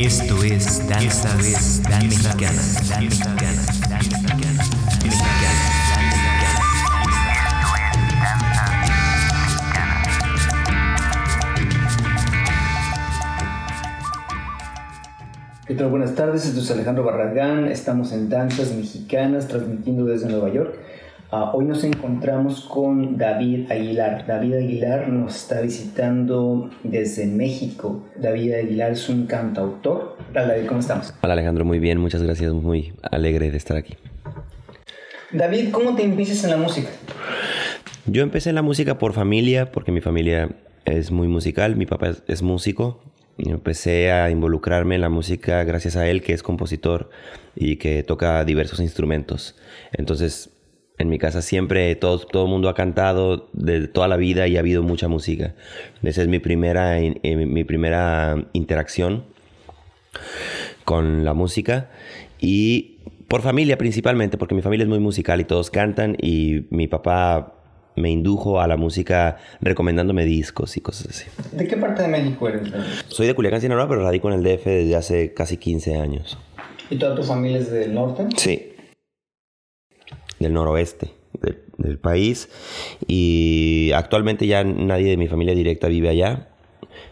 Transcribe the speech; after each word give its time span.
Esto 0.00 0.44
es 0.44 0.88
Danza 0.88 1.34
vez 1.38 1.82
Dan 1.82 2.06
Mexicana. 2.06 2.62
Dan 2.88 3.04
Mexicana. 3.04 3.36
Dan 3.90 3.98
Mexicana. 3.98 4.62
Mexicana. 5.02 5.78
¿Qué 15.66 15.74
tal? 15.74 15.90
Buenas 15.90 16.14
tardes, 16.14 16.46
esto 16.46 16.60
es 16.60 16.70
Alejandro 16.70 17.02
Barragán, 17.02 17.66
estamos 17.66 18.12
en 18.12 18.28
Danzas 18.28 18.72
Mexicanas, 18.72 19.48
transmitiendo 19.48 20.04
desde 20.04 20.28
Nueva 20.28 20.48
York. 20.50 20.78
Ah, 21.30 21.50
hoy 21.52 21.66
nos 21.66 21.84
encontramos 21.84 22.62
con 22.62 23.18
David 23.18 23.70
Aguilar. 23.70 24.26
David 24.26 24.54
Aguilar 24.54 25.08
nos 25.10 25.36
está 25.36 25.60
visitando 25.60 26.70
desde 26.82 27.26
México. 27.26 28.02
David 28.16 28.54
Aguilar 28.54 28.92
es 28.92 29.10
un 29.10 29.26
cantautor. 29.26 30.16
Hola 30.30 30.46
David, 30.46 30.66
¿cómo 30.66 30.80
estamos? 30.80 31.12
Hola 31.20 31.34
Alejandro, 31.34 31.66
muy 31.66 31.80
bien, 31.80 31.98
muchas 31.98 32.22
gracias, 32.22 32.54
muy 32.54 32.94
alegre 33.02 33.50
de 33.50 33.58
estar 33.58 33.76
aquí. 33.76 33.96
David, 35.30 35.70
¿cómo 35.70 35.94
te 35.96 36.02
empiezas 36.02 36.42
en 36.44 36.50
la 36.50 36.56
música? 36.56 36.88
Yo 38.06 38.22
empecé 38.22 38.48
en 38.48 38.54
la 38.54 38.62
música 38.62 38.96
por 38.96 39.12
familia, 39.12 39.70
porque 39.70 39.92
mi 39.92 40.00
familia 40.00 40.48
es 40.86 41.10
muy 41.10 41.28
musical, 41.28 41.76
mi 41.76 41.84
papá 41.84 42.08
es, 42.08 42.22
es 42.26 42.40
músico, 42.40 43.02
empecé 43.36 44.12
a 44.12 44.30
involucrarme 44.30 44.94
en 44.94 45.02
la 45.02 45.10
música 45.10 45.62
gracias 45.64 45.94
a 45.96 46.08
él, 46.08 46.22
que 46.22 46.32
es 46.32 46.42
compositor 46.42 47.10
y 47.54 47.76
que 47.76 48.02
toca 48.02 48.42
diversos 48.46 48.80
instrumentos. 48.80 49.56
Entonces, 49.92 50.52
en 50.98 51.08
mi 51.08 51.18
casa 51.18 51.42
siempre 51.42 51.94
todo, 51.96 52.18
todo 52.18 52.44
el 52.44 52.50
mundo 52.50 52.68
ha 52.68 52.74
cantado 52.74 53.48
de 53.52 53.88
toda 53.88 54.08
la 54.08 54.16
vida 54.16 54.46
y 54.48 54.56
ha 54.56 54.60
habido 54.60 54.82
mucha 54.82 55.08
música. 55.08 55.54
Esa 56.02 56.22
es 56.22 56.28
mi 56.28 56.38
primera, 56.38 57.00
eh, 57.00 57.14
mi 57.22 57.64
primera 57.64 58.44
interacción 58.52 59.24
con 60.84 61.24
la 61.24 61.34
música 61.34 61.90
y 62.40 62.96
por 63.28 63.42
familia 63.42 63.76
principalmente, 63.78 64.38
porque 64.38 64.54
mi 64.54 64.62
familia 64.62 64.84
es 64.84 64.88
muy 64.88 64.98
musical 64.98 65.40
y 65.40 65.44
todos 65.44 65.70
cantan 65.70 66.16
y 66.20 66.66
mi 66.70 66.88
papá 66.88 67.54
me 67.94 68.10
indujo 68.10 68.60
a 68.60 68.66
la 68.66 68.76
música 68.76 69.36
recomendándome 69.60 70.24
discos 70.24 70.76
y 70.76 70.80
cosas 70.80 71.08
así. 71.08 71.26
¿De 71.52 71.66
qué 71.66 71.76
parte 71.76 72.02
de 72.02 72.08
México 72.08 72.48
eres? 72.48 72.72
Soy 73.08 73.26
de 73.26 73.34
Culiacán, 73.34 73.60
Sinaloa, 73.60 73.88
pero 73.88 74.02
radico 74.02 74.30
en 74.32 74.38
el 74.38 74.44
DF 74.44 74.64
desde 74.64 74.96
hace 74.96 75.34
casi 75.34 75.56
15 75.56 75.96
años. 75.96 76.38
¿Y 76.90 76.96
toda 76.96 77.14
tu 77.14 77.22
familia 77.22 77.58
es 77.58 77.70
del 77.70 77.92
norte? 77.92 78.26
Sí. 78.36 78.72
Del 80.38 80.52
noroeste 80.52 81.18
del, 81.40 81.62
del 81.76 81.98
país. 81.98 82.48
Y 83.06 83.90
actualmente 83.94 84.46
ya 84.46 84.64
nadie 84.64 85.10
de 85.10 85.16
mi 85.16 85.28
familia 85.28 85.54
directa 85.54 85.88
vive 85.88 86.08
allá. 86.08 86.48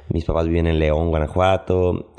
Mis 0.08 0.24
papás 0.24 0.46
viven 0.46 0.66
en 0.66 0.78
León, 0.78 1.08
Guanajuato. 1.10 2.12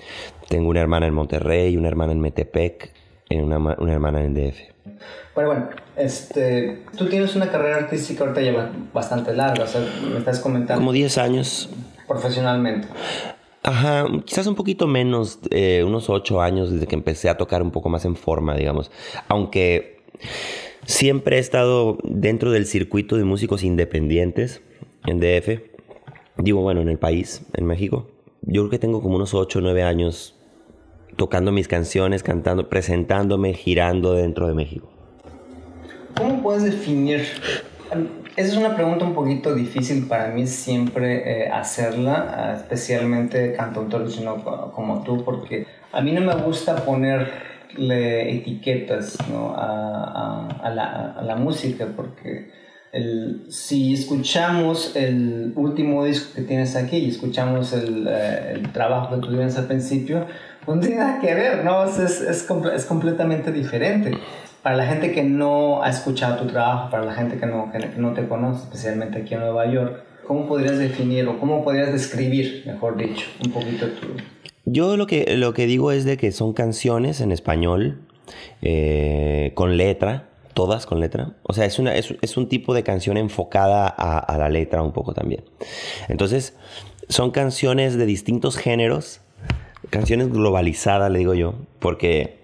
Tengo 0.50 0.70
una 0.70 0.82
hermana 0.82 1.08
en 1.08 1.14
Monterrey, 1.14 1.76
una 1.78 1.88
hermana 1.88 2.14
en 2.14 2.20
Metepec, 2.20 2.94
y 3.30 3.38
una, 3.38 3.58
una 3.58 3.94
hermana 3.94 4.24
en 4.24 4.34
DF. 4.34 4.58
Bueno, 5.36 5.50
bueno, 5.50 5.70
este, 5.96 6.84
tú 6.98 7.08
tienes 7.08 7.36
una 7.36 7.52
carrera 7.52 7.78
artística 7.78 8.24
ahorita 8.24 8.42
ya 8.42 8.72
bastante 8.94 9.34
larga, 9.34 9.66
o 9.66 9.68
sea, 9.68 9.82
me 10.12 10.18
estás 10.18 10.40
comentando 10.40 10.80
Como 10.80 10.94
10 10.94 11.18
años. 11.18 11.70
profesionalmente. 12.08 12.88
Ajá, 13.64 14.06
quizás 14.26 14.48
un 14.48 14.56
poquito 14.56 14.88
menos, 14.88 15.40
eh, 15.52 15.84
unos 15.86 16.10
8 16.10 16.42
años 16.42 16.72
desde 16.72 16.88
que 16.88 16.96
empecé 16.96 17.30
a 17.30 17.38
tocar 17.38 17.62
un 17.62 17.72
poco 17.72 17.90
más 17.90 18.06
en 18.06 18.16
forma, 18.16 18.56
digamos. 18.56 18.90
Aunque 19.28 19.98
siempre 20.88 21.36
he 21.36 21.40
estado 21.40 21.98
dentro 22.04 22.52
del 22.52 22.66
circuito 22.66 23.18
de 23.18 23.26
músicos 23.26 23.64
independientes 23.64 24.62
en 25.06 25.20
DF. 25.20 25.62
Digo, 26.38 26.62
bueno, 26.62 26.82
en 26.82 26.90
el 26.90 26.98
país, 26.98 27.44
en 27.54 27.66
México. 27.66 28.08
Yo 28.42 28.62
creo 28.64 28.70
que 28.72 28.80
tengo 28.80 29.02
como 29.02 29.18
unos 29.18 29.34
8 29.34 29.60
o 29.60 29.62
9 29.62 29.84
años 29.84 30.36
tocando 31.18 31.52
mis 31.52 31.68
canciones, 31.68 32.24
cantando, 32.24 32.70
presentándome, 32.70 33.54
girando 33.54 34.14
dentro 34.14 34.48
de 34.48 34.54
México. 34.54 34.90
¿Cómo 36.16 36.42
puedes 36.42 36.64
definir? 36.64 37.26
Esa 38.36 38.52
es 38.52 38.56
una 38.56 38.76
pregunta 38.76 39.04
un 39.04 39.14
poquito 39.14 39.54
difícil 39.54 40.08
para 40.08 40.30
mí 40.30 40.48
siempre 40.48 41.46
eh, 41.46 41.50
hacerla, 41.50 42.56
especialmente 42.56 43.54
cantautores 43.54 44.20
como 44.74 45.04
tú, 45.04 45.24
porque 45.26 45.66
a 45.92 46.02
mí 46.02 46.12
no 46.12 46.22
me 46.22 46.36
gusta 46.36 46.76
ponerle 47.78 48.36
etiquetas 48.36 49.18
¿no? 49.30 49.54
a, 49.56 50.04
a- 50.04 50.48
a 50.64 50.70
la, 50.70 51.14
a 51.18 51.22
la 51.24 51.36
música, 51.36 51.88
porque 51.96 52.52
el- 52.92 53.46
si 53.50 53.94
escuchamos 53.94 54.96
el 54.96 55.54
último 55.56 56.04
disco 56.06 56.34
que 56.36 56.42
tienes 56.42 56.76
aquí 56.76 56.98
y 56.98 57.10
escuchamos 57.10 57.74
el, 57.74 58.08
eh, 58.10 58.52
el 58.54 58.72
trabajo 58.72 59.20
que 59.22 59.28
tienes 59.28 59.58
al 59.58 59.66
principio, 59.66 60.26
pues 60.66 60.76
no 60.78 60.82
tiene 60.82 60.98
nada 60.98 61.20
que 61.20 61.34
ver, 61.34 61.64
¿no? 61.64 61.86
Es, 61.86 62.00
es, 62.00 62.22
es 62.22 62.48
es 62.76 62.86
completamente 62.86 63.52
diferente. 63.52 64.12
Para 64.64 64.76
la 64.76 64.86
gente 64.86 65.12
que 65.14 65.24
no 65.24 65.82
ha 65.84 65.90
escuchado 65.90 66.38
tu 66.38 66.48
trabajo, 66.48 66.90
para 66.90 67.06
la 67.06 67.14
gente 67.14 67.38
que 67.38 67.46
no, 67.46 67.72
que, 67.72 67.80
que 67.80 67.98
no 67.98 68.14
te 68.14 68.28
conoce, 68.28 68.64
especialmente 68.64 69.20
aquí 69.20 69.34
en 69.36 69.42
Nueva 69.42 69.66
York, 69.72 70.04
¿cómo 70.26 70.46
podrías 70.46 70.78
definir 70.78 71.26
o 71.28 71.40
cómo 71.40 71.64
podrías 71.64 71.94
describir, 71.94 72.64
mejor 72.66 72.98
dicho, 72.98 73.28
un 73.46 73.52
poquito 73.52 73.86
tu... 73.88 74.08
Yo 74.70 74.98
lo 74.98 75.08
que, 75.08 75.38
lo 75.38 75.54
que 75.54 75.66
digo 75.66 75.94
es 75.94 76.04
de 76.04 76.18
que 76.18 76.34
son 76.34 76.52
canciones 76.52 77.22
en 77.22 77.32
español 77.32 78.02
eh, 78.62 79.54
con 79.54 79.78
letra, 79.78 80.28
todas 80.54 80.86
con 80.86 81.00
letra. 81.00 81.36
O 81.44 81.54
sea, 81.54 81.64
es, 81.64 81.80
una, 81.80 81.96
es, 81.96 82.14
es 82.22 82.36
un 82.36 82.50
tipo 82.50 82.74
de 82.74 82.84
canción 82.84 83.16
enfocada 83.16 83.88
a, 83.88 84.38
la 84.38 84.50
letra 84.50 84.84
un 84.84 84.92
poco 84.92 85.14
también. 85.14 85.46
Entonces, 86.10 86.54
son 87.08 87.32
canciones 87.32 87.98
de 87.98 88.06
distintos 88.06 88.58
géneros, 88.58 89.22
canciones 89.90 90.34
globalizadas, 90.34 91.10
le 91.14 91.20
digo 91.20 91.34
yo, 91.34 91.54
porque 91.80 92.42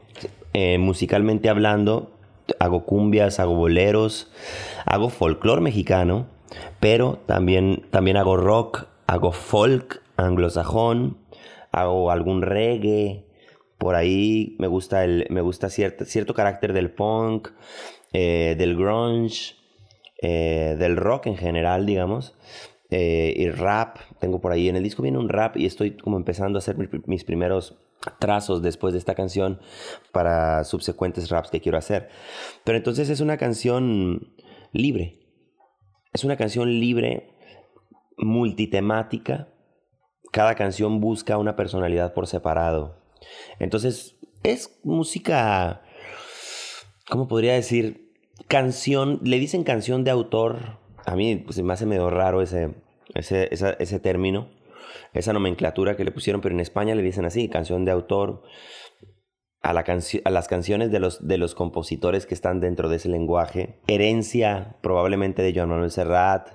eh, 0.53 0.77
musicalmente 0.77 1.49
hablando, 1.49 2.13
hago 2.57 2.85
cumbias, 2.85 3.41
hago 3.41 3.55
boleros, 3.55 4.31
hago 4.85 5.09
folclore 5.09 5.59
mexicano, 5.59 6.27
pero 6.79 7.19
también, 7.25 7.85
también 7.91 8.15
hago 8.15 8.37
rock, 8.37 8.85
hago 9.07 9.33
folk 9.33 10.01
anglosajón, 10.15 11.17
hago 11.73 12.09
algún 12.11 12.41
reggae, 12.41 13.25
por 13.77 13.95
ahí 13.95 14.55
me 14.59 14.67
gusta, 14.67 15.03
el, 15.03 15.27
me 15.29 15.41
gusta 15.41 15.69
cierto, 15.69 16.05
cierto 16.05 16.33
carácter 16.33 16.71
del 16.71 16.91
punk, 16.91 17.49
eh, 18.13 18.55
del 18.57 18.77
grunge, 18.77 19.55
eh, 20.21 20.75
del 20.79 20.95
rock 20.95 21.27
en 21.27 21.35
general, 21.35 21.85
digamos, 21.85 22.33
eh, 22.89 23.33
y 23.35 23.49
rap. 23.49 23.97
Tengo 24.19 24.39
por 24.39 24.51
ahí 24.53 24.69
en 24.69 24.75
el 24.77 24.83
disco 24.83 25.01
viene 25.03 25.17
un 25.17 25.27
rap 25.27 25.57
y 25.57 25.65
estoy 25.65 25.97
como 25.97 26.15
empezando 26.15 26.57
a 26.57 26.61
hacer 26.61 26.77
mi- 26.77 26.87
mis 27.07 27.23
primeros 27.25 27.75
trazos 28.19 28.61
después 28.61 28.93
de 28.93 28.99
esta 28.99 29.15
canción 29.15 29.59
para 30.11 30.63
subsecuentes 30.63 31.29
raps 31.29 31.49
que 31.49 31.59
quiero 31.59 31.77
hacer. 31.77 32.09
Pero 32.63 32.77
entonces 32.77 33.09
es 33.09 33.19
una 33.19 33.37
canción 33.37 34.33
libre. 34.71 35.19
Es 36.13 36.23
una 36.23 36.37
canción 36.37 36.69
libre, 36.79 37.31
multitemática. 38.17 39.47
Cada 40.33 40.55
canción 40.55 40.99
busca 40.99 41.37
una 41.37 41.55
personalidad 41.55 42.15
por 42.15 42.25
separado. 42.25 42.95
Entonces 43.59 44.15
es 44.41 44.79
música, 44.83 45.83
¿cómo 47.07 47.27
podría 47.27 47.53
decir? 47.53 48.11
Canción, 48.47 49.19
le 49.23 49.37
dicen 49.37 49.63
canción 49.63 50.03
de 50.03 50.09
autor. 50.09 50.79
A 51.05 51.15
mí 51.15 51.35
pues, 51.35 51.61
me 51.61 51.71
hace 51.71 51.85
medio 51.85 52.09
raro 52.09 52.41
ese, 52.41 52.73
ese, 53.13 53.47
ese 53.51 53.99
término, 53.99 54.49
esa 55.13 55.33
nomenclatura 55.33 55.95
que 55.95 56.03
le 56.03 56.11
pusieron, 56.11 56.41
pero 56.41 56.55
en 56.55 56.61
España 56.61 56.95
le 56.95 57.03
dicen 57.03 57.25
así, 57.25 57.47
canción 57.47 57.85
de 57.85 57.91
autor. 57.91 58.41
A, 59.61 59.71
la 59.71 59.85
a 60.25 60.29
las 60.31 60.47
canciones 60.47 60.91
de 60.91 60.99
los, 60.99 61.27
de 61.27 61.37
los 61.37 61.53
compositores 61.53 62.25
que 62.25 62.33
están 62.33 62.59
dentro 62.59 62.89
de 62.89 62.95
ese 62.95 63.07
lenguaje. 63.07 63.79
Herencia 63.85 64.77
probablemente 64.81 65.43
de 65.43 65.53
Joan 65.53 65.69
Manuel 65.69 65.91
Serrat, 65.91 66.49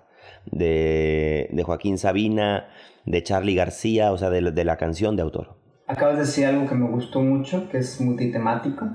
de, 0.46 1.48
de 1.52 1.62
Joaquín 1.62 1.96
Sabina, 1.96 2.68
de 3.04 3.22
Charlie 3.22 3.54
García, 3.54 4.12
o 4.12 4.18
sea, 4.18 4.30
de, 4.30 4.50
de 4.50 4.64
la 4.64 4.76
canción 4.76 5.16
de 5.16 5.22
autor. 5.22 5.56
Acabas 5.86 6.16
de 6.16 6.20
decir 6.20 6.46
algo 6.46 6.68
que 6.68 6.74
me 6.74 6.88
gustó 6.88 7.20
mucho, 7.20 7.68
que 7.70 7.78
es 7.78 8.00
multitemático, 8.00 8.86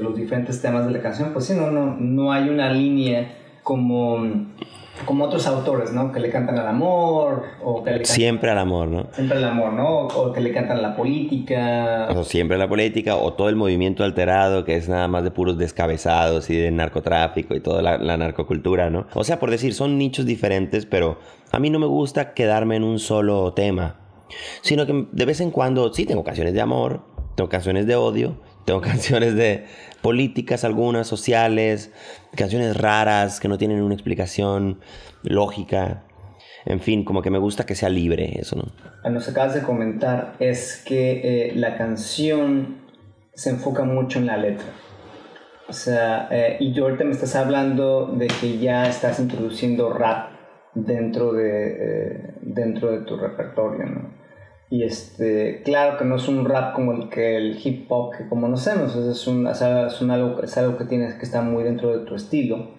los 0.00 0.16
diferentes 0.16 0.60
temas 0.62 0.86
de 0.86 0.92
la 0.92 1.02
canción. 1.02 1.32
Pues 1.32 1.46
sí, 1.46 1.54
no, 1.54 1.70
no, 1.70 1.96
no 1.96 2.32
hay 2.32 2.48
una 2.48 2.72
línea 2.72 3.30
como, 3.62 4.18
como 5.04 5.24
otros 5.24 5.46
autores, 5.46 5.92
¿no? 5.92 6.12
Que 6.12 6.20
le 6.20 6.30
cantan 6.30 6.58
al 6.58 6.68
amor, 6.68 7.44
o 7.62 7.82
que 7.82 7.90
le 7.90 7.96
cantan 7.98 8.14
Siempre 8.14 8.50
al 8.50 8.58
amor, 8.58 8.88
¿no? 8.88 9.06
siempre 9.12 9.38
al 9.38 9.44
amor, 9.44 9.72
¿no? 9.72 10.06
O 10.08 10.32
que 10.32 10.40
le 10.40 10.52
cantan 10.52 10.78
a 10.78 10.80
la 10.80 10.96
política. 10.96 12.08
O 12.14 12.24
siempre 12.24 12.58
la 12.58 12.68
política 12.68 13.16
o 13.16 13.32
todo 13.32 13.48
el 13.48 13.56
movimiento 13.56 14.04
alterado 14.04 14.64
que 14.64 14.76
es 14.76 14.88
nada 14.88 15.08
más 15.08 15.24
de 15.24 15.30
puros 15.30 15.58
descabezados 15.58 16.50
y 16.50 16.56
de 16.56 16.70
narcotráfico 16.70 17.54
y 17.54 17.60
toda 17.60 17.82
la, 17.82 17.98
la 17.98 18.16
narcocultura, 18.16 18.90
¿no? 18.90 19.06
O 19.14 19.24
sea, 19.24 19.38
por 19.38 19.50
decir, 19.50 19.74
son 19.74 19.98
nichos 19.98 20.26
diferentes, 20.26 20.86
pero 20.86 21.18
a 21.52 21.58
mí 21.58 21.70
no 21.70 21.78
me 21.78 21.86
gusta 21.86 22.34
quedarme 22.34 22.76
en 22.76 22.84
un 22.84 22.98
solo 22.98 23.52
tema, 23.54 23.96
sino 24.62 24.86
que 24.86 25.06
de 25.10 25.24
vez 25.24 25.40
en 25.40 25.50
cuando 25.50 25.92
sí 25.92 26.06
tengo 26.06 26.24
canciones 26.24 26.54
de 26.54 26.60
amor, 26.60 27.02
tengo 27.34 27.48
canciones 27.48 27.86
de 27.86 27.96
odio, 27.96 28.36
canciones 28.80 29.34
de 29.34 29.66
políticas 30.02 30.64
algunas, 30.64 31.06
sociales, 31.06 31.90
canciones 32.36 32.76
raras 32.76 33.40
que 33.40 33.48
no 33.48 33.58
tienen 33.58 33.82
una 33.82 33.94
explicación 33.94 34.80
lógica. 35.22 36.04
En 36.66 36.80
fin, 36.80 37.04
como 37.04 37.22
que 37.22 37.30
me 37.30 37.38
gusta 37.38 37.64
que 37.64 37.74
sea 37.74 37.88
libre 37.88 38.38
eso, 38.38 38.56
¿no? 38.56 39.10
Nos 39.10 39.28
acabas 39.28 39.54
de 39.54 39.62
comentar 39.62 40.34
es 40.40 40.82
que 40.86 41.48
eh, 41.48 41.52
la 41.56 41.78
canción 41.78 42.82
se 43.34 43.50
enfoca 43.50 43.84
mucho 43.84 44.18
en 44.18 44.26
la 44.26 44.36
letra. 44.36 44.66
O 45.68 45.72
sea, 45.72 46.28
eh, 46.30 46.56
y 46.60 46.72
yo 46.72 46.84
ahorita 46.84 47.04
me 47.04 47.12
estás 47.12 47.36
hablando 47.36 48.06
de 48.06 48.26
que 48.26 48.58
ya 48.58 48.88
estás 48.88 49.20
introduciendo 49.20 49.92
rap 49.92 50.32
dentro 50.74 51.32
de, 51.32 51.68
eh, 51.70 52.34
dentro 52.42 52.90
de 52.90 53.06
tu 53.06 53.16
repertorio, 53.16 53.86
¿no? 53.86 54.19
Y 54.72 54.84
este, 54.84 55.62
claro 55.64 55.98
que 55.98 56.04
no 56.04 56.14
es 56.14 56.28
un 56.28 56.44
rap 56.44 56.74
como 56.74 56.92
el 56.92 57.08
que 57.08 57.36
el 57.36 57.58
hip 57.62 57.90
hop 57.90 58.16
que 58.16 58.28
como 58.28 58.42
conocemos, 58.42 58.94
es, 58.94 59.26
un, 59.26 59.48
es, 59.48 59.60
algo, 59.62 60.42
es 60.44 60.56
algo 60.56 60.78
que 60.78 60.84
tienes 60.84 61.14
que 61.14 61.24
estar 61.24 61.42
muy 61.42 61.64
dentro 61.64 61.98
de 61.98 62.06
tu 62.06 62.14
estilo. 62.14 62.70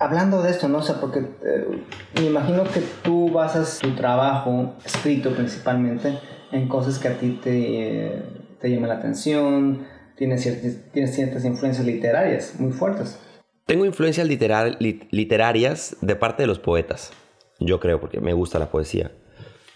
Hablando 0.00 0.42
de 0.42 0.50
esto, 0.50 0.66
no 0.68 0.82
sé, 0.82 0.94
porque 1.00 1.20
eh, 1.20 1.84
me 2.16 2.26
imagino 2.26 2.64
que 2.64 2.82
tú 3.04 3.30
basas 3.30 3.78
tu 3.78 3.94
trabajo 3.94 4.74
escrito 4.84 5.30
principalmente 5.30 6.18
en 6.50 6.66
cosas 6.66 6.98
que 6.98 7.06
a 7.06 7.16
ti 7.16 7.38
te, 7.40 8.24
te 8.60 8.68
llaman 8.68 8.88
la 8.88 8.96
atención, 8.96 9.86
tienes 10.16 10.42
ciertas, 10.42 10.90
tienes 10.92 11.14
ciertas 11.14 11.44
influencias 11.44 11.86
literarias 11.86 12.58
muy 12.58 12.72
fuertes. 12.72 13.20
Tengo 13.66 13.84
influencias 13.84 14.26
literarias 14.26 15.96
de 16.00 16.16
parte 16.16 16.42
de 16.42 16.48
los 16.48 16.58
poetas, 16.58 17.12
yo 17.60 17.78
creo, 17.78 18.00
porque 18.00 18.20
me 18.20 18.32
gusta 18.32 18.58
la 18.58 18.68
poesía 18.68 19.12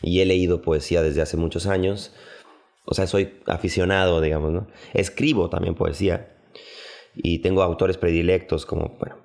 y 0.05 0.21
he 0.21 0.27
leído 0.27 0.61
poesía 0.61 1.03
desde 1.03 1.23
hace 1.23 1.37
muchos 1.37 1.67
años. 1.67 2.13
O 2.85 2.95
sea, 2.95 3.07
soy 3.07 3.41
aficionado, 3.47 4.21
digamos. 4.21 4.65
Escribo 4.93 5.49
también 5.49 5.75
poesía 5.75 6.37
y 7.15 7.39
tengo 7.39 7.63
autores 7.63 7.97
predilectos 7.97 8.67
como, 8.67 8.97
bueno, 8.99 9.17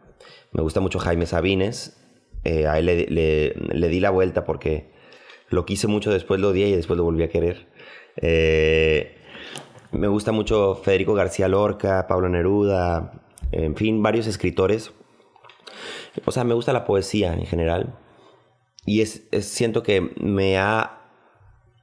me 0.51 0.61
gusta 0.61 0.79
mucho 0.79 0.99
Jaime 0.99 1.25
Sabines. 1.25 1.97
Eh, 2.45 2.67
a 2.67 2.79
él 2.79 2.85
le, 2.85 3.89
di 3.89 3.99
la 3.99 4.09
vuelta 4.11 4.45
porque 4.45 4.91
lo 5.49 5.65
quise 5.65 5.87
mucho, 5.87 6.11
después 6.11 6.39
lo 6.39 6.49
odié 6.49 6.69
y 6.69 6.75
después 6.75 6.95
lo 6.95 7.03
volví 7.03 7.23
a 7.23 7.29
querer. 7.29 7.67
Eh, 8.15 9.17
me 9.91 10.07
gusta 10.07 10.31
mucho 10.31 10.75
Federico 10.75 11.13
García 11.13 11.49
Lorca, 11.49 12.07
Pablo 12.07 12.29
Neruda, 12.29 13.11
en 13.51 13.75
fin, 13.75 14.01
varios 14.01 14.27
escritores. 14.27 14.93
O 16.23 16.31
sea, 16.31 16.45
me 16.45 16.53
gusta 16.53 16.71
la 16.71 16.85
poesía 16.85 17.33
en 17.33 17.45
general 17.45 17.97
y 18.85 19.01
es, 19.01 19.27
siento 19.41 19.83
que 19.83 20.01
me 20.01 20.57
ha, 20.57 21.01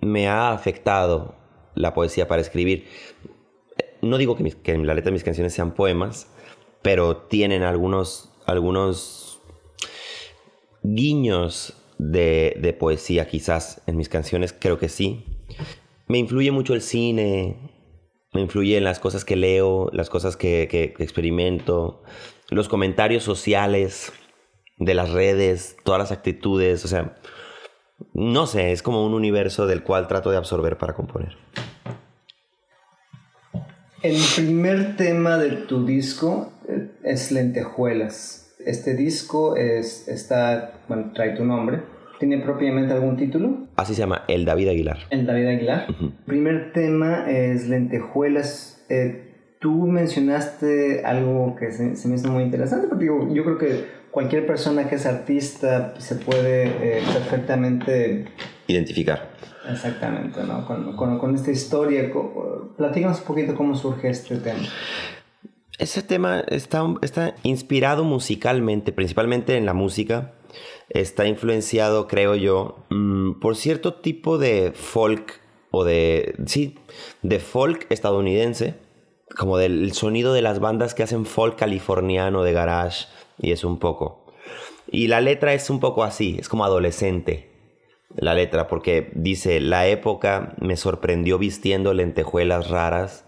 me 0.01 0.29
ha 0.29 0.53
afectado 0.53 1.37
la 1.75 1.95
poesía 1.95 2.29
para 2.29 2.43
escribir. 2.43 2.87
No 4.03 4.19
digo 4.19 4.37
que, 4.37 4.79
la 4.79 4.95
letra 4.95 5.11
de 5.11 5.13
mis 5.13 5.25
canciones 5.25 5.53
sean 5.53 5.75
poemas, 5.75 6.29
pero 6.83 7.17
tienen 7.17 7.63
algunos, 7.63 8.33
algunos 8.47 9.41
guiños 10.83 11.75
de, 11.99 12.57
de, 12.61 12.73
poesía 12.73 13.27
quizás 13.27 13.83
en 13.87 13.97
mis 13.97 14.09
canciones, 14.09 14.55
creo 14.59 14.79
que 14.79 14.89
sí. 14.89 15.25
Me 16.09 16.19
influye 16.19 16.51
mucho 16.51 16.75
el 16.75 16.83
cine, 16.83 17.57
me 18.33 18.41
influye 18.41 18.77
en 18.77 18.85
las 18.85 19.01
cosas 19.01 19.25
que 19.25 19.35
leo, 19.35 19.91
las 19.93 20.09
cosas 20.09 20.37
que, 20.37 20.69
que 20.71 20.95
experimento, 21.03 22.03
los 22.51 22.69
comentarios 22.69 23.25
sociales 23.25 24.13
de 24.79 24.95
las 24.95 25.11
redes, 25.11 25.77
todas 25.85 25.99
las 25.99 26.13
actitudes, 26.13 26.85
o 26.85 26.89
sea, 26.89 27.17
no 28.13 28.47
sé, 28.47 28.73
es 28.73 28.83
como 28.83 29.07
un 29.07 29.15
universo 29.15 29.67
del 29.67 29.83
cual 29.83 30.07
trato 30.07 30.31
de 30.31 30.37
absorber 30.37 30.77
para 30.77 30.95
componer. 30.95 31.37
El 34.03 34.17
primer 34.37 34.97
tema 34.97 35.39
de 35.39 35.51
tu 35.51 35.85
disco 35.87 36.53
eh, 36.69 36.91
es 37.03 37.33
Lentejuelas. 37.33 38.55
Este 38.65 38.95
disco 38.95 39.57
es, 39.57 40.09
está, 40.09 40.81
bueno, 40.89 41.13
trae 41.15 41.35
tu 41.35 41.45
nombre. 41.45 41.81
¿Tiene 42.19 42.39
propiamente 42.39 42.95
algún 42.95 43.17
título? 43.17 43.67
Así 43.77 43.95
se 43.95 44.01
llama, 44.01 44.25
El 44.29 44.45
David 44.45 44.69
Aguilar. 44.69 44.99
El 45.11 45.27
David 45.27 45.47
Aguilar. 45.49 45.87
Primer 46.25 46.73
tema 46.73 47.31
es 47.31 47.69
Lentejuelas. 47.69 48.85
Eh, 48.89 49.27
tú 49.61 49.87
mencionaste 49.87 51.05
algo 51.05 51.57
que 51.57 51.71
se, 51.73 52.09
me 52.09 52.15
hizo 52.15 52.31
muy 52.31 52.45
interesante, 52.45 52.89
porque 52.89 53.07
yo 53.07 53.45
creo 53.45 53.59
que 53.59 53.85
cualquier 54.17 54.47
persona 54.47 54.89
que 54.89 54.95
es 54.95 55.05
artista 55.05 55.93
se 55.99 56.15
puede 56.15 56.69
eh, 56.69 57.03
perfectamente 57.13 58.25
identificar. 58.67 59.31
Exactamente, 59.71 60.43
¿no? 60.43 60.67
Con, 60.67 60.97
con, 60.97 61.19
con, 61.19 61.35
esta 61.35 61.51
historia, 61.51 62.11
platícanos 62.79 63.21
un 63.21 63.27
poquito 63.27 63.55
cómo 63.55 63.75
surge 63.75 64.09
este 64.09 64.37
tema. 64.37 64.61
Ese 65.79 66.01
tema 66.01 66.41
está, 66.49 66.83
está 67.03 67.35
inspirado 67.43 68.05
musicalmente, 68.05 68.91
principalmente 68.91 69.59
en 69.59 69.67
la 69.67 69.75
música. 69.75 70.33
Está 70.89 71.27
influenciado, 71.27 72.09
creo 72.09 72.37
yo, 72.37 72.87
mm, 72.89 73.39
por 73.39 73.55
cierto 73.55 73.97
tipo 73.97 74.39
de 74.39 74.73
folk 74.75 75.43
o 75.71 75.85
de, 75.85 76.37
sí, 76.47 76.79
de 77.21 77.39
folk 77.39 77.85
estadounidense, 77.91 78.77
como 79.37 79.59
del 79.59 79.93
sonido 79.93 80.33
de 80.33 80.41
las 80.41 80.59
bandas 80.59 80.95
que 80.95 81.03
hacen 81.03 81.27
folk 81.27 81.59
californiano 81.59 82.45
de 82.45 82.55
garage 82.55 83.09
y 83.39 83.53
es 83.53 83.65
un 83.65 83.79
poco. 83.79 84.27
Y 84.91 85.09
la 85.09 85.21
letra 85.21 85.55
es 85.55 85.71
un 85.71 85.81
poco 85.81 86.05
así, 86.05 86.37
es 86.39 86.49
como 86.49 86.65
adolescente 86.65 87.57
la 88.15 88.35
letra, 88.35 88.67
porque 88.67 89.11
dice, 89.15 89.61
la 89.61 89.87
época 89.87 90.55
me 90.61 90.77
sorprendió 90.77 91.39
vistiendo 91.39 91.93
lentejuelas 91.93 92.71
raras 92.71 93.25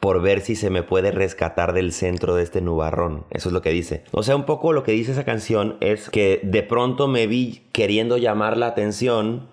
por 0.00 0.20
ver 0.22 0.40
si 0.40 0.54
se 0.54 0.70
me 0.70 0.82
puede 0.82 1.10
rescatar 1.10 1.72
del 1.72 1.92
centro 1.92 2.34
de 2.34 2.42
este 2.42 2.60
nubarrón. 2.60 3.26
Eso 3.30 3.48
es 3.48 3.52
lo 3.52 3.62
que 3.62 3.70
dice. 3.70 4.04
O 4.12 4.22
sea, 4.22 4.36
un 4.36 4.44
poco 4.44 4.72
lo 4.72 4.82
que 4.82 4.92
dice 4.92 5.12
esa 5.12 5.24
canción 5.24 5.76
es 5.80 6.10
que 6.10 6.40
de 6.42 6.62
pronto 6.62 7.08
me 7.08 7.26
vi 7.26 7.68
queriendo 7.72 8.18
llamar 8.18 8.56
la 8.56 8.66
atención. 8.66 9.48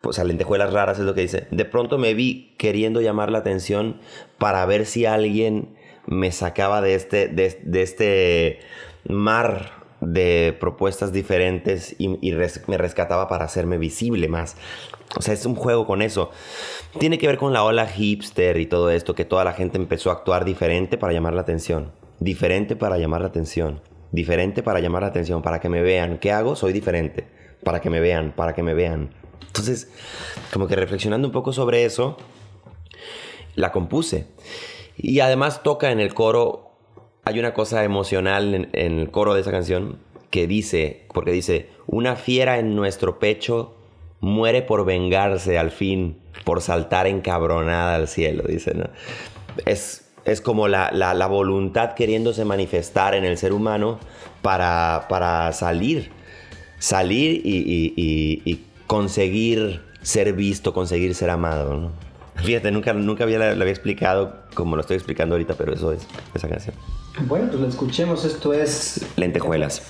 Pues 0.00 0.18
a 0.18 0.24
lentejuelas 0.24 0.72
raras 0.72 0.98
es 0.98 1.04
lo 1.04 1.14
que 1.14 1.20
dice. 1.22 1.46
De 1.50 1.66
pronto 1.66 1.98
me 1.98 2.14
vi 2.14 2.54
queriendo 2.56 3.02
llamar 3.02 3.30
la 3.30 3.38
atención 3.38 4.00
para 4.38 4.64
ver 4.64 4.86
si 4.86 5.04
alguien 5.04 5.76
me 6.06 6.32
sacaba 6.32 6.80
de 6.80 6.94
este, 6.94 7.28
de 7.28 7.82
este 7.82 8.60
mar 9.08 9.80
de 10.00 10.56
propuestas 10.58 11.12
diferentes 11.12 11.94
y, 11.98 12.08
me 12.08 12.78
rescataba 12.78 13.28
para 13.28 13.44
hacerme 13.44 13.78
visible 13.78 14.28
más. 14.28 14.56
O 15.16 15.22
sea, 15.22 15.34
es 15.34 15.44
un 15.44 15.54
juego 15.54 15.86
con 15.86 16.02
eso. 16.02 16.30
Tiene 16.98 17.18
que 17.18 17.26
ver 17.26 17.36
con 17.36 17.52
la 17.52 17.64
ola 17.64 17.86
hipster 17.86 18.56
y 18.58 18.66
todo 18.66 18.90
esto, 18.90 19.14
que 19.14 19.24
toda 19.24 19.44
la 19.44 19.52
gente 19.52 19.76
empezó 19.76 20.10
a 20.10 20.14
actuar 20.14 20.44
diferente 20.44 20.96
para 20.96 21.12
llamar 21.12 21.34
la 21.34 21.42
atención. 21.42 21.92
Diferente 22.18 22.76
para 22.76 22.98
llamar 22.98 23.20
la 23.20 23.28
atención. 23.28 23.82
Diferente 24.12 24.62
para 24.62 24.80
llamar 24.80 25.02
la 25.02 25.08
atención, 25.08 25.42
para 25.42 25.60
que 25.60 25.68
me 25.68 25.82
vean. 25.82 26.18
¿Qué 26.18 26.32
hago? 26.32 26.56
Soy 26.56 26.72
diferente. 26.72 27.26
Para 27.64 27.80
que 27.80 27.90
me 27.90 28.00
vean, 28.00 28.32
para 28.32 28.54
que 28.54 28.62
me 28.62 28.74
vean. 28.74 29.10
Entonces, 29.46 29.90
como 30.52 30.66
que 30.66 30.76
reflexionando 30.76 31.28
un 31.28 31.32
poco 31.32 31.52
sobre 31.52 31.84
eso, 31.84 32.16
la 33.54 33.72
compuse. 33.72 34.26
Y 34.96 35.20
además 35.20 35.62
toca 35.62 35.90
en 35.90 36.00
el 36.00 36.14
coro 36.14 36.69
hay 37.30 37.38
una 37.38 37.54
cosa 37.54 37.84
emocional 37.84 38.54
en, 38.54 38.68
el 38.72 39.10
coro 39.10 39.34
de 39.34 39.40
esa 39.40 39.52
canción 39.52 39.98
que 40.30 40.48
dice, 40.48 41.06
porque 41.14 41.30
dice, 41.30 41.68
una 41.86 42.16
fiera 42.16 42.58
en 42.58 42.74
nuestro 42.74 43.20
pecho 43.20 43.76
muere 44.18 44.62
por 44.62 44.84
vengarse 44.84 45.56
al 45.56 45.70
fin, 45.70 46.18
por 46.44 46.60
saltar 46.60 47.06
encabronada 47.06 47.94
al 47.94 48.08
cielo, 48.08 48.44
dice, 48.46 48.74
¿no? 48.74 48.86
Es, 49.64 50.10
es 50.24 50.40
como 50.40 50.66
la, 50.66 50.90
la, 50.92 51.26
voluntad 51.26 51.94
queriéndose 51.94 52.44
manifestar 52.44 53.14
en 53.14 53.24
el 53.24 53.38
ser 53.38 53.52
humano 53.52 54.00
para, 54.42 55.06
para 55.08 55.52
salir, 55.52 56.10
salir 56.78 57.42
y, 57.44 57.92
y, 57.96 58.66
conseguir 58.88 59.82
ser 60.02 60.32
visto, 60.32 60.72
conseguir 60.74 61.14
ser 61.14 61.30
amado, 61.30 61.74
¿no? 61.76 61.92
Fíjate, 62.42 62.72
nunca, 62.72 62.92
nunca 62.92 63.22
había, 63.22 63.38
lo 63.38 63.62
había 63.62 63.72
explicado 63.72 64.42
como 64.54 64.74
lo 64.74 64.82
estoy 64.82 64.96
explicando 64.96 65.36
ahorita, 65.36 65.54
pero 65.54 65.72
eso 65.74 65.92
es 65.92 66.06
esa 66.34 66.48
canción. 66.48 66.74
Bueno, 67.18 67.48
pues 67.48 67.60
lo 67.60 67.68
escuchemos. 67.68 68.24
Esto 68.24 68.52
es 68.52 69.00
Lentejuelas. 69.16 69.82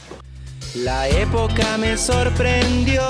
La 0.74 1.08
época 1.08 1.76
me 1.78 1.96
sorprendió 1.96 3.02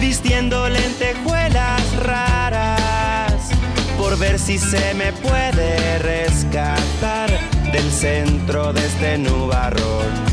vistiendo 0.00 0.68
lentejuelas 0.68 1.96
raras 2.02 3.50
por 3.96 4.18
ver 4.18 4.38
si 4.38 4.58
se 4.58 4.94
me 4.94 5.12
puede 5.12 5.98
rescatar 5.98 7.30
del 7.72 7.90
centro 7.90 8.72
de 8.72 8.84
este 8.84 9.18
nubarrón. 9.18 10.26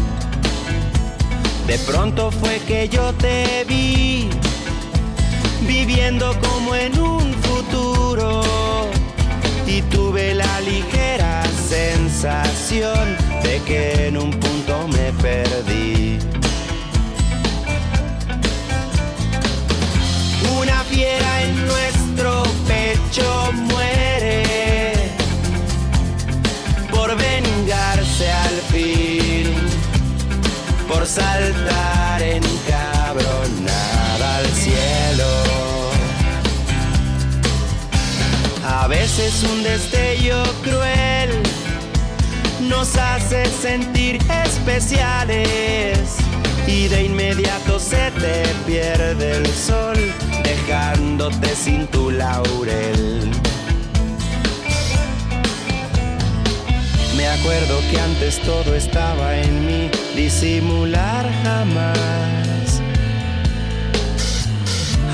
De 1.67 1.77
pronto 1.79 2.31
fue 2.31 2.59
que 2.67 2.89
yo 2.89 3.13
te 3.13 3.63
vi 3.67 4.29
viviendo 5.67 6.35
como 6.41 6.75
en 6.75 6.99
un 6.99 7.22
de 12.23 13.61
que 13.67 14.07
en 14.07 14.17
un 14.17 14.31
punto 14.31 14.87
me 14.87 15.11
perdí. 15.21 16.19
Una 20.57 20.83
fiera 20.85 21.43
en 21.43 21.67
nuestro 21.67 22.43
pecho 22.65 23.51
muere 23.53 24.43
por 26.91 27.13
vengarse 27.17 28.31
al 28.31 28.57
fin, 28.71 29.53
por 30.87 31.05
saltar 31.05 32.21
en 32.21 32.43
cabronada 32.69 34.37
al 34.37 34.45
cielo. 34.47 35.29
A 38.65 38.87
veces 38.87 39.43
un 39.43 39.61
destello 39.61 40.41
cruel 40.63 41.12
nos 42.69 42.95
hace 42.97 43.45
sentir 43.45 44.19
especiales 44.45 46.17
y 46.67 46.87
de 46.87 47.03
inmediato 47.03 47.79
se 47.79 48.11
te 48.11 48.43
pierde 48.65 49.37
el 49.37 49.47
sol 49.47 49.97
dejándote 50.43 51.55
sin 51.55 51.87
tu 51.87 52.11
laurel. 52.11 53.31
Me 57.17 57.27
acuerdo 57.27 57.79
que 57.91 57.99
antes 57.99 58.39
todo 58.39 58.75
estaba 58.75 59.37
en 59.37 59.65
mí, 59.65 59.91
disimular 60.15 61.29
jamás. 61.43 62.81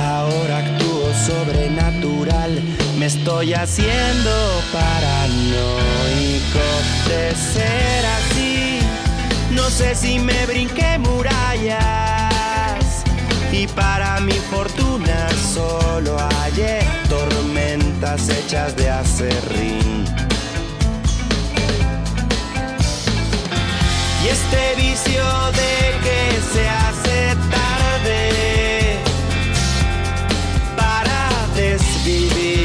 Ahora 0.02 0.58
actúo 0.60 1.14
sobrenatural, 1.14 2.62
me 3.00 3.06
estoy 3.06 3.54
haciendo 3.54 4.62
paranoico 4.74 6.60
de 7.08 7.34
ser 7.34 8.06
así. 8.06 8.80
No 9.52 9.70
sé 9.70 9.96
si 9.96 10.20
me 10.20 10.46
brinqué 10.46 11.00
murallas 11.00 11.80
y 13.54 13.68
para 13.68 14.20
mi 14.20 14.34
fortuna 14.34 15.30
solo 15.54 16.18
hallé 16.18 16.80
tormentas 17.08 18.28
hechas 18.28 18.76
de 18.76 18.90
acerrín. 18.90 20.06
Y 24.24 24.28
este 24.28 24.76
vicio 24.76 25.24
de 25.62 25.74
que 26.04 26.20
se 26.54 26.64
hace 26.68 27.36
tarde 27.56 28.98
para 30.76 31.30
desvivir, 31.56 32.59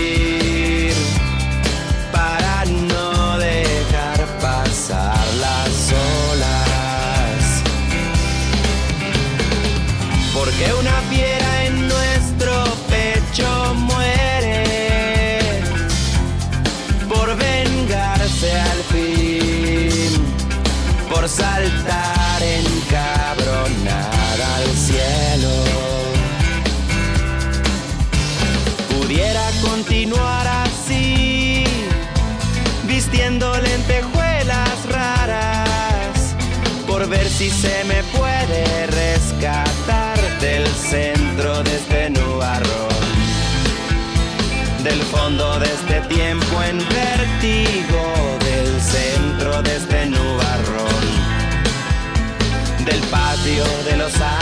en 46.68 46.78
vértigo, 46.78 48.38
del 48.44 48.80
centro 48.80 49.62
de 49.62 49.76
este 49.76 50.06
nubarrón, 50.06 51.04
del 52.84 53.00
patio 53.10 53.64
de 53.84 53.96
los 53.96 54.14
años 54.20 54.33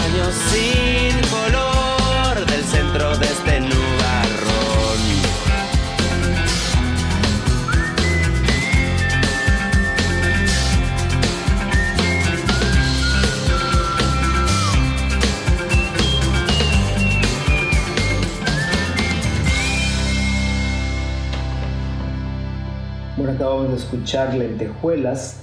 acabamos 23.42 23.70
de 23.70 23.76
escuchar 23.76 24.34
Lentejuelas. 24.34 25.40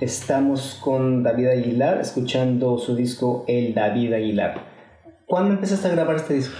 Estamos 0.00 0.78
con 0.80 1.24
David 1.24 1.48
Aguilar, 1.48 2.00
escuchando 2.00 2.78
su 2.78 2.94
disco 2.94 3.44
El 3.48 3.74
David 3.74 4.12
Aguilar. 4.12 4.64
¿Cuándo 5.26 5.54
empezaste 5.54 5.88
a 5.88 5.90
grabar 5.90 6.14
este 6.14 6.34
disco? 6.34 6.54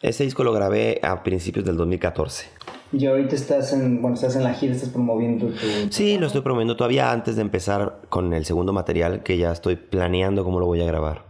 Este 0.00 0.22
disco 0.22 0.44
lo 0.44 0.52
grabé 0.52 1.00
a 1.02 1.24
principios 1.24 1.64
del 1.64 1.76
2014. 1.76 2.46
Y 2.92 3.04
ahorita 3.06 3.34
estás 3.34 3.72
en, 3.72 4.00
bueno, 4.00 4.14
estás 4.14 4.36
en 4.36 4.44
la 4.44 4.54
gira, 4.54 4.72
estás 4.74 4.90
promoviendo 4.90 5.48
tu... 5.48 5.56
Sí, 5.90 6.16
lo 6.18 6.28
estoy 6.28 6.42
promoviendo 6.42 6.76
todavía 6.76 7.10
antes 7.10 7.34
de 7.34 7.42
empezar 7.42 8.02
con 8.08 8.32
el 8.32 8.44
segundo 8.44 8.72
material 8.72 9.24
que 9.24 9.38
ya 9.38 9.50
estoy 9.50 9.74
planeando 9.74 10.44
cómo 10.44 10.60
lo 10.60 10.66
voy 10.66 10.82
a 10.82 10.86
grabar. 10.86 11.24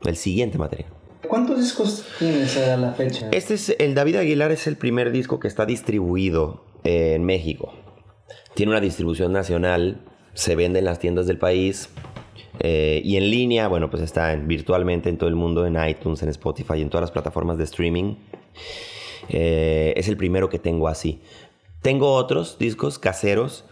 El 0.00 0.16
siguiente 0.16 0.56
material. 0.56 0.88
¿Cuántos 1.28 1.58
discos 1.58 2.06
tienes 2.18 2.56
a 2.56 2.78
la 2.78 2.92
fecha? 2.92 3.28
Este 3.32 3.52
es 3.52 3.76
el 3.78 3.94
David 3.94 4.16
Aguilar 4.16 4.50
es 4.50 4.66
el 4.66 4.76
primer 4.76 5.12
disco 5.12 5.38
que 5.40 5.48
está 5.48 5.66
distribuido 5.66 6.64
eh, 6.84 7.12
en 7.16 7.24
México. 7.24 7.74
Tiene 8.60 8.72
una 8.72 8.80
distribución 8.82 9.32
nacional, 9.32 10.02
se 10.34 10.54
vende 10.54 10.80
en 10.80 10.84
las 10.84 10.98
tiendas 10.98 11.26
del 11.26 11.38
país 11.38 11.88
eh, 12.58 13.00
y 13.02 13.16
en 13.16 13.30
línea, 13.30 13.68
bueno, 13.68 13.88
pues 13.88 14.02
está 14.02 14.34
en- 14.34 14.48
virtualmente 14.48 15.08
en 15.08 15.16
todo 15.16 15.30
el 15.30 15.34
mundo, 15.34 15.64
en 15.64 15.82
iTunes, 15.82 16.22
en 16.22 16.28
Spotify, 16.28 16.82
en 16.82 16.90
todas 16.90 17.00
las 17.00 17.10
plataformas 17.10 17.56
de 17.56 17.64
streaming. 17.64 18.16
Eh, 19.30 19.94
es 19.96 20.08
el 20.08 20.18
primero 20.18 20.50
que 20.50 20.58
tengo 20.58 20.88
así. 20.88 21.22
Tengo 21.80 22.12
otros 22.12 22.58
discos 22.58 22.98
caseros 22.98 23.64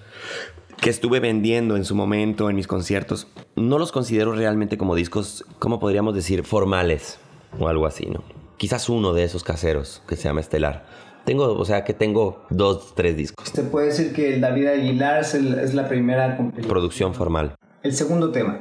que 0.80 0.88
estuve 0.88 1.20
vendiendo 1.20 1.76
en 1.76 1.84
su 1.84 1.94
momento 1.94 2.48
en 2.48 2.56
mis 2.56 2.66
conciertos. 2.66 3.26
No 3.56 3.78
los 3.78 3.92
considero 3.92 4.32
realmente 4.32 4.78
como 4.78 4.94
discos, 4.94 5.44
como 5.58 5.80
podríamos 5.80 6.14
decir, 6.14 6.44
formales 6.44 7.18
o 7.60 7.68
algo 7.68 7.84
así, 7.84 8.06
¿no? 8.06 8.22
Quizás 8.56 8.88
uno 8.88 9.12
de 9.12 9.24
esos 9.24 9.44
caseros 9.44 10.00
que 10.08 10.16
se 10.16 10.22
llama 10.24 10.40
Estelar. 10.40 10.86
Tengo, 11.28 11.52
o 11.58 11.64
sea, 11.66 11.84
que 11.84 11.92
tengo 11.92 12.46
dos, 12.48 12.94
tres 12.94 13.14
discos. 13.14 13.46
Se 13.52 13.62
puede 13.62 13.88
decir 13.88 14.14
que 14.14 14.32
el 14.32 14.40
David 14.40 14.66
Aguilar 14.68 15.20
es, 15.20 15.34
el- 15.34 15.58
es 15.58 15.74
la 15.74 15.86
primera. 15.86 16.38
Producción 16.66 17.12
formal. 17.12 17.54
El 17.82 17.92
segundo 17.92 18.32
tema 18.32 18.60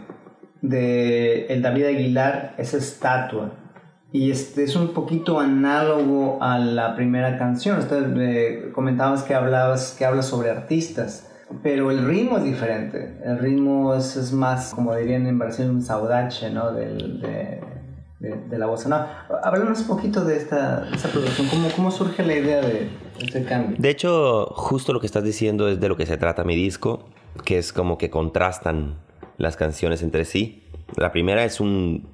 de 0.61 1.45
el 1.47 1.61
David 1.61 1.85
Aguilar 1.85 2.55
es 2.57 2.73
estatua. 2.73 3.51
Y 4.11 4.31
este 4.31 4.65
es 4.65 4.75
un 4.75 4.89
poquito 4.89 5.39
análogo 5.39 6.39
a 6.41 6.59
la 6.59 6.93
primera 6.97 7.37
canción. 7.37 7.79
Usted, 7.79 8.03
eh, 8.17 8.71
comentabas 8.73 9.23
que 9.23 9.33
hablabas 9.33 9.95
que 9.97 10.03
hablas 10.03 10.25
sobre 10.25 10.49
artistas, 10.49 11.29
pero 11.63 11.89
el 11.89 12.05
ritmo 12.05 12.37
es 12.37 12.43
diferente. 12.43 13.17
El 13.23 13.39
ritmo 13.39 13.93
es, 13.95 14.17
es 14.17 14.33
más, 14.33 14.73
como 14.73 14.93
dirían 14.93 15.25
en 15.25 15.39
Brasil, 15.39 15.69
un 15.69 15.81
saudache, 15.81 16.49
¿no? 16.49 16.73
Del, 16.73 17.21
de, 17.21 17.61
de- 18.19 18.57
la 18.57 18.65
bossa 18.65 18.89
nova. 18.89 19.27
Háblanos 19.43 19.81
un 19.81 19.87
poquito 19.87 20.25
de 20.25 20.37
esta, 20.37 20.81
de 20.81 20.95
esta 20.95 21.09
producción. 21.09 21.47
¿Cómo, 21.49 21.69
¿Cómo 21.75 21.91
surge 21.91 22.23
la 22.23 22.33
idea 22.35 22.61
de 22.61 22.89
este 23.19 23.43
cambio? 23.43 23.75
De 23.79 23.89
hecho, 23.89 24.47
justo 24.47 24.93
lo 24.93 24.99
que 24.99 25.05
estás 25.05 25.23
diciendo 25.23 25.67
es 25.67 25.79
de 25.79 25.89
lo 25.89 25.97
que 25.97 26.05
se 26.05 26.17
trata 26.17 26.43
mi 26.43 26.55
disco, 26.55 27.09
que 27.45 27.57
es 27.57 27.73
como 27.73 27.97
que 27.97 28.09
contrastan 28.09 28.99
las 29.37 29.55
canciones 29.55 30.01
entre 30.01 30.25
sí. 30.25 30.63
La 30.95 31.11
primera 31.11 31.43
es 31.43 31.59
un 31.59 32.09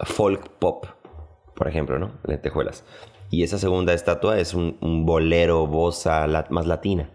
folk 0.00 0.48
pop, 0.58 0.86
por 1.54 1.68
ejemplo, 1.68 1.98
¿no? 1.98 2.12
Lentejuelas. 2.26 2.84
Y 3.30 3.42
esa 3.44 3.58
segunda 3.58 3.92
estatua 3.94 4.38
es 4.38 4.54
un, 4.54 4.76
bolero, 5.06 5.66
bossa 5.66 6.26
más 6.50 6.66
latina. 6.66 7.10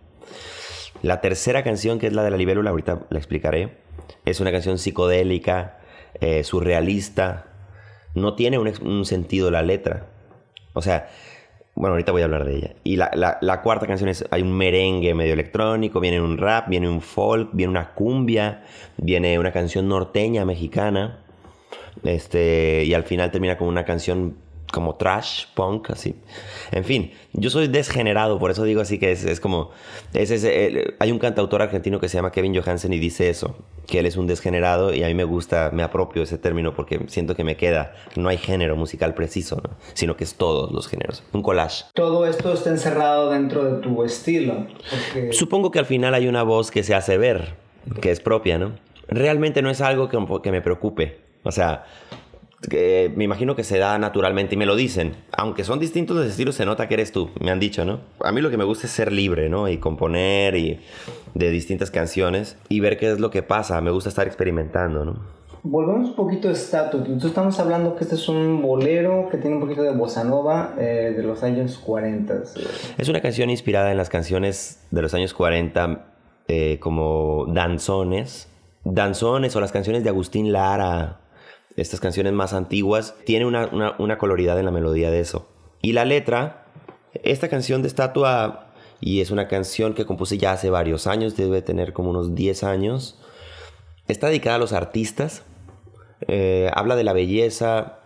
La 1.03 1.21
tercera 1.21 1.63
canción, 1.63 1.99
que 1.99 2.07
es 2.07 2.13
la 2.13 2.23
de 2.23 2.31
la 2.31 2.37
libélula, 2.37 2.71
ahorita 2.71 3.05
la 3.09 3.19
explicaré, 3.19 3.77
es 4.25 4.39
una 4.39 4.51
canción 4.51 4.79
psicodélica, 4.79 5.77
eh, 6.19 6.43
surrealista. 6.43 7.45
No 8.21 8.33
tiene 8.35 8.57
un, 8.57 8.71
un 8.81 9.05
sentido 9.05 9.51
la 9.51 9.61
letra. 9.61 10.07
O 10.73 10.81
sea, 10.81 11.09
bueno, 11.75 11.93
ahorita 11.93 12.11
voy 12.11 12.21
a 12.21 12.25
hablar 12.25 12.45
de 12.45 12.55
ella. 12.55 12.75
Y 12.83 12.95
la, 12.95 13.11
la- 13.13 13.37
la 13.41 13.61
cuarta 13.61 13.85
canción 13.87 14.09
es, 14.09 14.25
hay 14.31 14.41
un 14.41 14.51
merengue 14.57 15.13
medio 15.13 15.33
electrónico, 15.33 15.99
viene 15.99 16.19
un 16.21 16.37
rap, 16.37 16.67
viene 16.69 16.89
un 16.89 17.01
folk, 17.01 17.49
viene 17.53 17.69
una 17.71 17.93
cumbia, 17.93 18.63
viene 18.97 19.37
una 19.39 19.51
canción 19.51 19.87
norteña 19.87 20.45
mexicana. 20.45 21.19
Este, 22.03 22.83
y 22.85 22.93
al 22.93 23.03
final 23.03 23.31
termina 23.31 23.57
con 23.57 23.67
una 23.67 23.85
canción 23.85 24.37
como 24.71 24.95
trash, 24.95 25.45
punk, 25.53 25.91
así. 25.91 26.15
En 26.71 26.83
fin, 26.83 27.13
yo 27.33 27.49
soy 27.49 27.67
desgenerado, 27.67 28.37
por 28.39 28.51
eso 28.51 28.63
digo 28.63 28.81
así 28.81 28.99
que 28.99 29.11
es, 29.11 29.23
es 29.23 29.39
como... 29.39 29.71
Es, 30.13 30.31
es, 30.31 30.43
eh, 30.43 30.95
hay 30.99 31.11
un 31.11 31.19
cantautor 31.19 31.61
argentino 31.61 31.99
que 31.99 32.09
se 32.09 32.17
llama 32.17 32.31
Kevin 32.31 32.55
Johansen 32.55 32.91
y 32.93 32.99
dice 32.99 33.29
eso, 33.29 33.55
que 33.85 33.99
él 33.99 34.05
es 34.05 34.17
un 34.17 34.27
desgenerado 34.27 34.93
y 34.93 35.03
a 35.03 35.07
mí 35.07 35.13
me 35.13 35.23
gusta, 35.23 35.69
me 35.73 35.83
apropio 35.83 36.23
ese 36.23 36.37
término 36.37 36.73
porque 36.73 36.99
siento 37.07 37.35
que 37.35 37.43
me 37.43 37.55
queda. 37.55 37.93
No 38.15 38.29
hay 38.29 38.37
género 38.37 38.75
musical 38.75 39.13
preciso, 39.13 39.61
¿no? 39.63 39.69
sino 39.93 40.17
que 40.17 40.23
es 40.23 40.35
todos 40.35 40.71
los 40.71 40.87
géneros. 40.87 41.23
Un 41.31 41.41
collage. 41.41 41.85
Todo 41.93 42.25
esto 42.25 42.53
está 42.53 42.69
encerrado 42.69 43.31
dentro 43.31 43.63
de 43.63 43.81
tu 43.81 44.03
estilo. 44.03 44.67
Porque... 44.89 45.33
Supongo 45.33 45.71
que 45.71 45.79
al 45.79 45.85
final 45.85 46.13
hay 46.13 46.27
una 46.27 46.43
voz 46.43 46.71
que 46.71 46.83
se 46.83 46.93
hace 46.93 47.17
ver, 47.17 47.55
que 48.01 48.11
es 48.11 48.19
propia, 48.19 48.57
¿no? 48.57 48.73
Realmente 49.07 49.61
no 49.61 49.69
es 49.69 49.79
algo 49.79 50.09
que, 50.09 50.17
que 50.43 50.51
me 50.51 50.61
preocupe. 50.61 51.19
O 51.43 51.51
sea, 51.51 51.85
que 52.61 53.11
me 53.15 53.23
imagino 53.23 53.55
que 53.55 53.63
se 53.63 53.77
da 53.77 53.97
naturalmente 53.99 54.55
y 54.55 54.57
me 54.57 54.65
lo 54.65 54.75
dicen. 54.75 55.15
Aunque 55.31 55.63
son 55.63 55.79
distintos 55.79 56.17
los 56.17 56.25
estilos, 56.25 56.55
se 56.55 56.65
nota 56.65 56.87
que 56.87 56.95
eres 56.95 57.11
tú, 57.11 57.29
me 57.39 57.51
han 57.51 57.59
dicho, 57.59 57.85
¿no? 57.85 57.99
A 58.23 58.31
mí 58.31 58.41
lo 58.41 58.49
que 58.49 58.57
me 58.57 58.63
gusta 58.63 58.87
es 58.87 58.93
ser 58.93 59.11
libre, 59.11 59.49
¿no? 59.49 59.67
Y 59.67 59.77
componer 59.77 60.55
y 60.55 60.79
de 61.33 61.49
distintas 61.51 61.91
canciones 61.91 62.57
y 62.69 62.79
ver 62.79 62.97
qué 62.97 63.11
es 63.11 63.19
lo 63.19 63.29
que 63.29 63.43
pasa. 63.43 63.79
Me 63.81 63.91
gusta 63.91 64.09
estar 64.09 64.27
experimentando, 64.27 65.05
¿no? 65.05 65.37
Volvemos 65.63 66.09
un 66.09 66.15
poquito 66.15 66.49
a 66.49 66.51
estatus. 66.51 67.01
Entonces 67.01 67.29
estamos 67.29 67.59
hablando 67.59 67.95
que 67.95 68.03
este 68.03 68.15
es 68.15 68.29
un 68.29 68.61
bolero 68.61 69.27
que 69.29 69.37
tiene 69.37 69.57
un 69.57 69.61
poquito 69.61 69.81
de 69.81 69.91
bossa 69.91 70.23
nova 70.23 70.75
eh, 70.77 71.13
de 71.15 71.23
los 71.23 71.43
años 71.43 71.77
40. 71.77 72.43
Es 72.97 73.09
una 73.09 73.21
canción 73.21 73.49
inspirada 73.49 73.91
en 73.91 73.97
las 73.97 74.09
canciones 74.09 74.81
de 74.91 75.01
los 75.01 75.13
años 75.13 75.33
40 75.33 76.05
eh, 76.47 76.79
como 76.79 77.45
danzones. 77.49 78.49
Danzones 78.85 79.55
o 79.55 79.59
las 79.59 79.73
canciones 79.73 80.03
de 80.03 80.09
Agustín 80.09 80.53
Lara, 80.53 81.19
estas 81.77 81.99
canciones 81.99 82.33
más 82.33 82.53
antiguas, 82.53 83.15
tiene 83.25 83.45
una, 83.45 83.95
una, 83.99 84.17
coloridad 84.17 84.59
en 84.59 84.65
la 84.65 84.71
melodía 84.71 85.11
de 85.11 85.19
eso. 85.19 85.47
Y 85.81 85.93
la 85.93 86.05
letra, 86.05 86.65
esta 87.23 87.47
canción 87.47 87.83
de 87.83 87.87
estatua, 87.87 88.71
y 88.99 89.21
es 89.21 89.29
una 89.29 89.47
canción 89.47 89.93
que 89.93 90.05
compuse 90.05 90.39
ya 90.39 90.53
hace 90.53 90.71
varios 90.71 91.05
años, 91.05 91.37
debe 91.37 91.61
tener 91.61 91.93
como 91.93 92.09
unos 92.09 92.33
10 92.33 92.63
años, 92.63 93.19
está 94.07 94.27
dedicada 94.27 94.55
a 94.55 94.59
los 94.59 94.73
artistas, 94.73 95.43
eh, 96.27 96.71
habla 96.73 96.95
de 96.95 97.03
la 97.03 97.13
belleza 97.13 97.99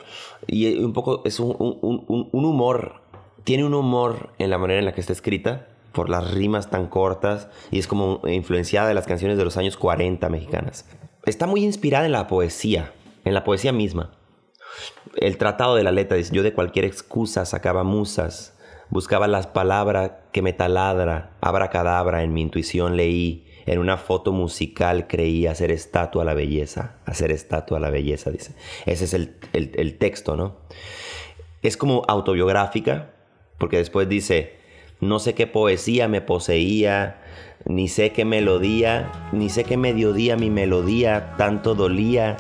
y 0.46 0.84
un 0.84 0.92
poco 0.92 1.22
es 1.24 1.40
un, 1.40 1.56
un, 1.58 2.28
un, 2.32 2.46
humor, 2.46 3.02
tiene 3.46 3.64
un 3.64 3.74
humor 3.74 4.32
en 4.38 4.50
la 4.50 4.58
manera 4.58 4.80
en 4.80 4.86
la 4.86 4.94
que 4.94 5.00
está 5.00 5.14
escrita 5.14 5.68
por 5.94 6.10
las 6.10 6.34
rimas 6.34 6.70
tan 6.70 6.88
cortas 6.88 7.48
y 7.72 7.80
es 7.80 7.88
como 7.88 8.22
influenciada 8.28 8.90
de 8.90 8.94
las 8.94 9.08
canciones 9.08 9.38
de 9.38 9.46
los 9.46 9.56
años 9.56 9.78
40 9.78 10.28
mexicanas. 10.28 10.86
Está 11.26 11.48
muy 11.48 11.64
inspirada 11.64 12.06
en 12.06 12.12
la 12.12 12.28
poesía, 12.28 12.92
en 13.24 13.34
la 13.34 13.44
poesía 13.44 13.72
misma. 13.72 14.12
El 15.16 15.38
tratado 15.38 15.76
de 15.76 15.84
la 15.84 15.92
letra 15.92 16.18
dice, 16.18 16.34
yo 16.34 16.44
de 16.44 16.54
cualquier 16.54 16.86
excusa 16.86 17.46
sacaba 17.46 17.84
musas, 17.84 18.58
buscaba 18.90 19.28
las 19.28 19.48
palabras 19.48 20.12
que 20.32 20.42
me 20.42 20.54
taladra, 20.54 21.38
abracadabra 21.42 22.24
en 22.24 22.34
mi 22.34 22.42
intuición 22.42 22.98
leí, 22.98 23.48
en 23.66 23.80
una 23.80 23.98
foto 23.98 24.32
musical 24.32 25.08
creí 25.08 25.46
hacer 25.46 25.72
estatua 25.72 26.24
a 26.24 26.26
la 26.26 26.34
belleza, 26.34 26.96
hacer 27.06 27.32
estatua 27.32 27.78
a 27.78 27.82
la 27.82 27.90
belleza, 27.90 28.32
dice. 28.32 28.56
Ese 28.86 29.06
es 29.06 29.14
el, 29.14 29.38
el 29.54 29.98
texto, 29.98 30.36
¿no? 30.36 30.58
Es 31.62 31.78
como 31.78 32.04
autobiográfica, 32.08 33.14
porque 33.60 33.78
después 33.78 34.10
dice, 34.10 34.58
no 35.00 35.20
sé 35.20 35.36
qué 35.36 35.46
poesía 35.46 36.08
me 36.08 36.22
poseía, 36.22 37.22
ni 37.66 37.88
sé 37.88 38.12
qué 38.12 38.26
melodía, 38.26 39.12
ni 39.32 39.50
sé 39.50 39.64
qué 39.64 39.78
mediodía 39.78 40.38
mi 40.38 40.50
melodía 40.50 41.36
tanto 41.38 41.76
dolía 41.76 42.38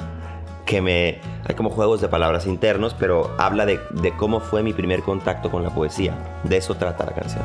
que 0.65 0.81
me... 0.81 1.19
Hay 1.45 1.55
como 1.55 1.69
juegos 1.69 2.01
de 2.01 2.07
palabras 2.07 2.45
internos, 2.45 2.95
pero 2.97 3.35
habla 3.37 3.65
de, 3.65 3.79
cómo 4.17 4.39
fue 4.39 4.63
mi 4.63 4.73
primer 4.73 5.01
contacto 5.01 5.49
con 5.49 5.63
la 5.63 5.69
poesía. 5.69 6.15
De 6.43 6.57
eso 6.57 6.75
trata 6.75 7.05
la 7.05 7.13
canción. 7.13 7.43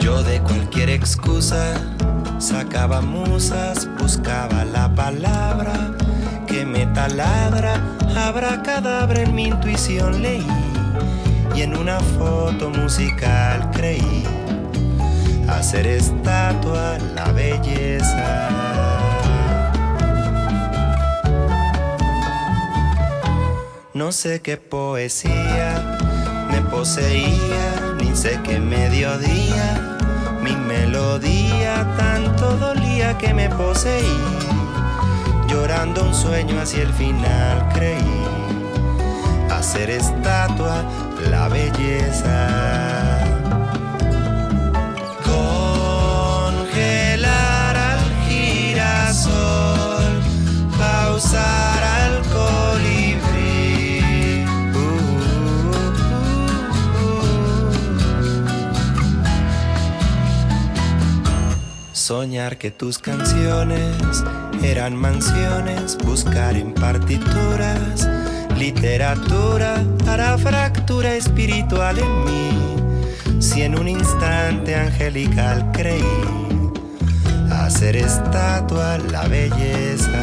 Yo 0.00 0.22
de 0.22 0.40
cualquier 0.40 0.90
excusa 0.90 1.74
sacaba 2.38 3.00
musas, 3.00 3.88
buscaba 3.98 4.64
la 4.64 4.88
palabra 4.94 5.72
que 6.46 6.64
me 6.64 6.86
taladra, 6.86 7.80
habrá 8.16 8.62
cadáver 8.62 9.20
en 9.20 9.34
mi 9.34 9.44
intuición 9.46 10.22
leí 10.22 10.46
y 11.54 11.62
en 11.62 11.76
una 11.76 12.00
foto 12.00 12.70
musical 12.70 13.70
creí 13.72 14.24
hacer 15.48 15.86
estatua 15.86 16.98
la 17.14 17.30
belleza. 17.32 18.48
No 23.92 24.12
sé 24.12 24.40
qué 24.40 24.56
poesía 24.56 25.98
me 26.50 26.60
poseía, 26.62 27.94
ni 27.98 28.16
sé 28.16 28.40
qué 28.42 28.58
mediodía, 28.58 29.98
mi 30.42 30.56
melodía 30.56 31.86
tanto 31.96 32.56
dolía 32.56 33.16
que 33.18 33.34
me 33.34 33.48
poseí, 33.50 34.18
llorando 35.48 36.04
un 36.04 36.14
sueño 36.14 36.60
hacia 36.60 36.82
el 36.82 36.92
final 36.94 37.68
creí 37.74 38.41
hacer 39.62 39.90
estatua 39.90 40.82
la 41.30 41.48
belleza. 41.48 42.38
Congelar 46.42 46.96
al 47.76 48.00
girasol, 48.26 50.10
pausar 50.76 51.80
al 51.84 52.22
colibrí. 52.36 54.00
Soñar 61.92 62.58
que 62.58 62.72
tus 62.72 62.98
canciones 62.98 64.24
eran 64.64 64.96
mansiones, 64.96 65.96
buscar 65.98 66.56
en 66.56 66.74
partituras 66.74 68.08
literatura 68.62 69.82
hará 70.06 70.38
fractura 70.38 71.16
espiritual 71.16 71.98
en 71.98 72.24
mí. 72.24 73.40
Si 73.40 73.62
en 73.62 73.76
un 73.76 73.88
instante 73.88 74.76
angelical 74.76 75.68
creí 75.72 76.20
hacer 77.50 77.96
estatua 77.96 78.98
la 78.98 79.26
belleza. 79.26 80.22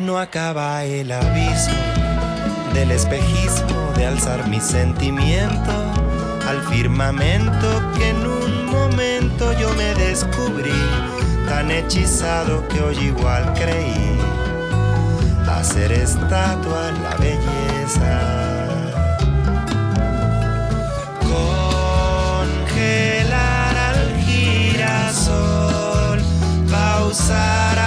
No 0.00 0.18
acaba 0.18 0.84
el 0.84 1.12
abismo 1.12 1.84
del 2.74 2.90
espejismo 2.90 3.92
de 3.96 4.06
alzar 4.06 4.48
mi 4.48 4.60
sentimiento 4.60 5.74
al 6.48 6.60
firmamento 6.72 7.68
que 7.96 8.08
en 8.08 8.26
un 8.26 8.66
momento 8.66 9.52
yo 9.60 9.72
me 9.74 9.94
descubrí 9.94 11.17
tan 11.48 11.70
hechizado 11.70 12.66
que 12.68 12.80
hoy 12.80 12.98
igual 12.98 13.52
creí 13.54 14.18
hacer 15.48 15.90
estatua 15.92 16.92
la 17.02 17.16
belleza. 17.16 18.20
Congelar 22.40 23.76
al 23.76 24.16
girasol, 24.26 26.20
pausar 26.70 27.78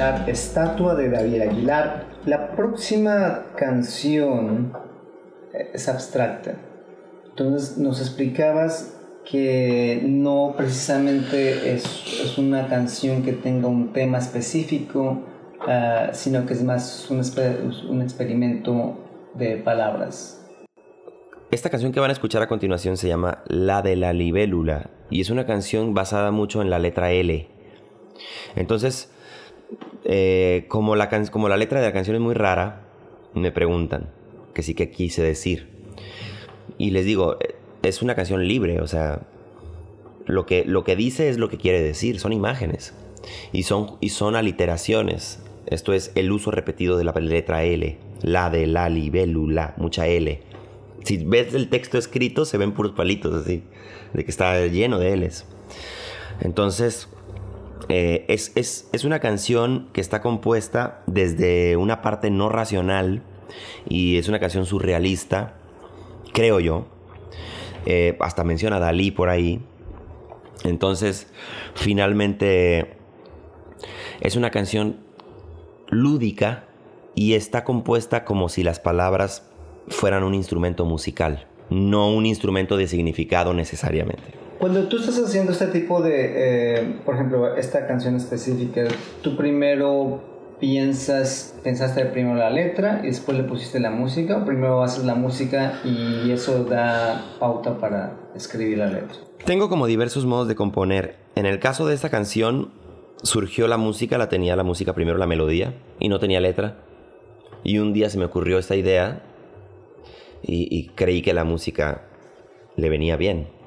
al 0.00 0.28
Estatua 0.28 0.94
de 0.94 1.10
David 1.10 1.42
Aguilar. 1.42 2.06
La 2.24 2.52
próxima 2.52 3.46
canción 3.56 4.72
es 5.52 5.88
abstracta. 5.88 6.54
Entonces 7.30 7.78
nos 7.78 8.00
explicabas 8.00 8.96
que 9.28 10.00
no 10.04 10.54
precisamente 10.56 11.74
es, 11.74 12.38
una 12.38 12.68
canción 12.68 13.22
que 13.22 13.32
tenga 13.32 13.68
un 13.68 13.92
tema 13.92 14.18
específico, 14.18 15.24
ah, 15.66 16.10
sino 16.12 16.46
que 16.46 16.54
es 16.54 16.62
más 16.62 17.10
un, 17.10 17.20
un 17.90 18.02
experimento 18.02 18.96
de 19.34 19.56
palabras. 19.56 20.46
Esta 21.50 21.70
canción 21.70 21.92
que 21.92 22.00
van 22.00 22.10
a 22.10 22.12
escuchar 22.12 22.42
a 22.42 22.46
continuación 22.46 22.96
se 22.96 23.08
llama 23.08 23.42
La 23.46 23.82
de 23.82 23.96
la 23.96 24.12
libélula 24.12 24.90
y 25.10 25.20
es 25.20 25.30
una 25.30 25.46
canción 25.46 25.94
basada 25.94 26.30
mucho 26.30 26.60
en 26.60 26.68
la 26.70 26.78
letra 26.78 27.10
L 27.10 27.48
Entonces, 28.54 29.10
eh, 30.10 30.64
como, 30.68 30.96
la 30.96 31.10
como 31.30 31.50
la 31.50 31.58
letra 31.58 31.80
de 31.80 31.86
la 31.86 31.92
canción 31.92 32.16
es 32.16 32.22
muy 32.22 32.34
rara, 32.34 32.88
me 33.34 33.52
preguntan 33.52 34.08
que 34.54 34.62
sí 34.62 34.74
que 34.74 34.90
quise 34.90 35.22
decir. 35.22 35.68
Y 36.78 36.90
les 36.92 37.04
digo, 37.04 37.36
eh, 37.40 37.56
es 37.82 38.00
una 38.00 38.14
canción 38.14 38.48
libre, 38.48 38.80
o 38.80 38.86
sea, 38.86 39.20
lo 40.24 40.46
que, 40.46 40.64
lo 40.64 40.82
que 40.82 40.96
dice 40.96 41.28
es 41.28 41.36
lo 41.36 41.50
que 41.50 41.58
quiere 41.58 41.82
decir, 41.82 42.20
son 42.20 42.32
imágenes 42.32 42.94
y 43.52 43.64
son, 43.64 43.96
y 44.00 44.08
son 44.08 44.34
aliteraciones. 44.34 45.42
Esto 45.66 45.92
es 45.92 46.10
el 46.14 46.32
uso 46.32 46.50
repetido 46.50 46.96
de 46.96 47.04
la 47.04 47.12
letra 47.12 47.64
L, 47.64 47.98
la 48.22 48.48
de 48.48 48.66
la, 48.66 48.88
libélula, 48.88 49.74
mucha 49.76 50.06
L. 50.06 50.40
Si 51.04 51.18
ves 51.18 51.52
el 51.52 51.68
texto 51.68 51.98
escrito, 51.98 52.46
se 52.46 52.56
ven 52.56 52.72
puros 52.72 52.92
palitos 52.92 53.34
así, 53.34 53.62
de 54.14 54.24
que 54.24 54.30
está 54.30 54.66
lleno 54.68 54.98
de 54.98 55.14
L's. 55.14 55.44
Entonces, 56.40 57.08
eh, 57.88 58.24
es, 58.28 58.52
es, 58.54 59.04
una 59.04 59.20
canción 59.20 59.88
que 59.92 60.00
está 60.00 60.20
compuesta 60.20 61.02
desde 61.06 61.76
una 61.76 62.02
parte 62.02 62.30
no 62.30 62.48
racional 62.48 63.22
y 63.88 64.18
es 64.18 64.28
una 64.28 64.40
canción 64.40 64.66
surrealista, 64.66 65.54
creo 66.32 66.60
yo. 66.60 66.86
Eh, 67.86 68.16
hasta 68.20 68.44
menciona 68.44 68.76
a 68.76 68.80
Dalí 68.80 69.10
por 69.10 69.28
ahí. 69.28 69.60
Entonces, 70.64 71.28
finalmente, 71.74 72.96
es 74.20 74.36
una 74.36 74.50
canción 74.50 74.98
lúdica 75.88 76.66
y 77.14 77.34
está 77.34 77.64
compuesta 77.64 78.24
como 78.24 78.48
si 78.48 78.62
las 78.62 78.80
palabras 78.80 79.48
fueran 79.88 80.24
un 80.24 80.34
instrumento 80.34 80.84
musical, 80.84 81.46
no 81.70 82.12
un 82.12 82.26
instrumento 82.26 82.76
de 82.76 82.88
significado 82.88 83.54
necesariamente. 83.54 84.47
Cuando 84.58 84.88
tú 84.88 84.96
estás 84.96 85.16
haciendo 85.18 85.52
este 85.52 85.68
tipo 85.68 86.02
de, 86.02 86.32
eh, 86.34 87.00
por 87.04 87.14
ejemplo, 87.14 87.54
esta 87.56 87.86
canción 87.86 88.16
específica, 88.16 88.88
tú 89.22 89.36
primero 89.36 90.56
piensas, 90.58 91.54
pensaste 91.62 92.04
primero 92.06 92.34
la 92.34 92.50
letra 92.50 93.00
y 93.04 93.06
después 93.06 93.38
le 93.38 93.44
pusiste 93.44 93.78
la 93.78 93.90
música, 93.90 94.38
o 94.38 94.44
primero 94.44 94.82
haces 94.82 95.04
la 95.04 95.14
música 95.14 95.80
y 95.84 96.32
eso 96.32 96.64
da 96.64 97.36
pauta 97.38 97.78
para 97.78 98.16
escribir 98.34 98.78
la 98.78 98.86
letra. 98.86 99.16
Tengo 99.44 99.68
como 99.68 99.86
diversos 99.86 100.26
modos 100.26 100.48
de 100.48 100.56
componer. 100.56 101.14
En 101.36 101.46
el 101.46 101.60
caso 101.60 101.86
de 101.86 101.94
esta 101.94 102.10
canción, 102.10 102.72
surgió 103.22 103.68
la 103.68 103.76
música, 103.76 104.18
la 104.18 104.28
tenía 104.28 104.56
la 104.56 104.64
música 104.64 104.92
primero 104.92 105.18
la 105.18 105.28
melodía 105.28 105.74
y 106.00 106.08
no 106.08 106.18
tenía 106.18 106.40
letra. 106.40 106.78
Y 107.62 107.78
un 107.78 107.92
día 107.92 108.10
se 108.10 108.18
me 108.18 108.24
ocurrió 108.24 108.58
esta 108.58 108.74
idea 108.74 109.22
y, 110.42 110.66
y 110.76 110.88
creí 110.88 111.22
que 111.22 111.32
la 111.32 111.44
música 111.44 112.02
le 112.74 112.88
venía 112.88 113.16
bien 113.16 113.57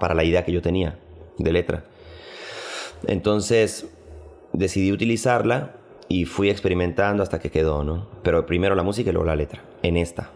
para 0.00 0.14
la 0.14 0.24
idea 0.24 0.44
que 0.44 0.50
yo 0.50 0.62
tenía 0.62 0.98
de 1.38 1.52
letra. 1.52 1.84
Entonces 3.06 3.86
decidí 4.52 4.90
utilizarla 4.90 5.76
y 6.08 6.24
fui 6.24 6.50
experimentando 6.50 7.22
hasta 7.22 7.38
que 7.38 7.50
quedó, 7.50 7.84
¿no? 7.84 8.08
Pero 8.24 8.44
primero 8.46 8.74
la 8.74 8.82
música 8.82 9.10
y 9.10 9.12
luego 9.12 9.26
la 9.26 9.36
letra, 9.36 9.62
en 9.82 9.96
esta. 9.96 10.30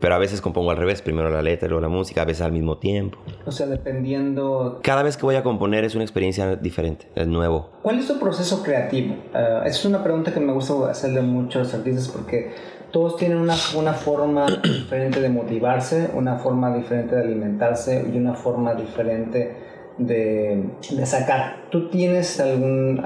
Pero 0.00 0.16
a 0.16 0.18
veces 0.18 0.40
compongo 0.40 0.72
al 0.72 0.76
revés, 0.76 1.00
primero 1.00 1.30
la 1.30 1.42
letra 1.42 1.66
y 1.66 1.68
luego 1.70 1.80
la 1.80 1.88
música, 1.88 2.22
a 2.22 2.24
veces 2.24 2.42
al 2.42 2.50
mismo 2.50 2.76
tiempo. 2.76 3.18
O 3.46 3.52
sea, 3.52 3.66
dependiendo... 3.68 4.80
Cada 4.82 5.04
vez 5.04 5.16
que 5.16 5.22
voy 5.22 5.36
a 5.36 5.44
componer 5.44 5.84
es 5.84 5.94
una 5.94 6.02
experiencia 6.02 6.56
diferente, 6.56 7.08
es 7.14 7.28
nuevo. 7.28 7.70
¿Cuál 7.82 8.00
es 8.00 8.08
tu 8.08 8.18
proceso 8.18 8.64
creativo? 8.64 9.14
Uh, 9.32 9.64
es 9.64 9.84
una 9.84 10.02
pregunta 10.02 10.34
que 10.34 10.40
me 10.40 10.52
gusta 10.52 10.90
hacerle 10.90 11.20
a 11.20 11.22
muchos 11.22 11.72
artistas 11.72 12.08
porque 12.08 12.50
todos 12.92 13.16
tienen 13.16 13.38
una, 13.38 13.56
una 13.74 13.94
forma 13.94 14.46
diferente 14.62 15.20
de 15.20 15.28
motivarse, 15.30 16.10
una 16.14 16.36
forma 16.36 16.74
diferente 16.76 17.16
de 17.16 17.22
alimentarse 17.22 18.06
y 18.12 18.16
una 18.16 18.34
forma 18.34 18.74
diferente 18.74 19.56
de, 19.98 20.70
de 20.90 21.06
sacar. 21.06 21.68
¿Tú 21.70 21.88
tienes 21.88 22.38
algún, 22.38 23.02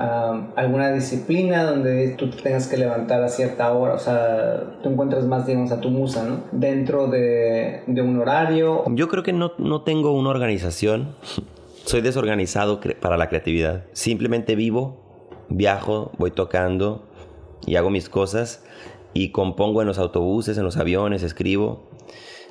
alguna 0.56 0.92
disciplina 0.92 1.64
donde 1.64 2.10
tú 2.18 2.30
tengas 2.30 2.66
que 2.66 2.76
levantar 2.76 3.22
a 3.22 3.28
cierta 3.28 3.72
hora? 3.72 3.94
O 3.94 3.98
sea, 3.98 4.78
tú 4.82 4.90
encuentras 4.90 5.24
más, 5.24 5.46
digamos, 5.46 5.70
a 5.70 5.80
tu 5.80 5.90
musa. 5.90 6.26
Dentro 6.52 7.06
de, 7.06 7.82
de 7.86 8.02
un 8.02 8.20
horario. 8.20 8.84
Yo 8.88 9.08
creo 9.08 9.22
que 9.22 9.32
no, 9.32 9.52
no 9.58 9.82
tengo 9.82 10.12
una 10.12 10.30
organización. 10.30 11.14
Soy 11.84 12.00
desorganizado 12.00 12.80
para 13.00 13.16
la 13.16 13.28
creatividad. 13.28 13.84
Simplemente 13.92 14.56
vivo, 14.56 14.96
viajo, 15.48 16.10
voy 16.18 16.32
tocando 16.32 17.04
y 17.64 17.76
hago 17.76 17.90
mis 17.90 18.08
cosas 18.08 18.64
y 19.16 19.30
compongo 19.30 19.80
en 19.80 19.88
los 19.88 19.98
autobuses, 19.98 20.58
en 20.58 20.64
los 20.64 20.76
aviones, 20.76 21.22
escribo 21.22 21.88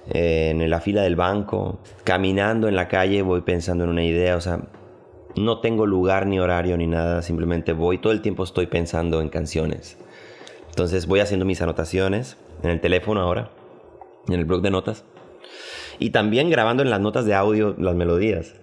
eh, 0.10 0.50
en 0.50 0.68
la 0.68 0.82
fila 0.82 1.04
del 1.04 1.16
banco, 1.16 1.80
caminando 2.04 2.68
en 2.68 2.76
la 2.76 2.88
calle 2.88 3.22
voy 3.22 3.42
pensando 3.42 3.84
en 3.84 3.92
una 3.92 4.04
idea, 4.04 4.36
o 4.36 4.42
sea, 4.42 4.62
no 5.36 5.60
tengo 5.60 5.86
lugar 5.86 6.26
ni 6.26 6.40
horario 6.40 6.76
ni 6.76 6.88
nada, 6.88 7.22
simplemente 7.22 7.74
voy, 7.74 8.00
todo 8.00 8.14
el 8.14 8.22
tiempo 8.22 8.44
estoy 8.44 8.66
pensando 8.66 9.22
en 9.22 9.30
canciones. 9.30 9.98
Entonces 10.70 11.06
voy 11.06 11.20
haciendo 11.20 11.46
mis 11.46 11.62
anotaciones 11.62 12.38
en 12.64 12.72
el 12.72 12.82
teléfono 12.82 13.22
ahora, 13.22 13.52
en 14.28 14.34
el 14.34 14.46
blog 14.46 14.64
de 14.64 14.72
notas, 14.72 15.06
y 16.00 16.10
también 16.10 16.50
grabando 16.50 16.82
en 16.82 16.90
las 16.90 17.00
notas 17.00 17.26
de 17.26 17.36
audio 17.36 17.76
las 17.78 17.94
melodías. 17.94 18.56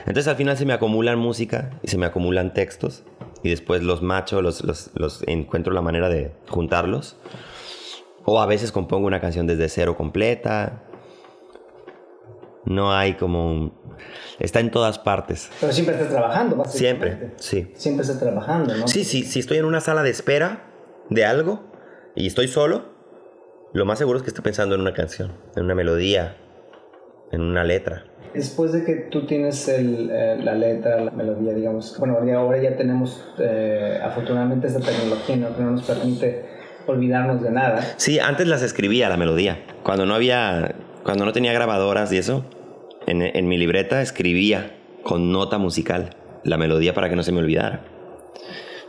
Entonces 0.00 0.26
al 0.26 0.36
final 0.36 0.56
se 0.56 0.66
me 0.66 0.72
acumulan 0.72 1.20
música 1.20 1.70
y 1.84 1.88
se 1.88 1.98
me 1.98 2.06
acumulan 2.06 2.52
textos 2.52 3.04
y 3.44 3.50
después 3.50 3.82
los 3.82 4.02
macho, 4.02 4.40
los, 4.42 4.64
los, 4.64 4.90
los 4.94 5.22
encuentro 5.26 5.72
la 5.72 5.82
manera 5.82 6.08
de 6.08 6.32
juntarlos. 6.48 7.16
O 8.24 8.40
a 8.40 8.46
veces 8.46 8.72
compongo 8.72 9.06
una 9.06 9.20
canción 9.20 9.46
desde 9.46 9.68
cero 9.68 9.96
completa. 9.96 10.82
No 12.64 12.94
hay 12.94 13.14
como 13.14 13.72
Está 14.38 14.60
en 14.60 14.70
todas 14.70 14.98
partes. 14.98 15.50
Pero 15.60 15.72
siempre 15.74 15.94
estás 15.94 16.10
trabajando. 16.10 16.64
Siempre, 16.64 17.32
sí. 17.36 17.70
Siempre 17.76 18.02
estás 18.02 18.18
trabajando, 18.18 18.74
¿no? 18.74 18.88
Sí, 18.88 19.04
sí. 19.04 19.22
Si 19.24 19.40
estoy 19.40 19.58
en 19.58 19.66
una 19.66 19.80
sala 19.80 20.02
de 20.02 20.10
espera 20.10 20.64
de 21.10 21.26
algo 21.26 21.62
y 22.14 22.26
estoy 22.26 22.48
solo, 22.48 22.94
lo 23.74 23.84
más 23.84 23.98
seguro 23.98 24.16
es 24.16 24.22
que 24.22 24.30
estoy 24.30 24.42
pensando 24.42 24.74
en 24.74 24.80
una 24.80 24.94
canción, 24.94 25.32
en 25.54 25.64
una 25.64 25.74
melodía, 25.74 26.38
en 27.30 27.42
una 27.42 27.62
letra 27.62 28.06
después 28.34 28.72
de 28.72 28.84
que 28.84 28.94
tú 28.94 29.26
tienes 29.26 29.68
el, 29.68 30.10
eh, 30.12 30.36
la 30.42 30.54
letra, 30.54 31.00
la 31.00 31.10
melodía, 31.10 31.54
digamos, 31.54 31.96
bueno, 31.98 32.18
ahora 32.36 32.60
ya 32.60 32.76
tenemos 32.76 33.24
eh, 33.38 33.98
afortunadamente 34.02 34.66
esta 34.66 34.80
tecnología 34.80 35.36
¿no? 35.36 35.56
que 35.56 35.62
no 35.62 35.70
nos 35.70 35.84
permite 35.84 36.44
olvidarnos 36.86 37.42
de 37.42 37.50
nada. 37.50 37.94
Sí, 37.96 38.18
antes 38.18 38.46
las 38.46 38.62
escribía 38.62 39.08
la 39.08 39.16
melodía. 39.16 39.62
Cuando 39.82 40.04
no 40.04 40.14
había, 40.14 40.74
cuando 41.04 41.24
no 41.24 41.32
tenía 41.32 41.52
grabadoras 41.52 42.12
y 42.12 42.18
eso, 42.18 42.44
en, 43.06 43.22
en 43.22 43.48
mi 43.48 43.56
libreta 43.56 44.02
escribía 44.02 44.76
con 45.02 45.32
nota 45.32 45.58
musical 45.58 46.10
la 46.42 46.58
melodía 46.58 46.92
para 46.92 47.08
que 47.08 47.16
no 47.16 47.22
se 47.22 47.32
me 47.32 47.38
olvidara 47.38 47.94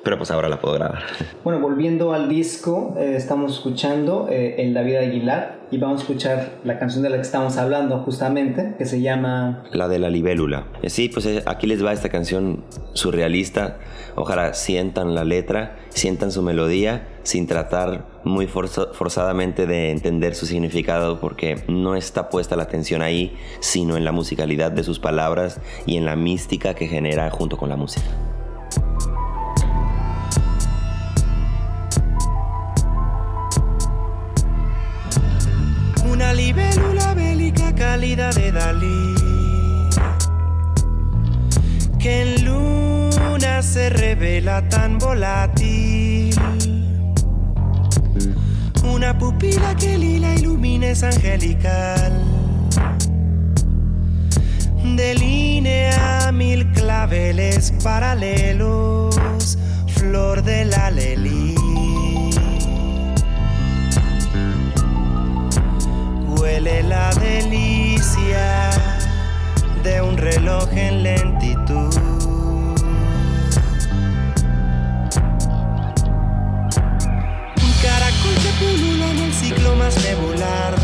pero 0.05 0.19
pues 0.19 0.29
ahora 0.29 0.47
la 0.47 0.61
puedo 0.61 0.75
grabar. 0.75 1.01
Bueno, 1.43 1.59
volviendo 1.59 2.13
al 2.13 2.29
disco, 2.29 2.93
eh, 2.95 3.15
estamos 3.17 3.53
escuchando 3.53 4.27
eh, 4.29 4.55
El 4.59 4.75
David 4.75 4.97
Aguilar 4.97 5.54
y 5.71 5.77
vamos 5.77 5.99
a 5.99 6.03
escuchar 6.03 6.59
la 6.63 6.77
canción 6.79 7.03
de 7.03 7.09
la 7.09 7.15
que 7.15 7.23
estamos 7.23 7.57
hablando 7.57 7.99
justamente, 7.99 8.75
que 8.77 8.85
se 8.85 9.01
llama... 9.01 9.63
La 9.71 9.87
de 9.87 9.99
la 9.99 10.09
libélula. 10.09 10.67
Eh, 10.81 10.89
sí, 10.89 11.09
pues 11.09 11.27
aquí 11.45 11.67
les 11.67 11.83
va 11.83 11.93
esta 11.93 12.09
canción 12.09 12.63
surrealista. 12.93 13.77
Ojalá 14.15 14.53
sientan 14.53 15.15
la 15.15 15.23
letra, 15.23 15.77
sientan 15.89 16.31
su 16.31 16.41
melodía, 16.41 17.07
sin 17.23 17.47
tratar 17.47 18.05
muy 18.23 18.47
forzadamente 18.47 19.67
de 19.67 19.91
entender 19.91 20.35
su 20.35 20.45
significado, 20.45 21.19
porque 21.19 21.63
no 21.67 21.95
está 21.95 22.29
puesta 22.29 22.55
la 22.55 22.63
atención 22.63 23.01
ahí, 23.01 23.35
sino 23.59 23.97
en 23.97 24.05
la 24.05 24.11
musicalidad 24.11 24.71
de 24.71 24.83
sus 24.83 24.99
palabras 24.99 25.59
y 25.85 25.97
en 25.97 26.05
la 26.05 26.15
mística 26.15 26.73
que 26.73 26.87
genera 26.87 27.29
junto 27.31 27.57
con 27.57 27.69
la 27.69 27.75
música. 27.75 28.07
Libélula 36.45 37.15
bélica 37.15 37.73
cálida 37.73 38.29
de 38.29 38.51
Dalí, 38.51 39.15
que 41.97 42.21
en 42.21 42.45
luna 42.45 43.63
se 43.63 43.89
revela 43.89 44.57
tan 44.69 44.99
volátil. 44.99 46.35
Una 48.83 49.17
pupila 49.17 49.75
que 49.75 49.97
lila 49.97 50.35
ilumina 50.35 50.87
es 50.89 51.01
angelical. 51.01 52.13
Delinea 54.95 56.31
mil 56.31 56.71
claveles 56.73 57.73
paralelos, 57.83 59.57
flor 59.87 60.43
de 60.43 60.65
la 60.65 60.91
lelí. 60.91 61.54
huele 66.45 66.83
la 66.83 67.09
delicia 67.15 68.69
de 69.83 69.99
un 69.99 70.15
reloj 70.15 70.69
en 70.73 71.01
lentitud. 71.01 71.91
Un 77.65 77.73
caracol 77.81 78.35
que 78.43 78.51
pulula 78.59 79.05
en 79.11 79.19
el 79.27 79.33
ciclo 79.33 79.75
más 79.75 79.95
nebular. 80.03 80.75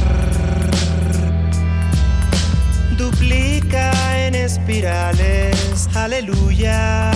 Duplica 2.97 3.91
en 4.25 4.33
espirales, 4.33 5.87
aleluyas. 5.93 7.15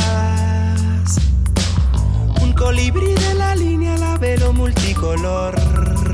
Un 2.43 2.53
colibrí 2.53 3.11
de 3.15 3.33
la 3.33 3.55
línea 3.55 3.97
la 3.97 4.17
velo 4.17 4.53
multicolor 4.53 6.04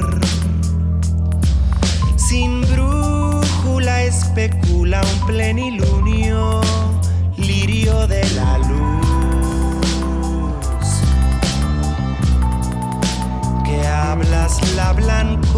sin 2.32 2.62
brújula 2.62 4.04
especula 4.04 5.02
un 5.02 5.28
plenilunio, 5.28 6.62
lirio 7.36 8.08
de 8.08 8.24
la 8.36 8.58
luz. 8.60 9.82
Que 13.66 13.86
hablas 13.86 14.62
la 14.78 14.94
blancura 14.94 15.51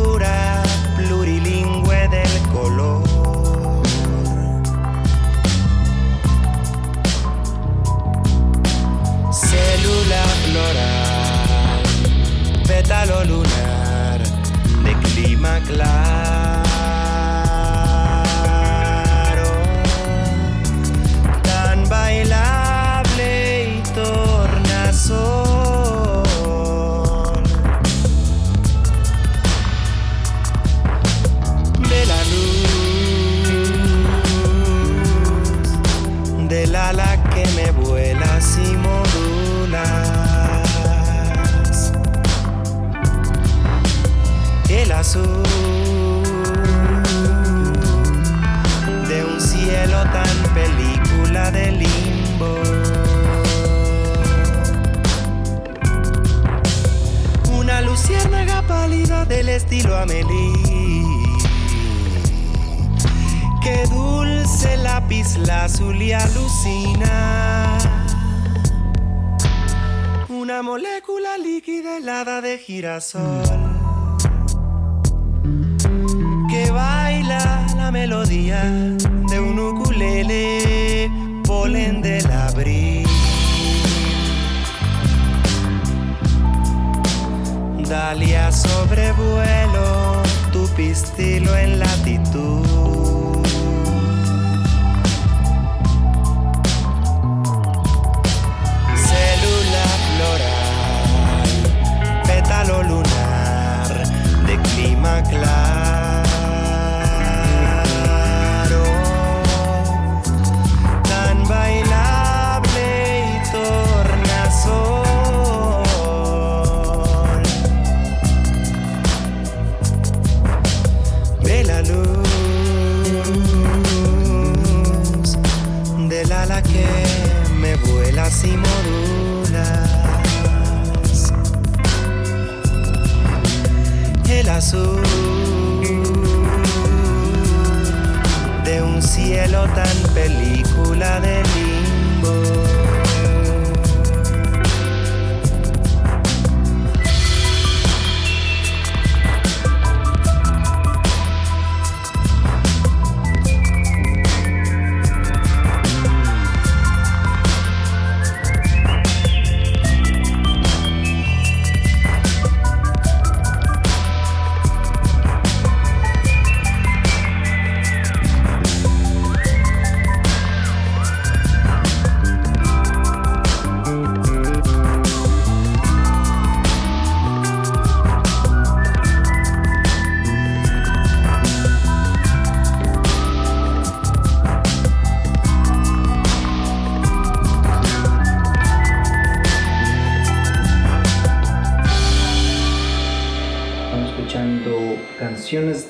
tu 90.94 91.00
pistilo 91.00 91.56
en 91.56 91.80
latitud. 91.80 92.73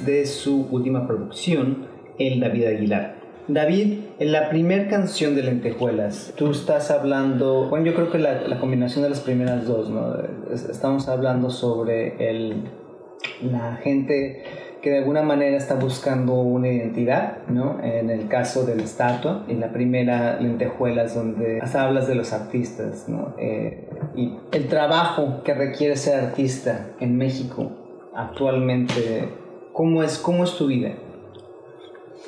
De 0.06 0.26
su 0.26 0.68
última 0.72 1.08
producción, 1.08 1.88
El 2.20 2.40
David 2.40 2.66
Aguilar. 2.66 3.16
David, 3.48 4.00
en 4.20 4.32
la 4.32 4.50
primera 4.50 4.88
canción 4.88 5.36
de 5.36 5.44
Lentejuelas, 5.44 6.34
tú 6.38 6.52
estás 6.52 6.92
hablando, 6.92 7.68
bueno, 7.70 7.86
yo 7.88 7.94
creo 7.94 8.10
que 8.10 8.18
la, 8.20 8.58
combinación 8.60 9.04
de 9.04 9.10
las 9.10 9.20
primeras 9.20 9.68
dos, 9.68 9.90
¿no? 9.90 10.16
Es- 10.54 10.64
Estamos 10.70 11.10
hablando 11.10 11.50
sobre 11.50 12.30
el, 12.30 12.64
la 13.42 13.76
gente 13.84 14.44
que 14.82 14.90
de 14.92 14.98
alguna 15.00 15.24
manera 15.24 15.56
está 15.58 15.76
buscando 15.76 16.36
una 16.36 16.70
identidad, 16.70 17.40
¿no? 17.48 17.82
En 17.84 18.10
el 18.10 18.28
caso 18.30 18.66
de 18.66 18.76
la 18.78 18.84
estatua, 18.84 19.46
en 19.50 19.60
la 19.60 19.72
primera 19.74 20.40
Lentejuelas, 20.40 21.16
donde 21.16 21.60
hasta 21.62 21.84
hablas 21.84 22.08
de 22.08 22.16
los 22.16 22.32
artistas, 22.34 23.10
¿no? 23.10 23.34
Eh, 23.38 23.90
y 24.16 24.36
el 24.54 24.68
trabajo 24.68 25.42
que 25.44 25.54
requiere 25.54 25.96
ser 25.98 26.20
artista 26.24 26.92
en 27.02 27.18
México 27.18 27.72
actualmente, 28.16 29.30
¿cómo 29.74 30.04
es, 30.04 30.18
cómo 30.18 30.44
es 30.44 30.56
tu 30.56 30.68
vida 30.68 30.94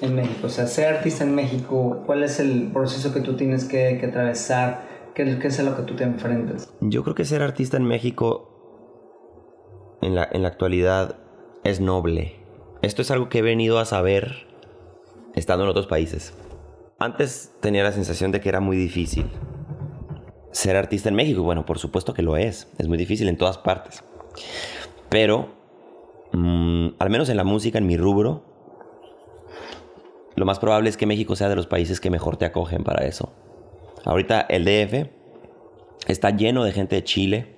en 0.01 0.15
México? 0.15 0.47
O 0.47 0.49
sea, 0.49 0.67
ser 0.67 0.95
artista 0.95 1.23
en 1.23 1.35
México, 1.35 2.03
¿cuál 2.05 2.23
es 2.23 2.39
el 2.39 2.71
proceso 2.73 3.13
que 3.13 3.21
tú 3.21 3.35
tienes 3.35 3.65
que, 3.65 3.97
que 3.99 4.07
atravesar? 4.07 4.83
¿Qué, 5.13 5.39
¿Qué 5.39 5.47
es 5.47 5.59
a 5.59 5.63
lo 5.63 5.77
que 5.77 5.83
tú 5.83 5.95
te 5.95 6.03
enfrentas? 6.03 6.69
Yo 6.81 7.03
creo 7.03 7.15
que 7.15 7.23
ser 7.23 7.41
artista 7.41 7.77
en 7.77 7.85
México 7.85 8.51
en 10.01 10.15
la, 10.15 10.27
en 10.31 10.41
la 10.41 10.49
actualidad 10.49 11.17
es 11.63 11.79
noble. 11.79 12.35
Esto 12.81 13.01
es 13.01 13.11
algo 13.11 13.29
que 13.29 13.39
he 13.39 13.41
venido 13.41 13.79
a 13.79 13.85
saber 13.85 14.47
estando 15.35 15.63
en 15.63 15.69
otros 15.69 15.87
países. 15.87 16.33
Antes 16.99 17.53
tenía 17.61 17.83
la 17.83 17.91
sensación 17.91 18.31
de 18.31 18.41
que 18.41 18.49
era 18.49 18.59
muy 18.59 18.77
difícil 18.77 19.25
ser 20.51 20.77
artista 20.77 21.09
en 21.09 21.15
México. 21.15 21.43
Bueno, 21.43 21.65
por 21.65 21.79
supuesto 21.79 22.13
que 22.13 22.21
lo 22.21 22.37
es. 22.37 22.71
Es 22.77 22.87
muy 22.87 22.97
difícil 22.97 23.27
en 23.27 23.37
todas 23.37 23.57
partes. 23.57 24.03
Pero, 25.09 25.49
mm, 26.35 26.95
al 26.99 27.09
menos 27.09 27.29
en 27.29 27.37
la 27.37 27.43
música, 27.43 27.77
en 27.77 27.87
mi 27.87 27.97
rubro, 27.97 28.43
lo 30.35 30.45
más 30.45 30.59
probable 30.59 30.89
es 30.89 30.97
que 30.97 31.05
México 31.05 31.35
sea 31.35 31.49
de 31.49 31.55
los 31.55 31.67
países 31.67 31.99
que 31.99 32.09
mejor 32.09 32.37
te 32.37 32.45
acogen 32.45 32.83
para 32.83 33.05
eso. 33.05 33.31
Ahorita 34.03 34.41
el 34.41 34.65
DF 34.65 35.09
está 36.07 36.29
lleno 36.31 36.63
de 36.63 36.71
gente 36.71 36.95
de 36.95 37.03
Chile, 37.03 37.55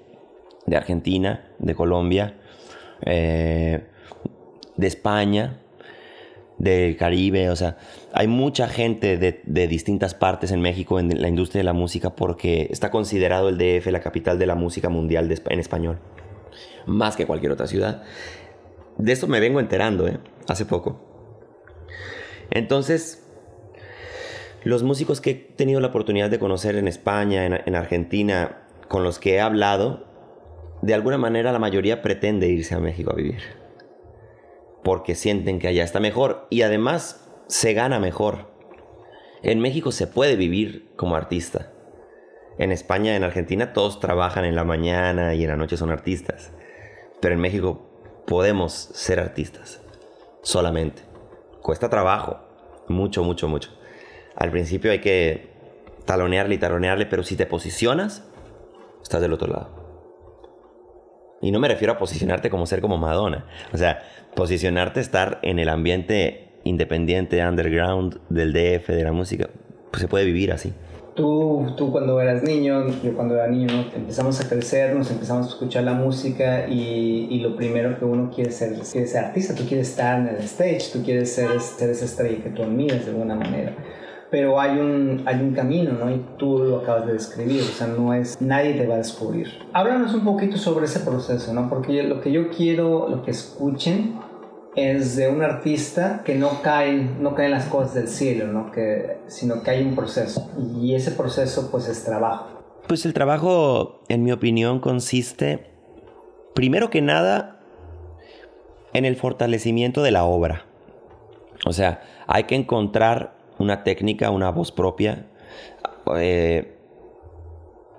de 0.65 0.77
Argentina, 0.77 1.49
de 1.59 1.75
Colombia, 1.75 2.37
eh, 3.05 3.83
de 4.75 4.87
España, 4.87 5.59
del 6.57 6.97
Caribe, 6.97 7.49
o 7.49 7.55
sea, 7.55 7.77
hay 8.13 8.27
mucha 8.27 8.67
gente 8.67 9.17
de, 9.17 9.67
distintas 9.67 10.15
partes 10.15 10.51
en 10.51 10.61
México 10.61 10.99
en 10.99 11.21
la 11.21 11.27
industria 11.27 11.59
de 11.59 11.65
la 11.65 11.73
música 11.73 12.15
porque 12.15 12.67
está 12.71 12.89
considerado 12.89 13.49
el 13.49 13.57
DF 13.57 13.87
la 13.87 13.99
capital 13.99 14.39
de 14.39 14.47
la 14.47 14.55
música 14.55 14.89
mundial 14.89 15.31
en 15.49 15.59
español. 15.59 15.99
más 16.85 17.15
que 17.15 17.25
cualquier 17.25 17.51
otra 17.51 17.67
ciudad. 17.67 18.03
De 18.97 19.11
esto 19.11 19.27
me 19.27 19.39
vengo 19.39 19.59
enterando, 19.59 20.07
¿eh? 20.07 20.19
hace 20.47 20.65
poco. 20.65 20.99
Entonces, 22.49 23.27
los 24.63 24.83
músicos 24.83 25.21
que 25.21 25.29
he 25.31 25.35
tenido 25.35 25.79
la 25.79 25.87
oportunidad 25.87 26.29
de 26.29 26.39
conocer 26.39 26.75
en 26.75 26.87
España, 26.87 27.45
en, 27.45 27.75
Argentina, 27.75 28.63
con 28.87 29.03
los 29.03 29.19
que 29.19 29.35
he 29.35 29.41
hablado, 29.41 30.05
de 30.81 30.93
alguna 30.93 31.17
manera 31.17 31.51
la 31.51 31.59
mayoría 31.59 32.01
pretende 32.01 32.47
irse 32.47 32.75
a 32.75 32.79
México 32.79 33.11
a 33.11 33.15
vivir. 33.15 33.41
Porque 34.83 35.15
sienten 35.15 35.59
que 35.59 35.67
allá 35.67 35.83
está 35.83 35.99
mejor 35.99 36.47
y 36.49 36.61
además 36.61 37.27
se 37.47 37.73
gana 37.73 37.99
mejor. 37.99 38.51
En 39.43 39.59
México 39.59 39.91
se 39.91 40.07
puede 40.07 40.35
vivir 40.35 40.89
como 40.95 41.15
artista. 41.15 41.71
En 42.57 42.71
España, 42.71 43.15
en 43.15 43.23
Argentina, 43.23 43.73
todos 43.73 43.99
trabajan 43.99 44.45
en 44.45 44.55
la 44.55 44.63
mañana 44.63 45.35
y 45.35 45.43
en 45.43 45.49
la 45.49 45.57
noche 45.57 45.77
son 45.77 45.91
artistas. 45.91 46.51
Pero 47.21 47.35
en 47.35 47.41
México 47.41 47.96
podemos 48.27 48.73
ser 48.73 49.19
artistas. 49.19 49.81
Solamente. 50.43 51.01
Cuesta 51.61 51.89
trabajo. 51.89 52.39
Mucho, 52.87 53.23
mucho, 53.23 53.47
mucho. 53.47 53.71
Al 54.35 54.51
principio 54.51 54.91
hay 54.91 54.99
que 54.99 55.49
talonearle 56.05 56.55
y 56.55 56.57
talonearle, 56.57 57.05
pero 57.05 57.23
si 57.23 57.35
te 57.35 57.45
posicionas, 57.45 58.23
estás 59.01 59.21
del 59.21 59.33
otro 59.33 59.47
lado. 59.47 59.87
Y 61.41 61.51
no 61.51 61.59
me 61.59 61.67
refiero 61.67 61.93
a 61.93 61.97
posicionarte 61.97 62.49
como 62.49 62.65
ser 62.65 62.81
como 62.81 62.97
Madonna. 62.97 63.45
O 63.73 63.77
sea, 63.77 64.03
posicionarte, 64.35 64.99
estar 64.99 65.39
en 65.41 65.59
el 65.59 65.69
ambiente 65.69 66.59
independiente, 66.63 67.45
underground, 67.45 68.19
del 68.29 68.51
DF, 68.51 68.89
de 68.89 69.03
la 69.03 69.11
música. 69.11 69.49
Pues 69.91 70.01
se 70.01 70.07
puede 70.07 70.25
vivir 70.25 70.51
así. 70.51 70.73
Tú, 71.17 71.65
tú 71.75 71.91
cuando 71.91 72.21
eras 72.21 72.43
niño, 72.43 72.87
yo 73.03 73.15
cuando 73.15 73.33
era 73.33 73.47
niño, 73.47 73.87
empezamos 73.95 74.39
a 74.39 74.47
crecer, 74.47 74.95
nos 74.95 75.09
empezamos 75.11 75.47
a 75.47 75.49
escuchar 75.49 75.83
la 75.83 75.93
música 75.93 76.67
y, 76.69 77.39
lo 77.39 77.55
primero 77.55 77.97
que 77.97 78.05
uno 78.05 78.31
quiere 78.33 78.51
ser, 78.51 78.73
quiere 78.73 79.07
ser 79.07 79.25
artista, 79.25 79.55
tú 79.55 79.63
quieres 79.67 79.89
estar 79.89 80.19
en 80.19 80.27
el 80.27 80.37
stage, 80.43 80.91
tú 80.93 81.03
quieres 81.03 81.33
ser, 81.33 81.59
ser 81.59 81.89
esa 81.89 82.05
estrella 82.05 82.43
que 82.43 82.51
tú 82.51 82.63
admiras 82.63 83.03
de 83.03 83.11
alguna 83.11 83.35
manera 83.35 83.73
pero 84.29 84.59
hay 84.59 84.77
un, 84.77 85.23
hay 85.25 85.39
un 85.39 85.53
camino, 85.53 85.93
¿no? 85.93 86.11
Y 86.11 86.21
tú 86.37 86.59
lo 86.59 86.79
acabas 86.79 87.05
de 87.07 87.13
describir, 87.13 87.61
o 87.61 87.73
sea, 87.73 87.87
no 87.87 88.13
es, 88.13 88.39
nadie 88.41 88.73
te 88.73 88.85
va 88.85 88.95
a 88.95 88.97
descubrir. 88.97 89.47
Háblanos 89.73 90.13
un 90.13 90.23
poquito 90.23 90.57
sobre 90.57 90.85
ese 90.85 90.99
proceso, 90.99 91.53
¿no? 91.53 91.69
Porque 91.69 92.03
lo 92.03 92.19
que 92.21 92.31
yo 92.31 92.49
quiero, 92.49 93.07
lo 93.09 93.23
que 93.23 93.31
escuchen, 93.31 94.15
es 94.77 95.15
de 95.15 95.27
un 95.27 95.41
artista 95.41 96.21
que 96.23 96.35
no 96.35 96.61
caen, 96.61 97.21
no 97.23 97.33
caen 97.33 97.49
las 97.49 97.65
cosas 97.65 97.95
del 97.95 98.07
cielo, 98.07 98.45
¿no? 98.47 98.71
Que, 98.71 99.17
sino 99.25 99.63
que 99.63 99.71
hay 99.71 99.83
un 99.83 99.95
proceso. 99.95 100.51
Y 100.79 100.93
ese 100.93 101.11
proceso, 101.11 101.71
pues, 101.71 101.89
es 101.89 102.03
trabajo. 102.03 102.61
Pues 102.87 103.03
el 103.03 103.13
trabajo, 103.13 104.03
en 104.07 104.23
mi 104.23 104.31
opinión, 104.31 104.79
consiste, 104.79 105.71
primero 106.53 106.91
que 106.91 107.01
nada, 107.01 107.59
en 108.93 109.03
el 109.03 109.15
fortalecimiento 109.15 110.03
de 110.03 110.11
la 110.11 110.25
obra. 110.25 110.67
O 111.65 111.73
sea, 111.73 112.01
hay 112.27 112.43
que 112.43 112.53
encontrar 112.53 113.33
una 113.57 113.83
técnica, 113.83 114.29
una 114.29 114.51
voz 114.51 114.71
propia. 114.71 115.25
Eh, 116.17 116.77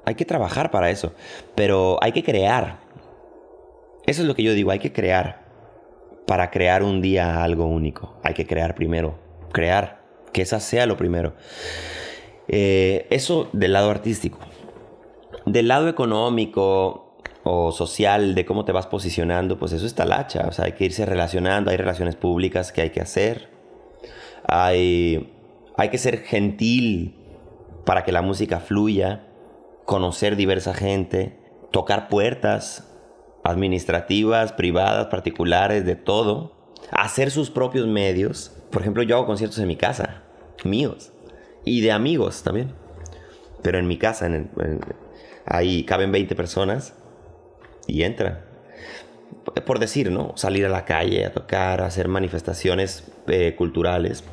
hay 0.05 0.14
que 0.14 0.25
trabajar 0.25 0.71
para 0.71 0.91
eso, 0.91 1.12
pero 1.57 1.99
hay 2.01 2.12
que 2.12 2.23
crear. 2.23 2.79
Eso 4.07 4.23
es 4.23 4.29
lo 4.29 4.37
que 4.37 4.45
yo 4.45 4.55
digo, 4.55 4.71
hay 4.71 4.79
que 4.79 4.93
crear. 4.93 5.48
Para 6.29 6.51
crear 6.51 6.83
un 6.83 7.01
día 7.01 7.43
algo 7.43 7.67
único, 7.67 8.21
hay 8.23 8.35
que 8.35 8.47
crear 8.47 8.75
primero. 8.75 9.19
Crear, 9.51 10.05
que 10.33 10.43
esa 10.43 10.61
sea 10.61 10.85
lo 10.85 10.97
primero. 10.97 11.35
Eh, 12.47 13.07
eso 13.09 13.49
del 13.55 13.73
lado 13.73 13.91
artístico. 13.91 14.38
Del 15.47 15.69
lado 15.69 15.88
económico 15.88 17.17
o 17.45 17.73
social, 17.73 18.35
de 18.35 18.45
cómo 18.45 18.67
te 18.67 18.73
vas 18.73 18.87
posicionando, 18.87 19.59
pues 19.59 19.73
eso 19.73 19.87
está 19.87 20.05
lacha. 20.05 20.47
O 20.47 20.53
sea, 20.53 20.67
hay 20.67 20.73
que 20.73 20.85
irse 20.85 21.07
relacionando, 21.07 21.71
hay 21.71 21.79
relaciones 21.79 22.14
públicas 22.14 22.73
que 22.73 22.83
hay 22.83 22.91
que 22.91 23.01
hacer. 23.01 23.49
Hay 24.47 25.33
hay 25.79 25.91
que 25.91 25.99
ser 25.99 26.25
gentil 26.25 27.14
para 27.87 28.05
que 28.05 28.11
la 28.11 28.21
música 28.21 28.59
fluya, 28.59 29.29
conocer 29.85 30.35
diversa 30.35 30.75
gente, 30.75 31.38
tocar 31.71 32.09
puertas 32.09 32.88
administrativas, 33.49 34.53
privadas, 34.53 35.07
particulares, 35.07 35.85
de 35.85 35.97
todo, 35.97 36.57
hacer 36.91 37.31
sus 37.31 37.51
propios 37.51 37.87
medios. 37.87 38.53
Por 38.71 38.83
ejemplo, 38.83 39.03
yo 39.03 39.17
hago 39.17 39.27
conciertos 39.27 39.59
en 39.59 39.69
mi 39.69 39.77
casa, 39.77 40.23
míos, 40.65 41.13
y 41.65 41.81
de 41.81 41.93
amigos 41.93 42.43
también. 42.43 42.73
Pero 43.63 43.79
en 43.79 43.89
mi 43.89 43.99
casa, 43.99 44.29
ahí 45.45 45.85
caben 45.85 46.13
20 46.13 46.35
personas 46.37 46.95
y 47.87 48.03
entra. 48.03 48.45
Por 49.67 49.79
decir, 49.79 50.11
¿no? 50.11 50.33
Salir 50.37 50.67
a 50.67 50.69
la 50.69 50.85
calle 50.85 51.25
a 51.25 51.33
tocar, 51.33 51.81
hacer 51.81 52.09
manifestaciones 52.09 53.11
eh, 53.27 53.55
culturales, 53.57 54.25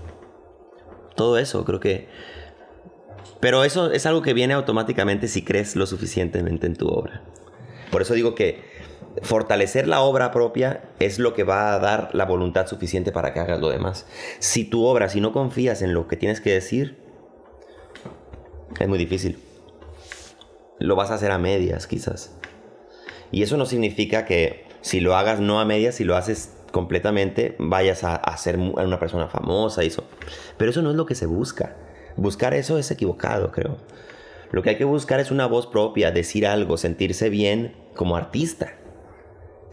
todo 1.15 1.37
eso, 1.37 1.63
creo 1.65 1.79
que... 1.79 2.07
Pero 3.39 3.63
eso 3.63 3.91
es 3.91 4.05
algo 4.05 4.21
que 4.21 4.33
viene 4.33 4.53
automáticamente 4.53 5.27
si 5.27 5.43
crees 5.43 5.75
lo 5.75 5.85
suficientemente 5.85 6.67
en 6.67 6.75
tu 6.75 6.87
obra. 6.87 7.21
Por 7.91 8.01
eso 8.01 8.13
digo 8.13 8.35
que 8.35 8.63
fortalecer 9.21 9.87
la 9.87 10.01
obra 10.01 10.31
propia 10.31 10.83
es 10.99 11.19
lo 11.19 11.33
que 11.33 11.43
va 11.43 11.73
a 11.73 11.79
dar 11.79 12.09
la 12.13 12.25
voluntad 12.25 12.67
suficiente 12.67 13.11
para 13.11 13.33
que 13.33 13.39
hagas 13.39 13.59
lo 13.59 13.69
demás. 13.69 14.05
Si 14.39 14.65
tu 14.65 14.85
obra, 14.85 15.09
si 15.09 15.21
no 15.21 15.31
confías 15.31 15.81
en 15.81 15.93
lo 15.93 16.07
que 16.07 16.17
tienes 16.17 16.41
que 16.41 16.51
decir, 16.51 16.97
es 18.79 18.87
muy 18.87 18.97
difícil. 18.97 19.39
Lo 20.79 20.95
vas 20.95 21.11
a 21.11 21.15
hacer 21.15 21.31
a 21.31 21.37
medias, 21.37 21.87
quizás. 21.87 22.35
Y 23.31 23.43
eso 23.43 23.57
no 23.57 23.65
significa 23.65 24.25
que 24.25 24.65
si 24.81 24.99
lo 24.99 25.15
hagas 25.15 25.39
no 25.39 25.59
a 25.59 25.65
medias, 25.65 25.95
si 25.95 26.03
lo 26.03 26.15
haces 26.15 26.51
completamente 26.71 27.55
vayas 27.57 28.03
a, 28.03 28.37
ser 28.37 28.57
una 28.57 28.99
persona 28.99 29.27
famosa 29.27 29.83
y 29.83 29.87
eso. 29.87 30.03
Pero 30.57 30.71
eso 30.71 30.81
no 30.81 30.91
es 30.91 30.95
lo 30.95 31.05
que 31.05 31.15
se 31.15 31.25
busca. 31.25 31.77
Buscar 32.17 32.53
eso 32.53 32.77
es 32.77 32.91
equivocado, 32.91 33.51
creo. 33.51 33.77
Lo 34.51 34.61
que 34.61 34.71
hay 34.71 34.77
que 34.77 34.85
buscar 34.85 35.19
es 35.19 35.31
una 35.31 35.47
voz 35.47 35.67
propia, 35.67 36.11
decir 36.11 36.45
algo, 36.45 36.77
sentirse 36.77 37.29
bien 37.29 37.75
como 37.95 38.15
artista. 38.15 38.73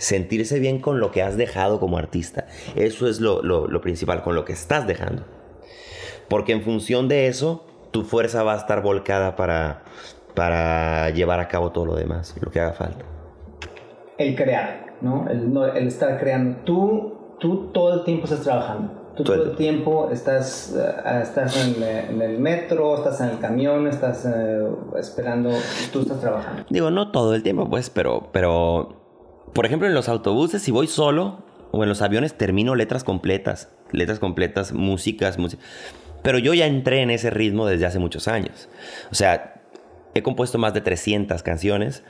Sentirse 0.02 0.58
bien 0.58 0.80
con 0.80 1.00
lo 1.00 1.10
que 1.10 1.22
has 1.22 1.36
dejado 1.36 1.78
como 1.78 1.96
artista. 1.96 2.46
Eso 2.74 3.08
es 3.08 3.20
lo, 3.20 3.42
lo 3.42 3.80
principal, 3.80 4.22
con 4.22 4.34
lo 4.34 4.44
que 4.44 4.52
estás 4.52 4.86
dejando. 4.86 5.24
Porque 6.28 6.52
en 6.52 6.62
función 6.62 7.08
de 7.08 7.28
eso, 7.28 7.64
tu 7.92 8.02
fuerza 8.02 8.42
va 8.42 8.54
a 8.54 8.56
estar 8.56 8.82
volcada 8.82 9.36
para, 9.36 9.84
para 10.34 11.10
llevar 11.10 11.40
a 11.40 11.48
cabo 11.48 11.70
todo 11.70 11.86
lo 11.86 11.94
demás, 11.94 12.34
lo 12.40 12.50
que 12.50 12.60
haga 12.60 12.72
falta. 12.72 13.04
El 14.18 14.34
crear. 14.34 14.92
¿no? 15.02 15.26
El, 15.28 15.86
estar 15.86 16.18
creando. 16.18 16.60
Tú, 16.64 17.14
tú 17.38 17.70
todo 17.72 17.94
el 17.94 18.04
tiempo 18.04 18.24
estás 18.24 18.40
trabajando. 18.40 19.02
Tú 19.16 19.24
todo, 19.24 19.44
el 19.44 19.56
tiempo 19.56 20.08
estás, 20.10 20.74
eh, 20.74 21.20
estás 21.20 21.54
en, 21.66 22.22
el 22.22 22.38
metro, 22.38 22.96
estás 22.96 23.20
en 23.20 23.28
el 23.28 23.38
camión, 23.40 23.86
estás 23.86 24.24
eh, 24.24 24.66
esperando, 24.98 25.50
tú 25.92 26.00
estás 26.00 26.18
trabajando. 26.20 26.64
Digo, 26.70 26.90
no 26.90 27.10
todo 27.10 27.34
el 27.34 27.42
tiempo, 27.42 27.68
pues, 27.68 27.90
pero, 27.90 28.30
pero, 28.32 29.01
por 29.52 29.66
ejemplo, 29.66 29.88
en 29.88 29.94
los 29.94 30.08
autobuses, 30.08 30.62
si 30.62 30.70
voy 30.70 30.86
solo 30.86 31.44
o 31.70 31.82
en 31.82 31.88
los 31.88 32.02
aviones, 32.02 32.34
termino 32.34 32.74
letras 32.74 33.04
completas, 33.04 33.68
letras 33.90 34.18
completas, 34.18 34.72
músicas, 34.72 35.38
música. 35.38 35.62
Pero 36.22 36.38
yo 36.38 36.54
ya 36.54 36.66
entré 36.66 37.02
en 37.02 37.10
ese 37.10 37.30
ritmo 37.30 37.66
desde 37.66 37.86
hace 37.86 37.98
muchos 37.98 38.28
años. 38.28 38.68
O 39.10 39.14
sea, 39.14 39.52
He 40.14 40.22
compuesto 40.22 40.58
más 40.58 40.74
de 40.74 40.82
300 40.82 41.42
canciones. 41.42 42.02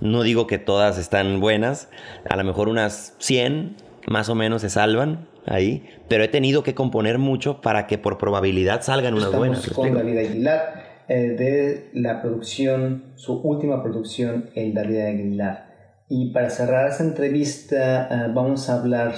No 0.00 0.22
digo 0.22 0.46
que 0.46 0.58
todas 0.58 0.98
están 0.98 1.40
buenas. 1.40 1.88
A 2.28 2.36
lo 2.36 2.44
mejor 2.44 2.68
unas 2.68 3.14
100 3.18 3.74
más 4.06 4.28
o 4.28 4.34
menos 4.34 4.62
se 4.62 4.70
salvan 4.70 5.26
ahí. 5.44 5.84
Pero 6.08 6.22
he 6.22 6.28
tenido 6.28 6.62
que 6.62 6.74
componer 6.74 7.18
mucho 7.18 7.60
para 7.60 7.86
que 7.86 7.98
por 7.98 8.16
probabilidad 8.16 8.82
salgan 8.82 9.14
unas 9.14 9.26
Estamos 9.26 9.48
buenas. 9.48 9.70
con 9.70 9.92
David 9.92 10.18
Aguilar 10.18 11.02
eh, 11.08 11.14
de 11.36 11.90
la 11.94 12.22
producción, 12.22 13.06
su 13.16 13.40
última 13.40 13.82
producción, 13.82 14.50
El 14.54 14.72
David 14.72 15.00
Aguilar. 15.00 15.67
Y 16.08 16.30
para 16.30 16.50
cerrar 16.50 16.90
esta 16.90 17.04
entrevista 17.04 18.08
eh, 18.10 18.30
vamos 18.32 18.68
a 18.70 18.74
hablar 18.74 19.14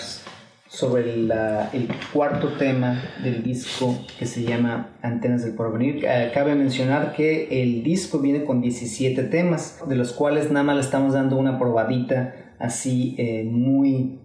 sobre 0.70 1.14
el 1.14 1.88
cuarto 2.12 2.52
tema 2.52 3.02
del 3.24 3.42
disco 3.42 3.98
que 4.18 4.24
se 4.24 4.44
llama 4.44 4.96
Antenas 5.02 5.44
del 5.44 5.54
Porvenir. 5.54 6.04
Eh, 6.04 6.30
cabe 6.32 6.54
mencionar 6.54 7.12
que 7.12 7.62
el 7.62 7.82
disco 7.82 8.20
viene 8.20 8.44
con 8.44 8.60
17 8.60 9.24
temas, 9.24 9.80
de 9.88 9.96
los 9.96 10.12
cuales 10.12 10.52
nada 10.52 10.62
más 10.62 10.76
le 10.76 10.82
estamos 10.82 11.14
dando 11.14 11.36
una 11.36 11.58
probadita 11.58 12.54
así 12.60 13.16
eh, 13.18 13.42
muy... 13.44 14.20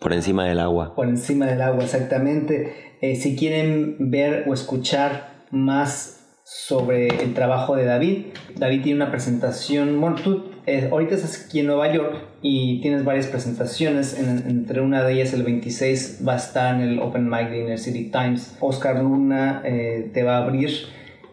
Por 0.00 0.12
encima 0.12 0.44
del 0.44 0.58
agua. 0.58 0.94
Por 0.96 1.08
encima 1.08 1.46
del 1.46 1.62
agua, 1.62 1.84
exactamente. 1.84 2.96
Eh, 3.00 3.14
si 3.14 3.36
quieren 3.36 4.10
ver 4.10 4.46
o 4.48 4.54
escuchar 4.54 5.44
más 5.52 6.20
sobre 6.42 7.06
el 7.22 7.32
trabajo 7.32 7.76
de 7.76 7.84
David, 7.84 8.26
David 8.56 8.82
tiene 8.82 9.02
una 9.02 9.10
presentación, 9.12 10.00
bueno, 10.00 10.16
tú 10.16 10.50
eh, 10.66 10.88
ahorita 10.90 11.14
estás 11.14 11.44
aquí 11.44 11.60
en 11.60 11.66
Nueva 11.66 11.92
York 11.92 12.16
y 12.40 12.80
tienes 12.80 13.04
varias 13.04 13.26
presentaciones, 13.26 14.18
entre 14.18 14.80
una 14.80 15.02
de 15.02 15.12
ellas 15.14 15.34
el 15.34 15.42
26 15.42 16.20
va 16.26 16.34
a 16.34 16.36
estar 16.36 16.74
en 16.74 16.80
el 16.80 16.98
Open 17.00 17.28
Mic 17.28 17.50
de 17.50 17.60
Inner 17.60 17.78
City 17.78 18.10
Times. 18.10 18.56
Oscar 18.60 19.02
Luna 19.02 19.62
eh, 19.64 20.10
te 20.14 20.22
va 20.22 20.38
a 20.38 20.44
abrir 20.44 20.70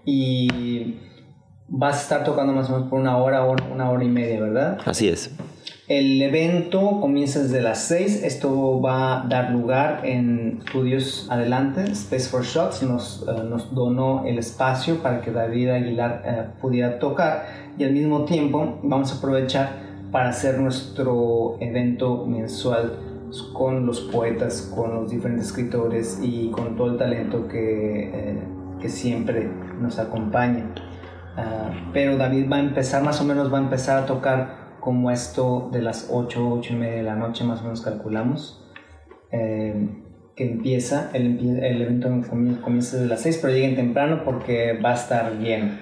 y 0.06 0.96
vas 1.68 1.98
a 1.98 2.02
estar 2.02 2.24
tocando 2.26 2.52
más 2.52 2.70
o 2.70 2.74
menos 2.74 2.90
por 2.90 3.00
una 3.00 3.18
hora, 3.18 3.46
una 3.46 3.90
hora 3.90 4.04
y 4.04 4.10
media, 4.10 4.42
¿verdad? 4.42 4.80
Así 4.86 5.08
es. 5.08 5.32
El 5.88 6.22
evento 6.22 7.02
comienza 7.02 7.44
desde 7.44 7.62
las 7.62 7.84
6. 7.84 8.24
Esto 8.24 8.80
va 8.80 9.24
a 9.24 9.28
dar 9.28 9.52
lugar 9.52 10.06
en 10.06 10.62
Estudios 10.66 11.28
Adelante. 11.30 11.84
Space 11.92 12.30
for 12.30 12.46
Shots 12.46 12.84
nos, 12.84 13.26
eh, 13.28 13.44
nos 13.44 13.76
donó 13.76 14.24
el 14.26 14.38
espacio 14.38 15.04
para 15.04 15.20
que 15.20 15.32
David 15.32 15.70
Aguilar 15.70 16.22
eh, 16.26 16.44
pudiera 16.62 16.98
tocar 16.98 17.61
y 17.78 17.84
al 17.84 17.94
mismo 17.94 18.26
tiempo 18.26 18.80
vamos 18.84 19.14
a 19.14 19.18
aprovechar 19.18 19.92
para 20.12 20.30
hacer 20.30 20.60
nuestro 20.60 21.58
evento 21.60 22.26
mensual 22.26 23.00
con 23.54 23.86
los 23.86 24.02
poetas, 24.02 24.72
con 24.76 24.94
los 24.94 25.12
diferentes 25.12 25.48
escritores 25.48 26.20
y 26.22 26.50
con 26.52 26.76
todo 26.76 26.92
el 26.92 26.98
talento 26.98 27.48
que, 27.48 28.10
eh, 28.14 28.40
que 28.80 28.90
siempre 28.90 29.50
nos 29.80 30.00
acompaña. 30.00 30.74
Ah, 31.38 31.70
pero 31.94 32.18
David 32.18 32.52
va 32.52 32.58
a 32.58 32.60
empezar, 32.60 33.04
más 33.04 33.22
o 33.22 33.24
menos 33.24 33.52
va 33.52 33.60
a 33.60 33.62
empezar 33.62 34.04
a 34.04 34.06
tocar 34.06 34.76
como 34.82 35.12
esto 35.12 35.70
de 35.72 35.82
las 35.82 36.10
8, 36.12 36.56
8 36.60 36.74
y 36.74 36.76
media 36.76 36.96
de 36.98 37.04
la 37.04 37.16
noche 37.16 37.44
más 37.46 37.62
o 37.62 37.64
menos 37.64 37.82
calculamos, 37.82 38.68
eh, 39.32 39.88
que 40.36 40.52
empieza, 40.52 41.10
el, 41.14 41.40
el 41.64 41.82
evento 41.82 42.10
comienza 42.30 42.98
desde 42.98 43.08
las 43.08 43.22
6, 43.22 43.40
pero 43.42 43.54
lleguen 43.54 43.76
temprano 43.76 44.24
porque 44.26 44.80
va 44.84 44.92
a 44.92 44.96
estar 44.96 45.38
bien. 45.38 45.80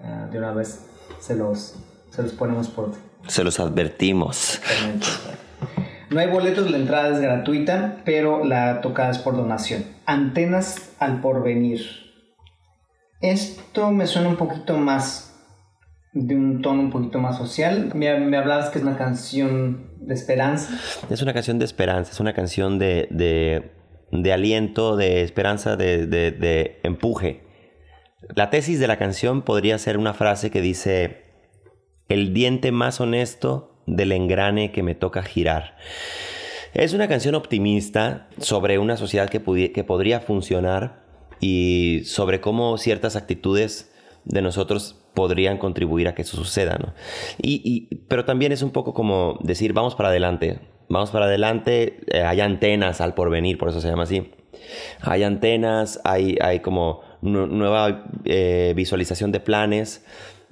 Ah, 0.00 0.28
de 0.30 0.38
una 0.38 0.52
vez 0.52 0.91
se 1.22 1.36
los, 1.36 1.76
se 2.10 2.22
los 2.22 2.32
ponemos 2.32 2.68
por... 2.68 2.90
Se 3.28 3.44
los 3.44 3.60
advertimos. 3.60 4.60
No 6.10 6.20
hay 6.20 6.28
boletos, 6.28 6.70
la 6.70 6.76
entrada 6.76 7.14
es 7.14 7.20
gratuita, 7.20 8.02
pero 8.04 8.44
la 8.44 8.80
tocada 8.80 9.12
es 9.12 9.18
por 9.18 9.36
donación. 9.36 9.84
Antenas 10.04 10.90
al 10.98 11.20
porvenir. 11.20 11.86
Esto 13.20 13.92
me 13.92 14.06
suena 14.06 14.28
un 14.28 14.36
poquito 14.36 14.76
más 14.76 15.32
de 16.12 16.34
un 16.34 16.60
tono 16.60 16.80
un 16.80 16.90
poquito 16.90 17.20
más 17.20 17.38
social. 17.38 17.92
Me, 17.94 18.18
me, 18.18 18.36
hablabas 18.36 18.70
que 18.70 18.78
es 18.78 18.84
una 18.84 18.98
canción 18.98 19.92
de 20.00 20.14
esperanza. 20.14 20.76
Es 21.08 21.22
una 21.22 21.32
canción 21.32 21.60
de 21.60 21.64
esperanza, 21.64 22.10
es 22.10 22.20
una 22.20 22.34
canción 22.34 22.80
de, 22.80 23.06
de, 23.10 23.70
de 24.10 24.32
aliento, 24.32 24.96
de 24.96 25.22
esperanza, 25.22 25.76
de, 25.76 26.06
de, 26.08 26.80
empuje. 26.82 27.44
La 28.28 28.50
tesis 28.50 28.78
de 28.78 28.86
la 28.86 28.98
canción 28.98 29.42
podría 29.42 29.78
ser 29.78 29.98
una 29.98 30.14
frase 30.14 30.50
que 30.50 30.60
dice, 30.60 31.24
el 32.08 32.32
diente 32.32 32.72
más 32.72 33.00
honesto 33.00 33.82
del 33.86 34.12
engrane 34.12 34.72
que 34.72 34.82
me 34.82 34.94
toca 34.94 35.22
girar. 35.22 35.76
Es 36.72 36.94
una 36.94 37.08
canción 37.08 37.34
optimista 37.34 38.28
sobre 38.38 38.78
una 38.78 38.96
sociedad 38.96 39.28
que, 39.28 39.72
que 39.72 39.84
podría 39.84 40.20
funcionar 40.20 41.04
y 41.40 42.02
sobre 42.04 42.40
cómo 42.40 42.78
ciertas 42.78 43.16
actitudes 43.16 43.92
de 44.24 44.40
nosotros 44.40 45.02
podrían 45.14 45.58
contribuir 45.58 46.08
a 46.08 46.14
que 46.14 46.22
eso 46.22 46.36
suceda, 46.36 46.78
¿no? 46.78 46.94
Y, 47.42 47.96
pero 48.08 48.24
también 48.24 48.52
es 48.52 48.62
un 48.62 48.70
poco 48.70 48.94
como 48.94 49.38
decir, 49.42 49.72
vamos 49.72 49.94
para 49.94 50.08
adelante, 50.08 50.60
vamos 50.88 51.10
para 51.10 51.26
adelante, 51.26 52.00
eh, 52.06 52.22
hay 52.22 52.40
antenas 52.40 53.00
al 53.00 53.14
porvenir, 53.14 53.58
por 53.58 53.68
eso 53.68 53.80
se 53.80 53.88
llama 53.88 54.04
así. 54.04 54.30
Hay 55.00 55.24
antenas, 55.24 56.00
hay, 56.04 56.36
hay 56.40 56.60
como 56.60 57.00
nueva 57.22 58.04
eh, 58.24 58.72
visualización 58.76 59.32
de 59.32 59.40
planes, 59.40 60.04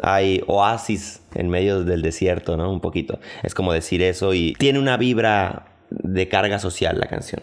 hay 0.02 0.42
oasis 0.46 1.22
en 1.34 1.50
medio 1.50 1.84
del 1.84 2.02
desierto, 2.02 2.56
¿no? 2.56 2.72
Un 2.72 2.80
poquito. 2.80 3.18
Es 3.42 3.54
como 3.54 3.72
decir 3.72 4.02
eso 4.02 4.32
y 4.32 4.54
tiene 4.54 4.78
una 4.78 4.96
vibra 4.96 5.66
de 5.90 6.28
carga 6.28 6.58
social 6.58 6.98
la 6.98 7.06
canción. 7.06 7.42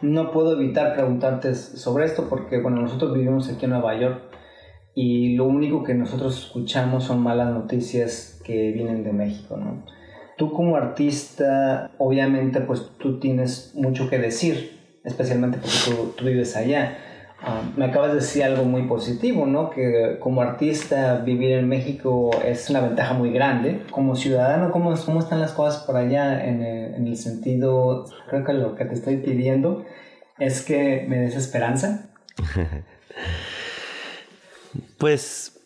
No 0.00 0.32
puedo 0.32 0.60
evitar 0.60 0.94
preguntarte 0.94 1.54
sobre 1.54 2.06
esto 2.06 2.28
porque, 2.28 2.60
bueno, 2.60 2.80
nosotros 2.80 3.14
vivimos 3.14 3.48
aquí 3.48 3.66
en 3.66 3.70
Nueva 3.70 3.98
York 4.00 4.22
y 4.94 5.36
lo 5.36 5.44
único 5.44 5.84
que 5.84 5.94
nosotros 5.94 6.46
escuchamos 6.46 7.04
son 7.04 7.22
malas 7.22 7.52
noticias 7.52 8.40
que 8.44 8.72
vienen 8.72 9.04
de 9.04 9.12
México, 9.12 9.56
¿no? 9.56 9.84
Tú 10.36 10.52
como 10.52 10.76
artista, 10.76 11.92
obviamente, 11.98 12.60
pues 12.60 12.90
tú 12.98 13.20
tienes 13.20 13.74
mucho 13.76 14.10
que 14.10 14.18
decir, 14.18 14.98
especialmente 15.04 15.58
porque 15.58 16.14
tú, 16.16 16.24
vives 16.24 16.56
allá. 16.56 16.98
Ah, 17.44 17.60
me 17.76 17.86
acabas 17.86 18.10
de 18.10 18.16
decir 18.16 18.44
algo 18.44 18.64
muy 18.64 18.82
positivo, 18.82 19.46
¿no? 19.46 19.70
Que 19.70 20.18
como 20.20 20.42
artista 20.42 21.16
vivir 21.18 21.52
en 21.52 21.68
México 21.68 22.30
es 22.44 22.70
una 22.70 22.80
ventaja 22.80 23.14
muy 23.14 23.32
grande. 23.32 23.82
Como 23.90 24.14
ciudadano, 24.14 24.70
¿cómo, 24.70 24.94
cómo 25.04 25.18
están 25.18 25.40
las 25.40 25.52
cosas 25.52 25.82
por 25.82 25.96
allá 25.96 26.44
en 26.44 26.62
el, 26.62 26.94
en 26.94 27.06
el 27.08 27.16
sentido, 27.16 28.06
creo 28.28 28.44
que 28.44 28.52
lo 28.52 28.76
que 28.76 28.84
te 28.84 28.94
estoy 28.94 29.16
pidiendo 29.16 29.84
es 30.38 30.62
que 30.62 31.04
me 31.08 31.18
des 31.18 31.36
esperanza? 31.36 32.10
Pues 34.98 35.60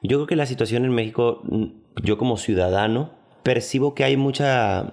yo 0.00 0.18
creo 0.18 0.26
que 0.26 0.36
la 0.36 0.46
situación 0.46 0.84
en 0.84 0.92
México, 0.92 1.42
yo 2.02 2.18
como 2.18 2.36
ciudadano, 2.36 3.10
percibo 3.42 3.94
que 3.94 4.04
hay 4.04 4.16
mucha... 4.16 4.92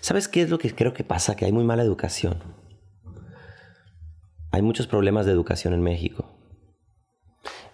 ¿Sabes 0.00 0.26
qué 0.26 0.42
es 0.42 0.50
lo 0.50 0.58
que 0.58 0.74
creo 0.74 0.94
que 0.94 1.04
pasa? 1.04 1.36
Que 1.36 1.44
hay 1.44 1.52
muy 1.52 1.64
mala 1.64 1.82
educación. 1.82 2.55
Hay 4.56 4.62
muchos 4.62 4.86
problemas 4.86 5.26
de 5.26 5.32
educación 5.32 5.74
en 5.74 5.82
México. 5.82 6.24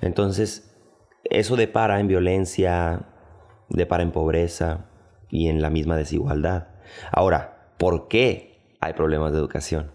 Entonces, 0.00 0.74
eso 1.22 1.54
depara 1.54 2.00
en 2.00 2.08
violencia, 2.08 3.06
depara 3.68 4.02
en 4.02 4.10
pobreza 4.10 4.90
y 5.30 5.46
en 5.46 5.62
la 5.62 5.70
misma 5.70 5.96
desigualdad. 5.96 6.70
Ahora, 7.12 7.72
¿por 7.78 8.08
qué 8.08 8.74
hay 8.80 8.94
problemas 8.94 9.30
de 9.30 9.38
educación? 9.38 9.92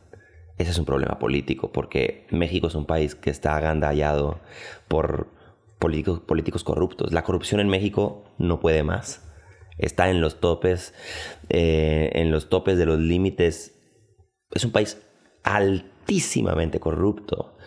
ese 0.57 0.71
es 0.71 0.79
un 0.79 0.85
problema 0.85 1.19
político, 1.19 1.73
porque 1.73 2.25
México 2.31 2.67
es 2.67 2.75
un 2.75 2.85
país 2.85 3.15
que 3.15 3.31
está 3.31 3.57
agandallado 3.57 4.39
por 4.88 5.27
políticos, 5.79 6.21
políticos 6.21 6.63
corruptos. 6.63 7.11
La 7.11 7.25
corrupción 7.25 7.59
en 7.59 7.67
México 7.67 8.23
no 8.38 8.61
puede 8.61 8.83
más. 8.83 9.29
Está 9.77 10.09
en 10.09 10.21
los 10.21 10.39
topes, 10.39 10.93
eh, 11.49 12.11
en 12.13 12.31
los 12.31 12.47
topes 12.47 12.77
de 12.77 12.85
los 12.85 12.97
límites. 12.97 13.77
Es 14.51 14.63
un 14.63 14.71
país 14.71 15.01
altísimamente 16.08 16.80
corrupto. 16.80 17.58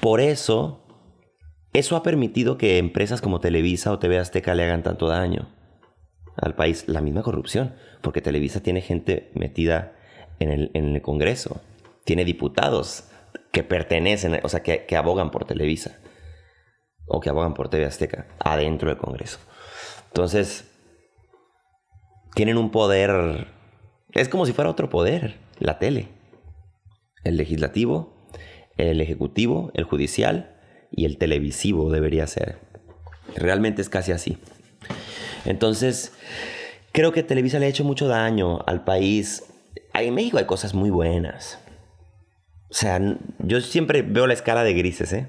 Por 0.00 0.20
eso, 0.20 0.84
eso 1.72 1.96
ha 1.96 2.02
permitido 2.02 2.58
que 2.58 2.78
empresas 2.78 3.20
como 3.20 3.40
Televisa 3.40 3.92
o 3.92 3.98
TV 3.98 4.18
Azteca 4.18 4.54
le 4.54 4.64
hagan 4.64 4.82
tanto 4.82 5.06
daño 5.06 5.48
al 6.36 6.54
país. 6.54 6.84
La 6.88 7.00
misma 7.00 7.22
corrupción, 7.22 7.74
porque 8.02 8.20
Televisa 8.20 8.60
tiene 8.60 8.80
gente 8.80 9.30
metida 9.34 9.92
en 10.40 10.50
el, 10.50 10.70
en 10.74 10.96
el 10.96 11.02
Congreso 11.02 11.60
tiene 12.04 12.24
diputados 12.24 13.04
que 13.52 13.62
pertenecen, 13.62 14.40
o 14.42 14.48
sea, 14.48 14.64
que, 14.64 14.96
abogan 14.96 15.30
por 15.30 15.44
Televisa 15.44 15.98
o 17.06 17.20
que 17.20 17.28
abogan 17.28 17.54
por 17.54 17.68
TV 17.68 17.84
Azteca 17.84 18.26
adentro 18.40 18.88
del 18.88 18.98
Congreso. 18.98 19.38
Entonces, 20.08 20.68
tienen 22.34 22.56
un 22.56 22.70
poder, 22.70 23.46
es 24.12 24.28
como 24.28 24.46
si 24.46 24.52
fuera 24.52 24.70
otro 24.70 24.88
poder, 24.88 25.38
la 25.60 25.78
tele. 25.78 26.08
El 27.24 27.36
legislativo, 27.36 28.28
el 28.76 29.00
ejecutivo, 29.00 29.70
el 29.74 29.84
judicial 29.84 30.56
y 30.90 31.04
el 31.04 31.18
televisivo 31.18 31.90
debería 31.90 32.26
ser. 32.26 32.58
Realmente 33.36 33.82
es 33.82 33.88
casi 33.88 34.12
así. 34.12 34.38
Entonces, 35.44 36.12
creo 36.92 37.12
que 37.12 37.22
Televisa 37.22 37.58
le 37.58 37.66
ha 37.66 37.68
hecho 37.68 37.84
mucho 37.84 38.08
daño 38.08 38.60
al 38.66 38.84
país. 38.84 39.44
En 39.94 40.14
México 40.14 40.38
hay 40.38 40.46
cosas 40.46 40.74
muy 40.74 40.90
buenas. 40.90 41.58
O 42.70 42.74
sea, 42.74 43.00
yo 43.38 43.60
siempre 43.60 44.02
veo 44.02 44.26
la 44.26 44.34
escala 44.34 44.62
de 44.62 44.74
grises, 44.74 45.12
¿eh? 45.12 45.26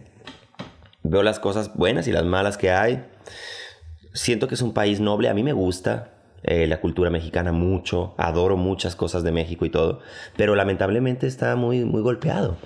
Veo 1.04 1.24
las 1.24 1.40
cosas 1.40 1.76
buenas 1.76 2.08
y 2.08 2.12
las 2.12 2.24
malas 2.24 2.58
que 2.58 2.72
hay. 2.72 3.04
Siento 4.14 4.48
que 4.48 4.56
es 4.56 4.62
un 4.62 4.74
país 4.74 5.00
noble. 5.00 5.30
A 5.30 5.34
mí 5.34 5.42
me 5.42 5.54
gusta 5.54 6.21
eh, 6.44 6.68
la 6.68 6.82
cultura 6.82 7.10
mexicana 7.10 7.52
mucho. 7.52 8.14
Adoro 8.18 8.58
muchas 8.58 8.96
cosas 8.96 9.24
de 9.24 9.32
México 9.32 9.66
y 9.66 9.70
todo. 9.70 10.00
Pero 10.38 10.56
lamentablemente 10.56 11.28
está 11.28 11.56
muy, 11.56 11.86
muy 11.86 12.02
golpeado. 12.02 12.58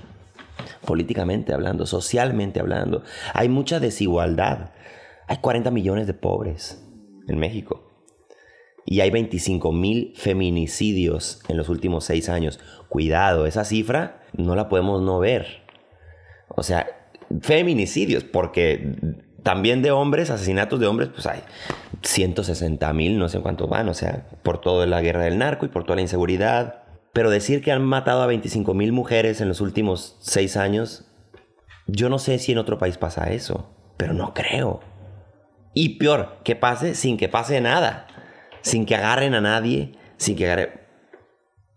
Políticamente 0.86 1.54
hablando, 1.54 1.86
socialmente 1.86 2.60
hablando. 2.60 3.04
Hay 3.34 3.50
mucha 3.50 3.80
desigualdad. 3.80 4.72
Hay 5.28 5.38
40 5.38 5.72
millones 5.72 6.08
de 6.08 6.14
pobres 6.14 6.84
en 7.28 7.40
México 7.40 7.86
y 8.86 9.02
hay 9.02 9.10
25 9.10 9.72
mil 9.72 10.14
feminicidios 10.16 11.42
en 11.48 11.58
los 11.58 11.70
últimos 11.70 12.06
seis 12.06 12.30
años. 12.30 12.60
Cuidado, 12.88 13.48
esa 13.48 13.66
cifra 13.66 14.22
no 14.38 14.56
la 14.56 14.70
podemos 14.70 15.02
no 15.02 15.20
ver. 15.20 15.64
O 16.50 16.62
sea, 16.62 16.88
feminicidios, 17.42 18.24
porque 18.24 18.94
también 19.42 19.82
de 19.82 19.92
hombres, 19.92 20.30
asesinatos 20.30 20.80
de 20.80 20.86
hombres, 20.86 21.10
pues 21.10 21.26
hay 21.26 21.42
160 22.06 22.94
mil, 22.94 23.18
no 23.20 23.30
sé 23.30 23.40
cuánto 23.40 23.68
van, 23.68 23.90
o 23.90 23.94
sea, 23.94 24.28
por 24.44 24.60
toda 24.60 24.86
la 24.86 25.02
guerra 25.02 25.24
del 25.24 25.38
narco 25.38 25.66
y 25.66 25.70
por 25.70 25.84
toda 25.84 25.98
la 25.98 26.02
inseguridad. 26.02 26.84
Pero 27.14 27.30
decir 27.30 27.62
que 27.62 27.72
han 27.72 27.84
matado 27.84 28.22
a 28.22 28.28
25 28.28 28.74
mil 28.74 28.92
mujeres 28.92 29.42
en 29.42 29.48
los 29.48 29.62
últimos 29.62 30.18
seis 30.20 30.58
años, 30.58 31.06
yo 31.88 32.10
no 32.10 32.20
sé 32.20 32.40
si 32.40 32.52
en 32.52 32.58
otro 32.58 32.78
país 32.78 32.98
pasa 32.98 33.32
eso, 33.32 33.70
pero 33.98 34.14
no 34.14 34.34
creo. 34.34 34.82
Y 35.74 35.98
peor, 35.98 36.38
que 36.44 36.56
pase 36.56 36.96
sin 36.96 37.18
que 37.18 37.30
pase 37.30 37.60
nada 37.62 38.08
sin 38.66 38.88
que 38.88 38.96
agarren 38.96 39.36
a 39.36 39.42
nadie, 39.42 39.92
sin 40.18 40.36
que 40.36 40.46
agarren... 40.46 40.70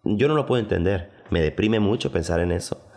Yo 0.05 0.27
no 0.27 0.35
lo 0.35 0.47
puedo 0.47 0.63
entender. 0.63 1.11
Me 1.29 1.43
deprime 1.43 1.81
mucho 1.81 2.11
pensar 2.11 2.41
en 2.41 2.51
eso. 2.51 2.89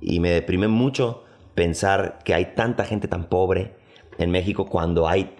Y 0.00 0.20
me 0.20 0.30
deprime 0.30 0.68
mucho 0.68 1.24
pensar 1.54 2.20
que 2.24 2.32
hay 2.32 2.54
tanta 2.54 2.86
gente 2.86 3.08
tan 3.08 3.28
pobre 3.28 3.76
en 4.16 4.30
México 4.30 4.64
cuando 4.64 5.06
hay 5.06 5.36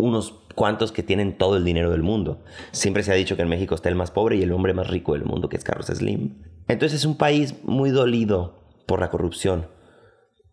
unos 0.00 0.32
cuantos 0.54 0.92
que 0.92 1.02
tienen 1.02 1.38
todo 1.38 1.56
el 1.56 1.64
dinero 1.64 1.90
del 1.90 2.02
mundo. 2.02 2.42
Siempre 2.72 3.02
se 3.02 3.12
ha 3.12 3.14
dicho 3.14 3.36
que 3.36 3.42
en 3.42 3.48
México 3.48 3.74
está 3.74 3.88
el 3.88 3.94
más 3.94 4.10
pobre 4.10 4.36
y 4.36 4.42
el 4.42 4.52
hombre 4.52 4.74
más 4.74 4.88
rico 4.88 5.12
del 5.12 5.24
mundo, 5.24 5.48
que 5.48 5.56
es 5.56 5.64
Carlos 5.64 5.86
Slim. 5.86 6.42
Entonces 6.68 7.00
es 7.00 7.04
un 7.04 7.16
país 7.16 7.54
muy 7.64 7.90
dolido 7.90 8.60
por 8.86 9.00
la 9.00 9.10
corrupción, 9.10 9.68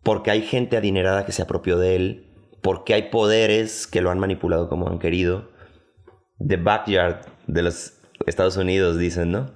porque 0.02 0.30
hay 0.30 0.42
gente 0.42 0.76
adinerada 0.76 1.26
que 1.26 1.32
se 1.32 1.42
apropió 1.42 1.78
de 1.78 1.96
él, 1.96 2.26
porque 2.62 2.94
hay 2.94 3.10
poderes 3.10 3.86
que 3.86 4.00
lo 4.00 4.10
han 4.10 4.18
manipulado 4.18 4.68
como 4.68 4.88
han 4.88 4.98
querido. 4.98 5.50
The 6.46 6.56
backyard 6.56 7.26
de 7.46 7.62
los 7.62 7.94
Estados 8.26 8.56
Unidos, 8.56 8.98
dicen, 8.98 9.32
¿no? 9.32 9.50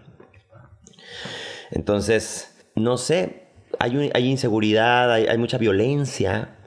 Entonces, 1.70 2.66
no 2.74 2.98
sé, 2.98 3.48
hay, 3.78 4.10
hay 4.14 4.28
inseguridad, 4.28 5.12
hay, 5.12 5.26
hay, 5.26 5.38
mucha 5.38 5.58
violencia. 5.58 6.58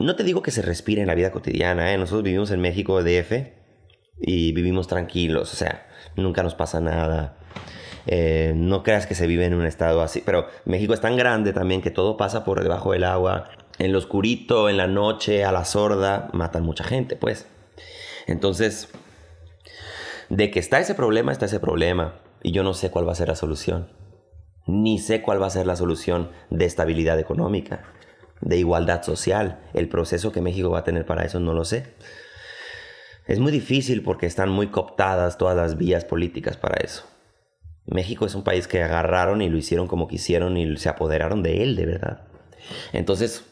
No 0.00 0.16
te 0.16 0.24
digo 0.24 0.42
que 0.42 0.50
se 0.50 0.62
respire 0.62 1.02
en 1.02 1.06
la 1.06 1.14
vida 1.14 1.30
cotidiana, 1.30 1.92
¿eh? 1.92 1.98
Nosotros 1.98 2.22
vivimos 2.22 2.50
en 2.52 2.60
México 2.62 3.02
DF 3.02 3.32
y 4.18 4.52
vivimos 4.52 4.88
tranquilos, 4.88 5.52
o 5.52 5.56
sea, 5.56 5.86
nunca 6.16 6.42
nos 6.42 6.54
pasa 6.54 6.80
nada. 6.80 7.36
Eh, 8.06 8.54
no 8.56 8.82
creas 8.82 9.06
que 9.06 9.14
se 9.14 9.26
vive 9.26 9.44
en 9.44 9.52
un 9.52 9.66
estado 9.66 10.00
así, 10.00 10.22
pero 10.24 10.46
México 10.64 10.94
es 10.94 11.02
tan 11.02 11.18
grande 11.18 11.52
también 11.52 11.82
que 11.82 11.90
todo 11.90 12.16
pasa 12.16 12.44
por 12.44 12.62
debajo 12.62 12.92
del 12.92 13.04
agua. 13.04 13.50
En 13.78 13.92
lo 13.92 13.98
oscurito, 13.98 14.70
en 14.70 14.78
la 14.78 14.86
noche, 14.86 15.44
a 15.44 15.52
la 15.52 15.66
sorda, 15.66 16.30
matan 16.32 16.62
mucha 16.62 16.84
gente, 16.84 17.16
pues. 17.16 17.46
Entonces, 18.26 18.88
de 20.30 20.50
que 20.50 20.60
está 20.60 20.80
ese 20.80 20.94
problema, 20.94 21.30
está 21.30 21.44
ese 21.44 21.60
problema. 21.60 22.14
Y 22.42 22.52
yo 22.52 22.62
no 22.62 22.72
sé 22.72 22.90
cuál 22.90 23.06
va 23.06 23.12
a 23.12 23.16
ser 23.16 23.28
la 23.28 23.36
solución. 23.36 23.90
Ni 24.66 24.98
sé 24.98 25.20
cuál 25.20 25.42
va 25.42 25.46
a 25.46 25.50
ser 25.50 25.66
la 25.66 25.76
solución 25.76 26.30
de 26.48 26.64
estabilidad 26.64 27.18
económica, 27.18 27.82
de 28.40 28.56
igualdad 28.56 29.02
social. 29.02 29.60
El 29.74 29.88
proceso 29.88 30.32
que 30.32 30.40
México 30.40 30.70
va 30.70 30.80
a 30.80 30.84
tener 30.84 31.06
para 31.06 31.24
eso 31.24 31.40
no 31.40 31.54
lo 31.54 31.64
sé. 31.64 31.94
Es 33.26 33.38
muy 33.38 33.52
difícil 33.52 34.02
porque 34.02 34.26
están 34.26 34.48
muy 34.50 34.68
cooptadas 34.68 35.38
todas 35.38 35.56
las 35.56 35.76
vías 35.76 36.04
políticas 36.04 36.56
para 36.56 36.82
eso. 36.82 37.04
México 37.86 38.26
es 38.26 38.34
un 38.34 38.44
país 38.44 38.66
que 38.68 38.82
agarraron 38.82 39.42
y 39.42 39.48
lo 39.48 39.56
hicieron 39.56 39.86
como 39.86 40.08
quisieron 40.08 40.56
y 40.56 40.76
se 40.76 40.88
apoderaron 40.88 41.42
de 41.42 41.62
él, 41.62 41.76
de 41.76 41.86
verdad. 41.86 42.28
Entonces, 42.92 43.44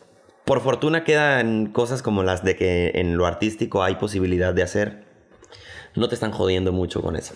por 0.45 0.61
fortuna 0.61 1.05
quedan 1.05 1.67
cosas 1.67 2.03
como 2.03 2.23
las 2.23 2.45
de 2.45 2.57
que 2.57 2.93
en 2.95 3.17
lo 3.17 3.27
artístico 3.27 3.83
hay 3.83 3.97
posibilidad 3.97 4.55
de 4.55 4.63
hacer. 4.63 5.05
No 5.95 6.09
te 6.09 6.15
están 6.15 6.33
jodiendo 6.33 6.73
mucho 6.73 7.03
con 7.03 7.17
eso. 7.17 7.35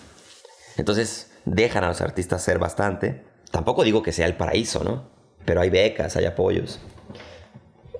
Entonces, 0.77 1.31
dejan 1.45 1.83
a 1.83 1.89
los 1.89 2.01
artistas 2.01 2.41
ser 2.41 2.59
bastante. 2.59 3.23
Tampoco 3.51 3.83
digo 3.83 4.01
que 4.01 4.11
sea 4.11 4.25
el 4.25 4.35
paraíso, 4.35 4.83
¿no? 4.83 5.09
Pero 5.45 5.61
hay 5.61 5.69
becas, 5.69 6.15
hay 6.15 6.25
apoyos. 6.25 6.79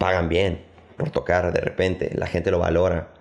Pagan 0.03 0.27
bien 0.27 0.65
por 0.97 1.11
tocar 1.11 1.53
de 1.53 1.61
repente. 1.61 2.11
La 2.13 2.27
gente 2.27 2.51
lo 2.51 2.59
valora. 2.59 3.13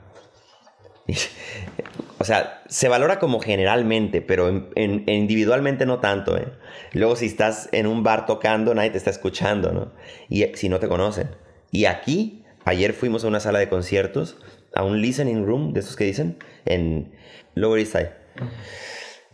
O 2.18 2.24
sea, 2.24 2.62
se 2.68 2.88
valora 2.88 3.20
como 3.20 3.38
generalmente, 3.38 4.20
pero 4.20 4.48
en, 4.48 5.04
individualmente 5.08 5.86
no 5.86 6.00
tanto. 6.00 6.36
¿eh? 6.36 6.48
Luego 6.92 7.14
si 7.14 7.26
estás 7.26 7.68
en 7.70 7.86
un 7.86 8.02
bar 8.02 8.26
tocando, 8.26 8.74
nadie 8.74 8.90
te 8.90 8.98
está 8.98 9.10
escuchando, 9.10 9.70
¿no? 9.70 9.92
Y 10.28 10.44
si 10.54 10.68
no 10.68 10.80
te 10.80 10.88
conocen. 10.88 11.30
Y 11.70 11.84
aquí, 11.84 12.44
ayer 12.64 12.94
fuimos 12.94 13.24
a 13.24 13.28
una 13.28 13.38
sala 13.38 13.60
de 13.60 13.68
conciertos, 13.68 14.38
a 14.74 14.82
un 14.82 15.00
listening 15.00 15.46
room, 15.46 15.74
de 15.74 15.80
esos 15.80 15.94
que 15.94 16.02
dicen, 16.02 16.36
en 16.64 17.12
Lower 17.54 17.78
East 17.78 17.92
Side. 17.92 18.12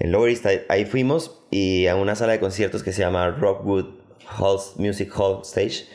En 0.01 0.13
Lower 0.13 0.29
East 0.29 0.43
Side, 0.43 0.67
ahí 0.69 0.85
fuimos 0.85 1.47
y 1.51 1.87
a 1.87 1.97
una 1.97 2.15
sala 2.15 2.33
de 2.33 2.41
conciertos 2.41 2.83
que 2.83 2.93
se 2.93 3.01
llama 3.01 3.31
Rockwood 3.31 3.87
Music 4.77 5.11
Hall 5.17 5.41
Stage. 5.45 5.87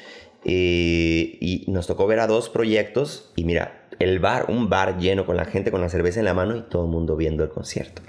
Y, 0.45 1.37
y 1.39 1.71
nos 1.71 1.87
tocó 1.87 2.05
ver 2.05 2.19
a 2.19 2.27
dos 2.27 2.49
proyectos 2.49 3.31
y 3.35 3.45
mira, 3.45 3.87
el 3.99 4.19
bar, 4.19 4.45
un 4.49 4.69
bar 4.69 4.97
lleno 4.97 5.25
con 5.25 5.37
la 5.37 5.45
gente 5.45 5.71
con 5.71 5.81
la 5.81 5.89
cerveza 5.89 6.19
en 6.19 6.25
la 6.25 6.33
mano 6.33 6.55
y 6.55 6.61
todo 6.63 6.85
el 6.85 6.91
mundo 6.91 7.15
viendo 7.15 7.43
el 7.43 7.49
concierto, 7.49 8.01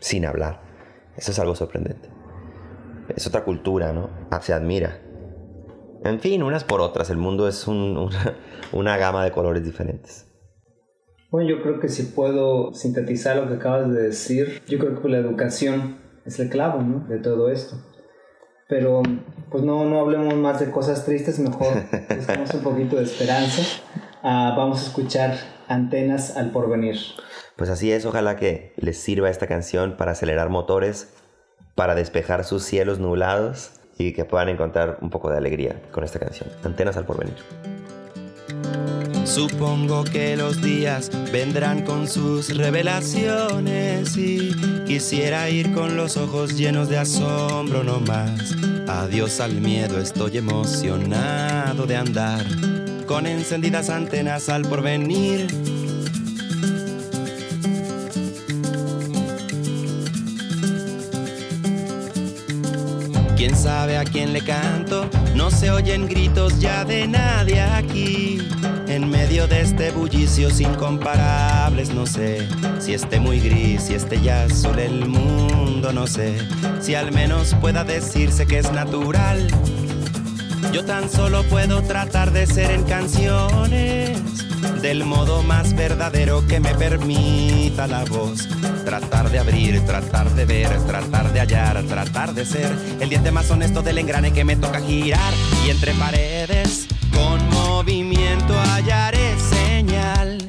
sin 0.00 0.26
hablar. 0.26 0.60
Eso 1.16 1.32
es 1.32 1.38
algo 1.38 1.54
sorprendente. 1.54 2.08
Es 3.14 3.26
otra 3.26 3.44
cultura, 3.44 3.92
¿no? 3.92 4.10
Ah, 4.30 4.40
se 4.40 4.52
admira. 4.52 5.00
En 6.04 6.20
fin, 6.20 6.42
unas 6.42 6.64
por 6.64 6.80
otras, 6.80 7.10
el 7.10 7.16
mundo 7.16 7.48
es 7.48 7.66
una, 8.72 8.96
gama 8.96 9.24
de 9.24 9.30
colores 9.30 9.64
diferentes. 9.64 10.26
Bueno, 11.30 11.50
yo 11.50 11.62
creo 11.62 11.80
que 11.80 11.88
si 11.88 12.04
puedo 12.04 12.72
sintetizar 12.72 13.36
lo 13.36 13.48
que 13.48 13.54
acabas 13.54 13.92
de 13.92 14.02
decir, 14.02 14.62
yo 14.66 14.78
creo 14.78 15.00
que 15.00 15.08
la 15.08 15.18
educación 15.18 15.98
es 16.24 16.38
el 16.38 16.48
clavo, 16.48 16.80
¿no? 16.82 17.06
De 17.06 17.18
todo 17.18 17.50
esto. 17.50 17.76
Pero, 18.68 19.02
pues 19.50 19.64
no, 19.64 19.86
no 19.86 19.98
hablemos 19.98 20.34
más 20.34 20.60
de 20.60 20.70
cosas 20.70 21.04
tristes, 21.06 21.38
mejor 21.38 21.72
buscamos 22.16 22.52
un 22.54 22.60
poquito 22.60 22.96
de 22.96 23.04
esperanza. 23.04 23.62
Ah, 24.22 24.54
vamos 24.56 24.82
a 24.82 24.86
escuchar 24.86 25.36
Antenas 25.68 26.36
al 26.36 26.50
Porvenir. 26.50 26.96
Pues 27.56 27.70
así 27.70 27.90
es, 27.90 28.04
ojalá 28.04 28.36
que 28.36 28.74
les 28.76 28.98
sirva 28.98 29.30
esta 29.30 29.46
canción 29.46 29.96
para 29.96 30.12
acelerar 30.12 30.50
motores, 30.50 31.14
para 31.74 31.94
despejar 31.94 32.44
sus 32.44 32.62
cielos 32.62 32.98
nublados 32.98 33.72
y 33.96 34.12
que 34.12 34.24
puedan 34.24 34.50
encontrar 34.50 34.98
un 35.00 35.08
poco 35.10 35.30
de 35.30 35.38
alegría 35.38 35.80
con 35.90 36.04
esta 36.04 36.18
canción. 36.18 36.50
Antenas 36.62 36.96
al 36.96 37.06
Porvenir. 37.06 37.36
Supongo 39.24 40.04
que 40.04 40.36
los 40.36 40.62
días 40.62 41.10
vendrán 41.32 41.82
con 41.82 42.06
sus 42.06 42.56
revelaciones 42.56 44.16
y 44.16 44.52
quisiera 44.88 45.50
ir 45.50 45.72
con 45.72 45.98
los 45.98 46.16
ojos 46.16 46.56
llenos 46.56 46.88
de 46.88 46.96
asombro 46.96 47.84
no 47.84 48.00
más. 48.00 48.56
Adiós 48.88 49.38
al 49.38 49.60
miedo, 49.60 50.00
estoy 50.00 50.38
emocionado 50.38 51.84
de 51.86 51.94
andar 51.94 52.46
con 53.06 53.26
encendidas 53.26 53.90
antenas 53.90 54.48
al 54.48 54.62
porvenir. 54.62 55.46
Sabe 63.58 63.98
a 63.98 64.04
quién 64.04 64.32
le 64.32 64.40
canto, 64.40 65.08
no 65.34 65.50
se 65.50 65.70
oyen 65.70 66.06
gritos 66.06 66.58
ya 66.60 66.84
de 66.84 67.08
nadie 67.08 67.60
aquí. 67.60 68.38
En 68.86 69.10
medio 69.10 69.46
de 69.46 69.60
este 69.60 69.90
bullicio 69.90 70.48
incomparables, 70.58 71.92
no 71.92 72.06
sé 72.06 72.48
si 72.80 72.94
esté 72.94 73.20
muy 73.20 73.40
gris, 73.40 73.82
si 73.82 73.94
esté 73.94 74.20
ya 74.20 74.48
sobre 74.48 74.86
el 74.86 75.06
mundo, 75.06 75.92
no 75.92 76.06
sé 76.06 76.38
si 76.80 76.94
al 76.94 77.12
menos 77.12 77.54
pueda 77.60 77.84
decirse 77.84 78.46
que 78.46 78.58
es 78.58 78.72
natural 78.72 79.46
yo 80.72 80.84
tan 80.84 81.08
solo 81.08 81.44
puedo 81.44 81.82
tratar 81.82 82.30
de 82.30 82.46
ser 82.46 82.70
en 82.70 82.82
canciones 82.84 84.18
del 84.82 85.04
modo 85.04 85.42
más 85.42 85.74
verdadero 85.74 86.46
que 86.46 86.60
me 86.60 86.74
permita 86.74 87.86
la 87.86 88.04
voz. 88.04 88.48
Tratar 88.88 89.30
de 89.30 89.38
abrir, 89.38 89.84
tratar 89.84 90.30
de 90.30 90.46
ver, 90.46 90.70
tratar 90.86 91.30
de 91.30 91.40
hallar, 91.40 91.82
tratar 91.82 92.32
de 92.32 92.46
ser 92.46 92.74
el 93.00 93.10
diente 93.10 93.30
más 93.30 93.50
honesto 93.50 93.82
del 93.82 93.98
engrane 93.98 94.32
que 94.32 94.46
me 94.46 94.56
toca 94.56 94.80
girar. 94.80 95.34
Y 95.66 95.68
entre 95.68 95.92
paredes 95.92 96.86
con 97.12 97.50
movimiento 97.50 98.58
hallaré 98.58 99.36
señal. 99.38 100.48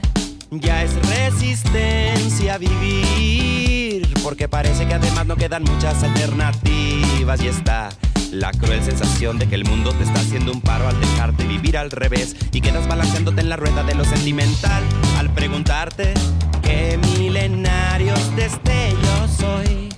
Ya 0.51 0.83
es 0.83 0.95
resistencia 1.09 2.57
vivir, 2.57 4.07
porque 4.23 4.47
parece 4.47 4.87
que 4.87 4.93
además 4.93 5.25
no 5.25 5.35
quedan 5.35 5.63
muchas 5.63 6.01
alternativas. 6.01 7.41
Y 7.41 7.47
está 7.49 7.89
la 8.31 8.51
cruel 8.51 8.81
sensación 8.81 9.37
de 9.37 9.49
que 9.49 9.55
el 9.55 9.65
mundo 9.65 9.91
te 9.91 10.05
está 10.05 10.21
haciendo 10.21 10.53
un 10.53 10.61
paro 10.61 10.87
al 10.87 10.97
dejarte 11.01 11.43
vivir 11.43 11.77
al 11.77 11.91
revés. 11.91 12.37
Y 12.53 12.61
quedas 12.61 12.87
balanceándote 12.87 13.41
en 13.41 13.49
la 13.49 13.57
rueda 13.57 13.83
de 13.83 13.95
lo 13.95 14.05
sentimental 14.05 14.81
al 15.17 15.29
preguntarte 15.33 16.13
qué 16.61 16.97
milenarios 17.15 17.58
destellos 18.39 19.29
soy. 19.37 19.89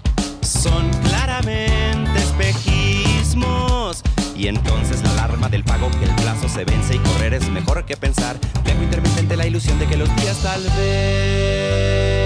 Son 0.42 0.90
claramente 1.04 2.20
espejismos. 2.20 4.02
Y 4.36 4.48
entonces 4.48 5.04
la 5.04 5.12
alarma 5.12 5.48
del 5.50 5.64
pago 5.64 5.90
que 5.92 6.06
el 6.06 6.16
plazo 6.16 6.50
se 6.50 6.66
vence 6.66 6.96
y 6.96 7.00
correr 7.00 7.36
es 7.36 7.48
mejor 7.50 7.86
que 7.86 7.96
pensar. 7.96 8.40
Dejo 8.64 8.82
intermitente 8.82 9.38
la 9.38 9.46
ilusión 9.46 9.78
de 9.78 9.86
que 9.86 9.96
los 9.96 10.14
días 10.16 10.38
tal 10.42 10.64
vez 10.76 12.21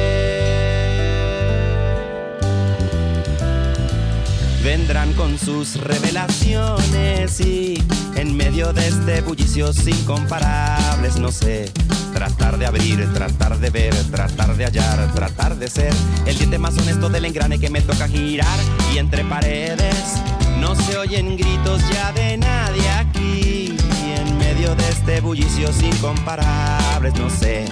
vendrán 4.65 5.13
con 5.13 5.37
sus 5.37 5.75
revelaciones 5.75 7.39
y 7.39 7.75
en 8.15 8.35
medio 8.35 8.73
de 8.73 8.87
este 8.87 9.21
bullicio 9.21 9.69
incomparables, 9.85 11.17
no 11.17 11.31
sé, 11.31 11.71
tratar 12.15 12.57
de 12.57 12.65
abrir, 12.65 13.07
tratar 13.13 13.59
de 13.59 13.69
ver, 13.69 13.93
tratar 14.09 14.57
de 14.57 14.65
hallar, 14.65 15.13
tratar 15.13 15.55
de 15.57 15.67
ser 15.67 15.93
el 16.25 16.35
diente 16.35 16.57
más 16.57 16.75
honesto 16.79 17.09
del 17.09 17.25
engrane 17.25 17.59
que 17.59 17.69
me 17.69 17.81
toca 17.81 18.07
girar. 18.07 18.57
Y 18.91 18.97
entre 18.97 19.23
paredes 19.23 20.15
no 20.59 20.75
se 20.75 20.97
oyen 20.97 21.37
gritos 21.37 21.87
ya 21.93 22.11
de 22.13 22.35
nadie 22.37 22.89
aquí. 22.89 23.77
Y 24.03 24.19
en 24.19 24.37
medio 24.39 24.73
de 24.73 24.89
este 24.89 25.21
bullicio 25.21 25.69
incomparables, 25.83 27.13
no 27.13 27.29
sé 27.29 27.65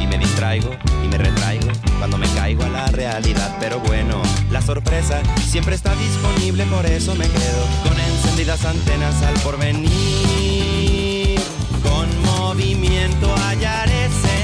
y 0.00 0.06
me 0.06 0.18
distraigo 0.18 0.70
y 1.04 1.08
me 1.08 1.18
retraigo 1.18 1.68
cuando 1.98 2.18
me 2.18 2.28
caigo 2.28 2.64
a 2.64 2.68
la 2.68 2.86
realidad. 2.86 3.56
Pero 3.60 3.78
bueno, 3.80 4.20
la 4.50 4.62
sorpresa 4.62 5.20
siempre 5.48 5.74
está 5.74 5.94
disponible, 5.94 6.64
por 6.66 6.86
eso 6.86 7.14
me 7.14 7.28
quedo 7.28 7.66
con 7.84 7.98
encendidas 7.98 8.64
antenas 8.64 9.22
al 9.22 9.34
porvenir. 9.40 11.38
Con 11.82 12.08
movimiento 12.22 13.34
hallaré 13.36 14.08
señal 14.22 14.40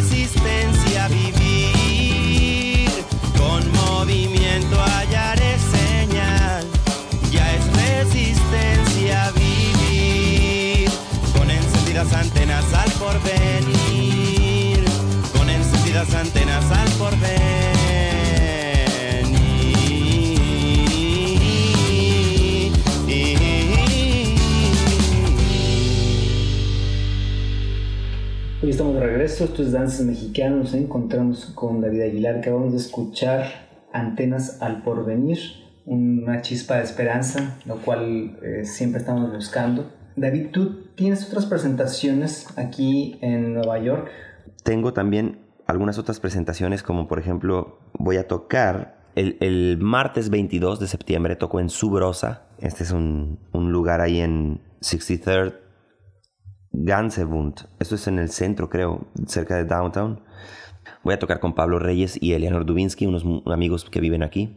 resistencia 0.00 1.08
vivir. 1.08 2.90
Con 3.36 3.70
movimiento 3.72 4.80
hallaré 4.80 5.56
señal. 5.58 6.64
Ya 7.30 7.52
es 7.54 7.64
resistencia 7.72 9.30
vivir. 9.32 10.90
Con 11.36 11.50
encendidas 11.50 12.12
antenas 12.12 12.64
al 12.72 12.90
porvenir. 12.92 13.19
Antenas 16.00 16.64
al 16.72 16.88
porvenir. 16.98 17.40
Hoy 28.62 28.70
estamos 28.70 28.94
de 28.94 29.00
regreso, 29.00 29.44
esto 29.44 29.62
es 29.62 29.72
Danzas 29.72 30.06
Mexicanas, 30.06 30.58
nos 30.58 30.74
encontramos 30.74 31.44
con 31.54 31.82
David 31.82 32.00
Aguilar, 32.00 32.36
acabamos 32.36 32.72
de 32.72 32.78
escuchar 32.78 33.68
Antenas 33.92 34.62
al 34.62 34.82
Porvenir, 34.82 35.38
una 35.84 36.40
chispa 36.40 36.76
de 36.76 36.84
esperanza, 36.84 37.58
lo 37.66 37.76
cual 37.76 38.38
eh, 38.42 38.64
siempre 38.64 39.00
estamos 39.00 39.30
buscando. 39.34 39.92
David, 40.16 40.46
tú 40.50 40.86
tienes 40.94 41.28
otras 41.28 41.44
presentaciones 41.44 42.46
aquí 42.56 43.18
en 43.20 43.52
Nueva 43.52 43.78
York. 43.80 44.08
Tengo 44.62 44.94
también 44.94 45.49
algunas 45.70 45.98
otras 45.98 46.18
presentaciones, 46.18 46.82
como 46.82 47.06
por 47.06 47.18
ejemplo, 47.18 47.78
voy 47.94 48.16
a 48.16 48.26
tocar 48.26 49.00
el, 49.14 49.78
martes 49.80 50.28
22 50.28 50.80
de 50.80 50.88
septiembre, 50.88 51.36
toco 51.36 51.60
en 51.60 51.70
Subrosa. 51.70 52.48
Este 52.58 52.82
es 52.82 52.90
un, 52.90 53.38
lugar 53.52 54.00
ahí 54.00 54.20
en 54.20 54.60
63rd 54.80 55.54
Gansebund. 56.72 57.68
Esto 57.78 57.94
es 57.94 58.08
en 58.08 58.18
el 58.18 58.30
centro, 58.30 58.68
creo, 58.68 59.06
cerca 59.26 59.56
de 59.56 59.64
Downtown. 59.64 60.24
Voy 61.04 61.14
a 61.14 61.18
tocar 61.18 61.38
con 61.38 61.54
Pablo 61.54 61.78
Reyes 61.78 62.20
y 62.20 62.32
Eleanor 62.32 62.66
Dubinsky, 62.66 63.06
unos 63.06 63.24
amigos 63.46 63.88
que 63.88 64.00
viven 64.00 64.22
aquí. 64.22 64.56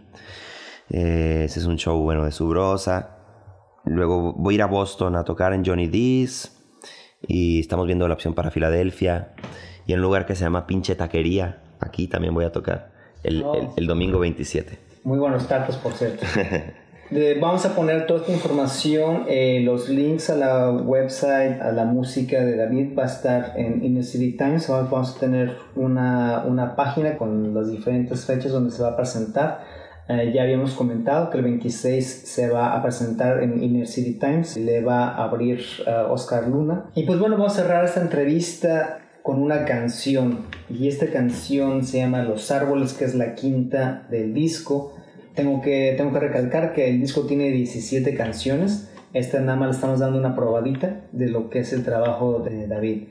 Eh, 0.90 1.44
ese 1.46 1.60
es 1.60 1.66
un 1.66 1.78
show 1.78 2.02
bueno 2.02 2.26
de 2.26 2.32
Subrosa. 2.32 3.18
Luego 3.86 4.34
voy 4.34 4.56
a 4.56 4.56
ir 4.56 4.62
a 4.64 4.68
Boston 4.68 5.16
a 5.16 5.24
tocar 5.24 5.54
en 5.54 5.64
Johnny 5.64 5.88
D's. 5.88 6.60
Y 7.28 7.60
estamos 7.60 7.86
viendo 7.86 8.08
la 8.08 8.16
opción 8.16 8.34
para 8.34 8.52
Filadelfia. 8.52 9.36
Y 9.86 9.94
en 9.94 10.00
un 10.00 10.04
lugar 10.04 10.26
que 10.26 10.36
se 10.36 10.44
llama 10.44 10.66
Pinche 10.68 10.96
Taquería. 10.96 11.60
Aquí 11.80 12.08
también 12.08 12.34
voy 12.34 12.46
a 12.46 12.52
tocar 12.52 12.92
el, 13.24 13.44
Oh. 13.44 13.56
el- 13.56 13.68
el 13.78 13.88
domingo 13.88 14.20
27. 14.20 14.78
Muy 15.04 15.20
buenos 15.20 15.48
tacos, 15.48 15.76
por 15.78 15.94
cierto. 15.94 16.26
Eh, 17.12 17.38
vamos 17.40 17.64
a 17.64 17.76
poner 17.76 18.08
toda 18.08 18.22
esta 18.22 18.32
información, 18.32 19.26
eh, 19.28 19.62
los 19.64 19.88
links 19.88 20.32
a 20.32 20.36
la 20.36 20.72
website, 20.72 21.62
a 21.62 21.72
la 21.72 21.86
música 21.86 22.44
de 22.44 22.56
David 22.56 22.98
va 22.98 23.04
a 23.04 23.06
estar 23.06 23.54
en 23.56 23.84
Inner 23.86 24.04
City 24.04 24.36
Times. 24.36 24.68
Vamos 24.68 24.90
vamos 24.90 25.16
a 25.16 25.20
tener 25.20 25.56
una, 25.76 26.44
una 26.48 26.76
página 26.76 27.16
con 27.18 27.54
las 27.54 27.70
diferentes 27.70 28.26
fechas 28.26 28.52
donde 28.52 28.72
se 28.72 28.82
va 28.82 28.92
a 28.92 28.96
presentar. 28.96 29.60
Eh, 30.10 30.32
ya 30.34 30.42
habíamos 30.42 30.74
comentado 30.74 31.30
que 31.30 31.38
el 31.38 31.44
26 31.44 32.24
se 32.26 32.50
va 32.50 32.74
a 32.76 32.82
presentar 32.82 33.44
en 33.44 33.62
Inner 33.62 33.86
City 33.86 34.14
Times, 34.18 34.58
le 34.58 34.82
va 34.82 35.10
a 35.10 35.26
abrir 35.26 35.60
eh, 35.86 35.92
Oscar 36.10 36.48
Luna. 36.48 36.86
Y 36.96 37.04
pues 37.04 37.20
bueno, 37.20 37.38
vamos 37.38 37.54
a 37.54 37.62
cerrar 37.62 37.86
esta 37.86 38.02
entrevista 38.02 39.02
con 39.24 39.42
una 39.42 39.64
canción 39.64 40.46
y 40.70 40.90
esta 40.90 41.08
canción 41.08 41.86
se 41.86 42.00
llama 42.00 42.24
Los 42.24 42.52
Árboles, 42.52 42.94
que 42.94 43.06
es 43.06 43.16
la 43.16 43.36
quinta 43.36 44.06
del 44.12 44.34
disco. 44.34 44.94
Tengo 45.34 45.62
que, 45.62 45.96
tengo 45.98 46.12
que 46.12 46.20
recalcar 46.20 46.74
que 46.74 46.90
el 46.90 47.00
disco 47.00 47.26
tiene 47.26 47.50
17 47.50 48.14
canciones. 48.16 48.92
Esta 49.14 49.40
nada 49.40 49.58
más 49.58 49.78
estamos 49.78 50.02
dando 50.02 50.20
una 50.20 50.36
probadita 50.36 51.06
de 51.14 51.30
lo 51.30 51.50
que 51.50 51.60
es 51.60 51.72
el 51.72 51.86
trabajo 51.86 52.40
de 52.40 52.68
David. 52.68 53.04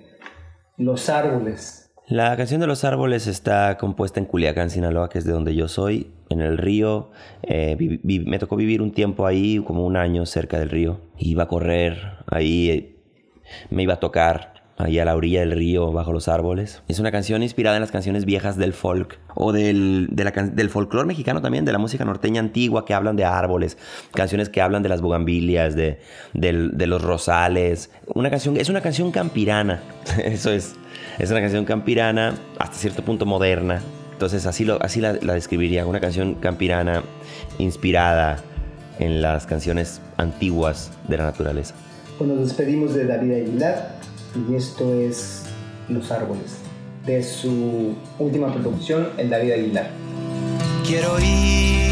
Los 0.76 1.08
Árboles. 1.08 1.90
La 2.08 2.36
canción 2.36 2.60
de 2.60 2.66
los 2.66 2.84
árboles 2.84 3.26
está 3.26 3.78
compuesta 3.78 4.20
en 4.20 4.26
Culiacán, 4.26 4.68
Sinaloa, 4.68 5.08
que 5.08 5.18
es 5.18 5.24
de 5.24 5.32
donde 5.32 5.54
yo 5.54 5.68
soy, 5.68 6.12
en 6.28 6.42
el 6.42 6.58
río. 6.58 7.10
Eh, 7.42 8.00
me 8.02 8.38
tocó 8.38 8.56
vivir 8.56 8.82
un 8.82 8.92
tiempo 8.92 9.24
ahí, 9.24 9.62
como 9.64 9.86
un 9.86 9.96
año 9.96 10.26
cerca 10.26 10.58
del 10.58 10.68
río. 10.68 11.00
Iba 11.16 11.44
a 11.44 11.48
correr 11.48 11.96
ahí, 12.26 12.70
eh, 12.70 12.96
me 13.70 13.84
iba 13.84 13.94
a 13.94 14.00
tocar 14.00 14.51
ahí 14.82 14.98
a 14.98 15.04
la 15.04 15.14
orilla 15.16 15.40
del 15.40 15.52
río, 15.52 15.92
bajo 15.92 16.12
los 16.12 16.28
árboles. 16.28 16.82
Es 16.88 16.98
una 16.98 17.10
canción 17.10 17.42
inspirada 17.42 17.76
en 17.76 17.80
las 17.80 17.90
canciones 17.90 18.24
viejas 18.24 18.56
del 18.56 18.72
folk 18.72 19.18
o 19.34 19.52
del, 19.52 20.08
de 20.10 20.24
la 20.24 20.30
del 20.30 20.70
folclore 20.70 21.06
mexicano 21.06 21.40
también, 21.40 21.64
de 21.64 21.72
la 21.72 21.78
música 21.78 22.04
norteña 22.04 22.40
antigua 22.40 22.84
que 22.84 22.94
hablan 22.94 23.16
de 23.16 23.24
árboles, 23.24 23.78
canciones 24.12 24.48
que 24.48 24.60
hablan 24.60 24.82
de 24.82 24.88
las 24.88 25.00
bugambilias, 25.00 25.74
de, 25.74 26.00
del- 26.34 26.76
de 26.76 26.86
los 26.86 27.02
rosales. 27.02 27.90
Una 28.14 28.30
canción, 28.30 28.56
es 28.56 28.68
una 28.68 28.80
canción 28.80 29.10
campirana, 29.12 29.80
eso 30.24 30.50
es. 30.50 30.74
Es 31.18 31.30
una 31.30 31.40
canción 31.40 31.64
campirana, 31.64 32.34
hasta 32.58 32.76
cierto 32.76 33.02
punto 33.02 33.26
moderna. 33.26 33.80
Entonces 34.12 34.46
así, 34.46 34.64
lo, 34.64 34.80
así 34.82 35.00
la, 35.00 35.14
la 35.14 35.34
describiría, 35.34 35.84
una 35.86 36.00
canción 36.00 36.34
campirana 36.36 37.02
inspirada 37.58 38.38
en 38.98 39.20
las 39.22 39.46
canciones 39.46 40.00
antiguas 40.16 40.90
de 41.08 41.16
la 41.16 41.24
naturaleza. 41.24 41.74
Pues 42.18 42.30
nos 42.30 42.40
despedimos 42.40 42.94
de 42.94 43.06
David 43.06 43.32
Aguilar 43.32 43.96
y 44.34 44.54
esto 44.54 44.92
es 44.94 45.42
Los 45.88 46.10
Árboles. 46.10 46.56
De 47.06 47.22
su 47.22 47.94
última 48.18 48.52
producción, 48.52 49.08
el 49.18 49.28
David 49.28 49.52
Aguilar. 49.52 49.90
Quiero 50.86 51.18
ir 51.18 51.82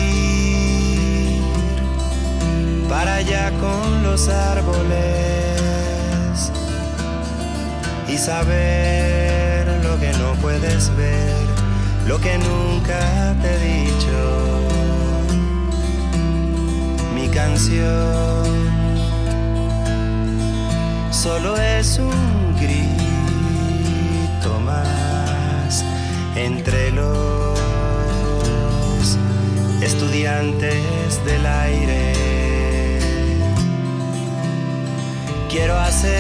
para 2.89 3.17
allá 3.17 3.51
con 3.61 4.03
los 4.03 4.29
árboles 4.29 5.51
y 8.09 8.17
saber 8.17 9.67
lo 9.83 9.99
que 9.99 10.13
no 10.13 10.35
puedes 10.41 10.95
ver, 10.97 11.35
lo 12.07 12.21
que 12.21 12.39
nunca 12.39 13.35
te 13.43 13.55
he 13.55 13.85
dicho. 13.85 14.59
Mi 17.15 17.29
canción 17.29 18.70
solo 21.11 21.57
es 21.57 21.99
un 21.99 22.57
grito 22.59 22.91
más 24.61 25.85
entre 26.37 26.91
los 26.93 27.59
estudiantes 29.83 31.25
del 31.25 31.47
aire. 31.47 32.13
Quiero 35.49 35.79
hacer 35.79 36.11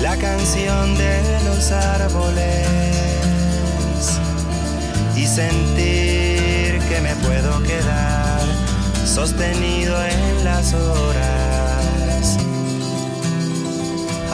la 0.00 0.16
canción 0.16 0.96
de 0.98 1.40
los 1.44 1.70
árboles 1.70 2.66
y 5.16 5.26
sentir 5.26 6.80
que 6.88 7.00
me 7.02 7.14
puedo 7.16 7.62
quedar 7.62 8.40
sostenido 9.06 9.94
en 10.04 10.44
las 10.44 10.72
horas. 10.74 11.51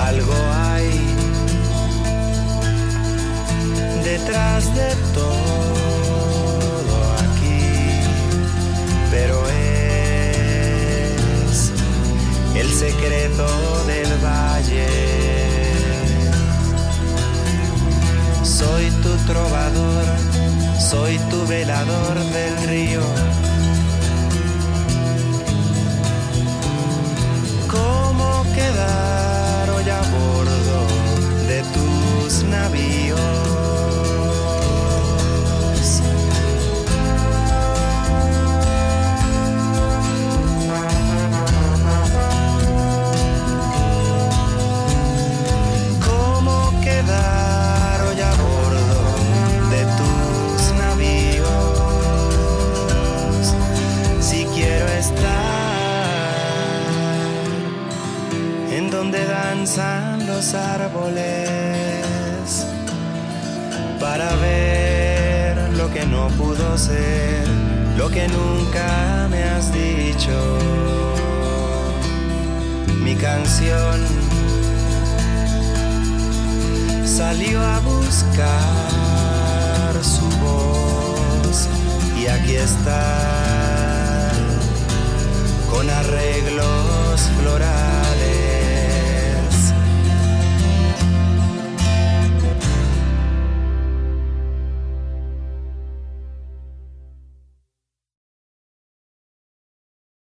Algo 0.09 0.33
hay 0.55 0.89
detrás 4.03 4.75
de 4.75 4.89
todo 5.13 5.48